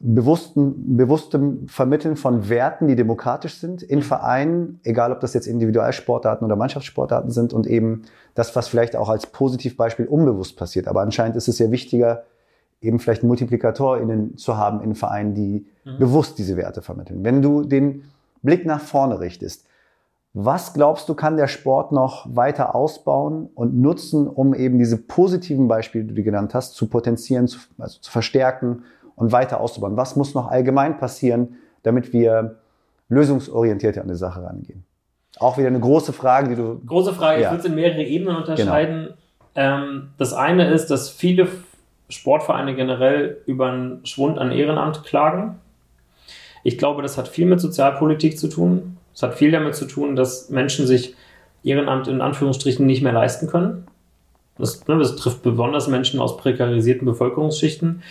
bewussten, 0.00 0.96
bewusstem 0.96 1.68
Vermitteln 1.68 2.16
von 2.16 2.48
Werten, 2.48 2.88
die 2.88 2.96
demokratisch 2.96 3.56
sind 3.56 3.82
in 3.82 4.00
Vereinen, 4.00 4.80
egal 4.82 5.12
ob 5.12 5.20
das 5.20 5.34
jetzt 5.34 5.46
Individualsportarten 5.46 6.44
oder 6.44 6.56
Mannschaftssportarten 6.56 7.30
sind 7.30 7.52
und 7.52 7.66
eben 7.66 8.02
das, 8.34 8.56
was 8.56 8.68
vielleicht 8.68 8.96
auch 8.96 9.10
als 9.10 9.26
Positivbeispiel 9.26 10.06
unbewusst 10.06 10.56
passiert. 10.56 10.88
Aber 10.88 11.02
anscheinend 11.02 11.36
ist 11.36 11.48
es 11.48 11.58
ja 11.58 11.70
wichtiger, 11.70 12.24
eben 12.80 12.98
vielleicht 12.98 13.22
MultiplikatorInnen 13.22 14.38
zu 14.38 14.56
haben 14.56 14.80
in 14.80 14.94
Vereinen, 14.94 15.34
die 15.34 15.66
bewusst 15.98 16.38
diese 16.38 16.56
Werte 16.56 16.80
vermitteln. 16.80 17.22
Wenn 17.22 17.42
du 17.42 17.62
den 17.62 18.04
Blick 18.42 18.64
nach 18.64 18.80
vorne 18.80 19.20
richtest, 19.20 19.66
was 20.32 20.72
glaubst 20.72 21.08
du, 21.08 21.14
kann 21.14 21.36
der 21.36 21.48
Sport 21.48 21.92
noch 21.92 22.26
weiter 22.34 22.74
ausbauen 22.74 23.50
und 23.54 23.78
nutzen, 23.78 24.28
um 24.28 24.54
eben 24.54 24.78
diese 24.78 24.96
positiven 24.96 25.68
Beispiele, 25.68 26.04
die 26.04 26.14
du 26.14 26.22
genannt 26.22 26.54
hast, 26.54 26.74
zu 26.74 26.86
potenzieren, 26.86 27.48
zu, 27.48 27.58
also 27.78 27.98
zu 28.00 28.10
verstärken 28.10 28.84
und 29.20 29.32
weiter 29.32 29.60
auszubauen? 29.60 29.96
Was 29.96 30.16
muss 30.16 30.34
noch 30.34 30.48
allgemein 30.48 30.96
passieren, 30.98 31.56
damit 31.82 32.12
wir 32.12 32.56
lösungsorientiert 33.08 33.98
an 33.98 34.08
die 34.08 34.14
Sache 34.14 34.42
rangehen? 34.42 34.84
Auch 35.38 35.58
wieder 35.58 35.68
eine 35.68 35.78
große 35.78 36.12
Frage, 36.12 36.48
die 36.48 36.56
du. 36.56 36.80
Große 36.84 37.12
Frage, 37.12 37.42
Ja. 37.42 37.48
ich 37.48 37.52
würde 37.52 37.60
es 37.60 37.68
in 37.68 37.74
mehrere 37.74 38.02
Ebenen 38.02 38.36
unterscheiden. 38.36 39.14
Ähm, 39.54 40.08
das 40.18 40.32
eine 40.32 40.70
ist, 40.70 40.86
dass 40.90 41.10
viele 41.10 41.48
Sportvereine 42.08 42.74
generell 42.74 43.38
über 43.46 43.70
einen 43.70 44.04
Schwund 44.06 44.38
an 44.38 44.50
Ehrenamt 44.50 45.04
klagen. 45.04 45.60
Ich 46.64 46.78
glaube, 46.78 47.02
das 47.02 47.16
hat 47.18 47.28
viel 47.28 47.46
mit 47.46 47.60
Sozialpolitik 47.60 48.38
zu 48.38 48.48
tun. 48.48 48.96
Es 49.14 49.22
hat 49.22 49.34
viel 49.34 49.50
damit 49.50 49.74
zu 49.74 49.86
tun, 49.86 50.16
dass 50.16 50.50
Menschen 50.50 50.86
sich 50.86 51.14
Ehrenamt 51.62 52.08
in 52.08 52.22
Anführungsstrichen 52.22 52.86
nicht 52.86 53.02
mehr 53.02 53.12
leisten 53.12 53.46
können. 53.48 53.86
Das, 54.58 54.86
ne, 54.88 54.98
das 54.98 55.16
trifft 55.16 55.42
besonders 55.42 55.88
Menschen 55.88 56.20
aus 56.20 56.36
prekarisierten 56.36 57.06
Bevölkerungsschichten. 57.06 58.02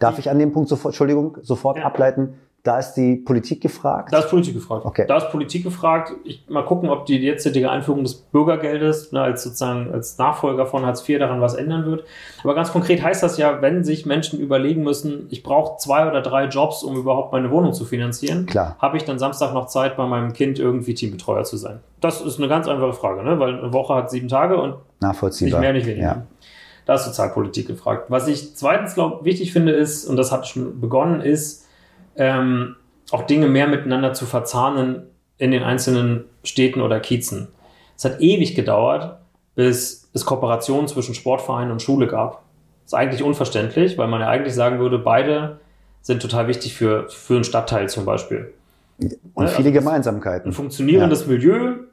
Darf 0.00 0.18
ich 0.18 0.28
an 0.28 0.38
dem 0.40 0.52
Punkt 0.52 0.68
sofort, 0.68 0.92
Entschuldigung, 0.92 1.36
sofort 1.42 1.76
Ja. 1.78 1.84
ableiten? 1.84 2.34
Da 2.62 2.78
ist 2.78 2.92
die 2.92 3.16
Politik 3.16 3.62
gefragt. 3.62 4.12
Da 4.12 4.18
ist 4.18 4.28
Politik 4.28 4.52
gefragt. 4.52 4.84
Okay. 4.84 5.06
Da 5.08 5.16
ist 5.16 5.30
Politik 5.30 5.62
gefragt. 5.64 6.12
Ich, 6.24 6.44
mal 6.50 6.62
gucken, 6.62 6.90
ob 6.90 7.06
die 7.06 7.16
jetzige 7.16 7.70
Einführung 7.70 8.02
des 8.02 8.14
Bürgergeldes 8.14 9.12
ne, 9.12 9.22
als 9.22 9.44
sozusagen 9.44 9.90
als 9.90 10.18
Nachfolger 10.18 10.66
von 10.66 10.84
Hartz 10.84 11.08
IV 11.08 11.20
daran 11.20 11.40
was 11.40 11.54
ändern 11.54 11.86
wird. 11.86 12.04
Aber 12.44 12.54
ganz 12.54 12.70
konkret 12.70 13.02
heißt 13.02 13.22
das 13.22 13.38
ja, 13.38 13.62
wenn 13.62 13.82
sich 13.82 14.04
Menschen 14.04 14.40
überlegen 14.40 14.82
müssen, 14.82 15.26
ich 15.30 15.42
brauche 15.42 15.78
zwei 15.78 16.06
oder 16.06 16.20
drei 16.20 16.46
Jobs, 16.48 16.82
um 16.82 16.96
überhaupt 16.96 17.32
meine 17.32 17.50
Wohnung 17.50 17.72
zu 17.72 17.86
finanzieren, 17.86 18.44
Klar. 18.44 18.76
habe 18.78 18.98
ich 18.98 19.04
dann 19.06 19.18
Samstag 19.18 19.54
noch 19.54 19.66
Zeit, 19.66 19.96
bei 19.96 20.06
meinem 20.06 20.34
Kind 20.34 20.58
irgendwie 20.58 20.92
Teambetreuer 20.92 21.44
zu 21.44 21.56
sein? 21.56 21.80
Das 22.02 22.20
ist 22.20 22.38
eine 22.38 22.48
ganz 22.48 22.68
einfache 22.68 22.92
Frage, 22.92 23.22
ne? 23.22 23.38
weil 23.40 23.58
eine 23.58 23.72
Woche 23.72 23.94
hat 23.94 24.10
sieben 24.10 24.28
Tage 24.28 24.60
und 24.60 24.74
Nachvollziehbar. 25.00 25.60
nicht 25.60 25.66
mehr, 25.66 25.72
nicht 25.72 25.86
weniger. 25.86 26.06
Ja. 26.06 26.22
Da 26.90 26.96
ist 26.96 27.04
Sozialpolitik 27.04 27.68
gefragt. 27.68 28.06
Was 28.08 28.26
ich 28.26 28.56
zweitens 28.56 28.94
glaub, 28.94 29.24
wichtig 29.24 29.52
finde 29.52 29.70
ist, 29.70 30.06
und 30.06 30.16
das 30.16 30.32
hat 30.32 30.48
schon 30.48 30.80
begonnen, 30.80 31.20
ist, 31.20 31.68
ähm, 32.16 32.74
auch 33.12 33.28
Dinge 33.28 33.46
mehr 33.46 33.68
miteinander 33.68 34.12
zu 34.12 34.26
verzahnen 34.26 35.04
in 35.38 35.52
den 35.52 35.62
einzelnen 35.62 36.24
Städten 36.42 36.80
oder 36.80 36.98
Kiezen. 36.98 37.46
Es 37.96 38.04
hat 38.04 38.20
ewig 38.20 38.56
gedauert, 38.56 39.20
bis 39.54 40.10
es 40.14 40.24
Kooperationen 40.24 40.88
zwischen 40.88 41.14
Sportverein 41.14 41.70
und 41.70 41.80
Schule 41.80 42.08
gab. 42.08 42.42
Das 42.82 42.86
ist 42.86 42.94
eigentlich 42.94 43.22
unverständlich, 43.22 43.96
weil 43.96 44.08
man 44.08 44.20
ja 44.20 44.26
eigentlich 44.26 44.56
sagen 44.56 44.80
würde, 44.80 44.98
beide 44.98 45.60
sind 46.02 46.20
total 46.20 46.48
wichtig 46.48 46.74
für, 46.74 47.08
für 47.08 47.34
einen 47.34 47.44
Stadtteil 47.44 47.88
zum 47.88 48.04
Beispiel. 48.04 48.52
Und 48.98 49.44
Ja, 49.44 49.46
viele 49.46 49.68
also 49.68 49.78
Gemeinsamkeiten. 49.78 50.50
Ein 50.50 50.54
funktionierendes 50.54 51.28
Milieu, 51.28 51.84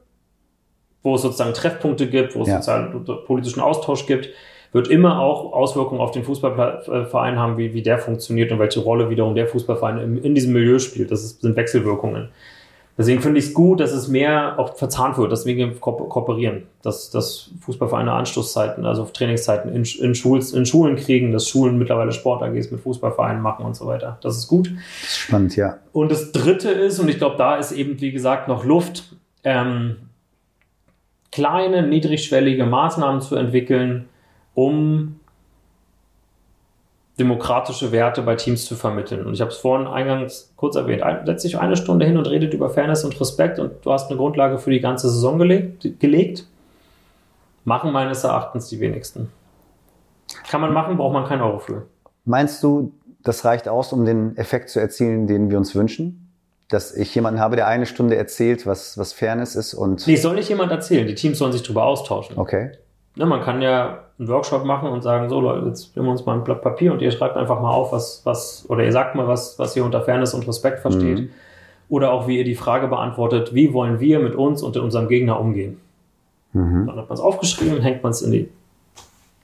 wo 1.04 1.14
es 1.14 1.22
sozusagen 1.22 1.54
Treffpunkte 1.54 2.10
gibt, 2.10 2.34
wo 2.34 2.42
es 2.42 2.48
Ja. 2.48 2.64
sozialen 2.64 3.06
politischen 3.28 3.62
Austausch 3.62 4.08
gibt, 4.08 4.30
wird 4.72 4.88
immer 4.90 5.20
auch 5.20 5.54
Auswirkungen 5.54 6.02
auf 6.02 6.12
den 6.12 6.24
Fußballverein 6.24 7.40
haben, 7.40 7.58
wie, 7.58 7.74
wie 7.74 7.82
der 7.82 8.00
funktioniert 8.00 8.52
und 8.52 8.60
welche 8.60 8.82
Rolle 8.82 9.10
wiederum 9.10 9.36
der 9.36 9.48
Fußballverein 9.48 10.00
in, 10.00 10.18
in 10.18 10.36
diesem 10.36 10.54
Milieu 10.54 10.80
spielt. 10.80 11.12
Das 11.12 11.24
ist, 11.24 11.42
sind 11.42 11.56
Wechselwirkungen. 11.56 12.30
Deswegen 12.98 13.22
finde 13.22 13.38
ich 13.38 13.46
es 13.46 13.54
gut, 13.54 13.80
dass 13.80 13.92
es 13.92 14.08
mehr 14.08 14.58
auch 14.58 14.76
verzahnt 14.76 15.20
wird, 15.20 15.32
deswegen 15.32 15.60
wir 15.60 15.80
ko 15.80 15.92
kooperieren, 15.92 16.64
dass, 16.82 17.12
dass 17.12 17.52
Fußballvereine 17.62 18.12
Anstoßzeiten, 18.12 18.88
also 18.88 19.06
Trainingszeiten 19.06 19.72
in, 19.72 19.84
in, 19.84 20.16
Schuls, 20.16 20.52
in 20.52 20.66
Schulen 20.66 20.96
kriegen, 20.96 21.32
dass 21.32 21.48
Schulen 21.48 21.78
mittlerweile 21.78 22.12
Sport-AGs 22.12 22.72
mit 22.72 22.82
Fußballvereinen 22.82 23.40
machen 23.40 23.66
und 23.66 23.76
so 23.76 23.86
weiter. 23.86 24.18
Das 24.22 24.36
ist 24.36 24.48
gut. 24.48 24.72
Das 25.02 25.10
ist 25.10 25.18
spannend, 25.18 25.56
ja. 25.56 25.78
Und 25.94 26.12
das 26.12 26.32
dritte 26.32 26.72
ist, 26.72 27.00
und 27.00 27.08
ich 27.08 27.20
glaube, 27.20 27.36
da 27.38 27.58
ist 27.58 27.72
eben, 27.72 28.02
wie 28.02 28.12
gesagt, 28.12 28.48
noch 28.48 28.66
Luft, 28.66 29.16
ähm, 29.44 29.98
kleine, 31.32 31.86
niedrigschwellige 31.86 32.66
Maßnahmen 32.66 33.22
zu 33.22 33.36
entwickeln, 33.36 34.10
um 34.58 35.20
demokratische 37.20 37.92
Werte 37.92 38.24
bei 38.24 38.36
Teams 38.36 38.66
zu 38.66 38.76
vermitteln. 38.76 39.28
Und 39.28 39.36
ich 39.36 39.42
habe 39.42 39.52
es 39.52 39.58
vorhin 39.58 39.86
eingangs 39.86 40.52
kurz 40.56 40.76
erwähnt. 40.76 41.04
Ein, 41.04 41.28
setzt 41.28 41.44
sich 41.44 41.60
eine 41.60 41.78
Stunde 41.78 42.08
hin 42.08 42.18
und 42.18 42.28
redet 42.28 42.56
über 42.56 42.72
Fairness 42.72 43.04
und 43.04 43.20
Respekt 43.22 43.60
und 43.60 43.86
du 43.86 43.92
hast 43.92 44.10
eine 44.10 44.18
Grundlage 44.18 44.58
für 44.58 44.72
die 44.72 44.80
ganze 44.80 45.12
Saison 45.12 45.38
gelegt. 45.38 46.00
gelegt. 46.00 46.48
Machen 47.66 47.92
meines 47.92 48.24
Erachtens 48.24 48.68
die 48.70 48.80
wenigsten. 48.80 49.32
Kann 50.50 50.62
man 50.62 50.74
machen, 50.74 50.98
braucht 50.98 51.14
man 51.14 51.26
keinen 51.26 51.42
Euro 51.44 51.60
für. 51.60 51.86
Meinst 52.26 52.64
du, 52.64 52.94
das 53.22 53.46
reicht 53.46 53.68
aus, 53.68 53.94
um 53.94 54.06
den 54.06 54.36
Effekt 54.38 54.70
zu 54.70 54.80
erzielen, 54.80 55.28
den 55.28 55.52
wir 55.52 55.60
uns 55.60 55.76
wünschen? 55.76 56.32
Dass 56.68 56.96
ich 56.96 57.14
jemanden 57.14 57.40
habe, 57.40 57.58
der 57.58 57.68
eine 57.68 57.86
Stunde 57.86 58.16
erzählt, 58.16 58.66
was, 58.66 58.98
was 58.98 59.14
Fairness 59.14 59.56
ist 59.56 59.76
und. 59.76 60.08
Nee, 60.08 60.16
soll 60.16 60.34
nicht 60.34 60.50
jemand 60.50 60.72
erzählen. 60.72 61.06
Die 61.06 61.16
Teams 61.16 61.38
sollen 61.38 61.52
sich 61.52 61.62
darüber 61.62 61.86
austauschen. 61.86 62.40
Okay. 62.40 62.72
Ne, 63.18 63.26
man 63.26 63.42
kann 63.42 63.62
ja 63.62 64.00
einen 64.20 64.28
Workshop 64.28 64.64
machen 64.64 64.90
und 64.90 65.02
sagen, 65.02 65.30
so 65.30 65.40
Leute, 65.40 65.68
jetzt 65.68 65.96
nehmen 65.96 66.08
wir 66.08 66.12
uns 66.12 66.26
mal 66.26 66.36
ein 66.36 66.44
Blatt 66.44 66.62
Papier 66.62 66.94
und 66.94 67.02
ihr 67.02 67.12
schreibt 67.12 67.36
einfach 67.36 67.60
mal 67.62 67.72
auf, 67.72 67.92
was, 67.92 68.22
was, 68.26 68.66
oder 68.70 68.84
ihr 68.84 68.92
sagt 68.92 69.16
mal, 69.16 69.28
was, 69.28 69.58
was 69.58 69.76
ihr 69.76 69.84
unter 69.84 70.02
Fairness 70.02 70.34
und 70.34 70.48
Respekt 70.48 70.80
versteht. 70.80 71.20
Mhm. 71.20 71.30
Oder 71.90 72.12
auch, 72.12 72.28
wie 72.28 72.38
ihr 72.38 72.44
die 72.44 72.56
Frage 72.56 72.88
beantwortet, 72.88 73.54
wie 73.54 73.74
wollen 73.74 74.00
wir 74.00 74.20
mit 74.20 74.36
uns 74.36 74.62
und 74.62 74.76
unserem 74.78 75.08
Gegner 75.08 75.40
umgehen. 75.40 75.80
Mhm. 76.54 76.86
Dann 76.88 76.98
hat 76.98 77.10
man 77.10 77.14
es 77.14 77.20
aufgeschrieben, 77.20 77.82
hängt 77.82 78.04
man 78.04 78.12
es 78.12 78.22
in 78.22 78.32
die 78.32 78.50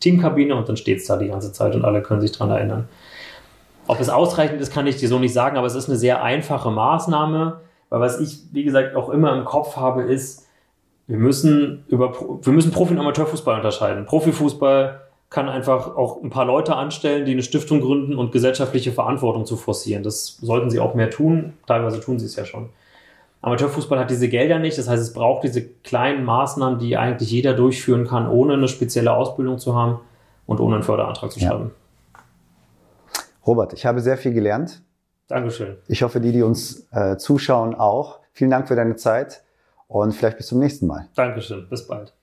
Teamkabine 0.01 0.55
und 0.55 0.67
dann 0.67 0.77
steht 0.77 0.99
es 0.99 1.05
da 1.05 1.17
die 1.17 1.29
ganze 1.29 1.53
Zeit 1.53 1.75
und 1.75 1.85
alle 1.85 2.01
können 2.01 2.21
sich 2.21 2.31
dran 2.31 2.49
erinnern. 2.49 2.89
Ob 3.87 3.99
es 3.99 4.09
ausreichend 4.09 4.61
ist, 4.61 4.73
kann 4.73 4.87
ich 4.87 4.97
dir 4.97 5.07
so 5.07 5.19
nicht 5.19 5.33
sagen, 5.33 5.57
aber 5.57 5.67
es 5.67 5.75
ist 5.75 5.89
eine 5.89 5.97
sehr 5.97 6.23
einfache 6.23 6.71
Maßnahme, 6.71 7.61
weil 7.89 7.99
was 7.99 8.19
ich, 8.19 8.39
wie 8.51 8.63
gesagt, 8.63 8.95
auch 8.95 9.09
immer 9.09 9.35
im 9.35 9.45
Kopf 9.45 9.77
habe, 9.77 10.03
ist, 10.03 10.42
wir 11.07 11.17
müssen 11.17 11.83
über 11.87 12.13
wir 12.41 12.53
müssen 12.53 12.71
Profi- 12.71 12.93
und 12.93 12.99
Amateurfußball 12.99 13.55
unterscheiden. 13.57 14.05
Profifußball 14.05 15.01
kann 15.29 15.49
einfach 15.49 15.95
auch 15.95 16.21
ein 16.23 16.29
paar 16.29 16.45
Leute 16.45 16.75
anstellen, 16.75 17.25
die 17.25 17.31
eine 17.31 17.41
Stiftung 17.41 17.81
gründen 17.81 18.15
und 18.17 18.31
gesellschaftliche 18.31 18.91
Verantwortung 18.91 19.45
zu 19.45 19.57
forcieren. 19.57 20.03
Das 20.03 20.37
sollten 20.37 20.69
sie 20.69 20.79
auch 20.79 20.93
mehr 20.93 21.09
tun. 21.09 21.53
Teilweise 21.65 21.99
tun 21.99 22.19
sie 22.19 22.25
es 22.27 22.35
ja 22.35 22.45
schon. 22.45 22.69
Amateurfußball 23.41 23.99
hat 23.99 24.09
diese 24.09 24.29
Gelder 24.29 24.59
nicht. 24.59 24.77
Das 24.77 24.87
heißt, 24.87 25.01
es 25.01 25.11
braucht 25.11 25.43
diese 25.43 25.63
kleinen 25.67 26.23
Maßnahmen, 26.23 26.79
die 26.79 26.95
eigentlich 26.97 27.31
jeder 27.31 27.53
durchführen 27.55 28.07
kann, 28.07 28.29
ohne 28.29 28.53
eine 28.53 28.67
spezielle 28.67 29.11
Ausbildung 29.13 29.57
zu 29.57 29.75
haben 29.75 29.99
und 30.45 30.59
ohne 30.61 30.75
einen 30.75 30.83
Förderantrag 30.83 31.31
zu 31.31 31.39
Ja. 31.39 31.49
schreiben. 31.49 31.71
Robert, 33.45 33.73
ich 33.73 33.85
habe 33.85 33.99
sehr 33.99 34.17
viel 34.17 34.33
gelernt. 34.33 34.81
Dankeschön. 35.27 35.75
Ich 35.87 36.03
hoffe, 36.03 36.21
die, 36.21 36.31
die 36.31 36.43
uns 36.43 36.87
äh, 36.91 37.17
zuschauen, 37.17 37.75
auch. 37.75 38.19
Vielen 38.31 38.51
Dank 38.51 38.67
für 38.67 38.75
deine 38.75 38.95
Zeit 38.95 39.43
und 39.93 40.11
vielleicht 40.13 40.37
bis 40.37 40.47
zum 40.47 40.59
nächsten 40.59 40.87
Mal. 40.87 41.07
Dankeschön. 41.15 41.69
Bis 41.69 41.87
bald. 41.87 42.13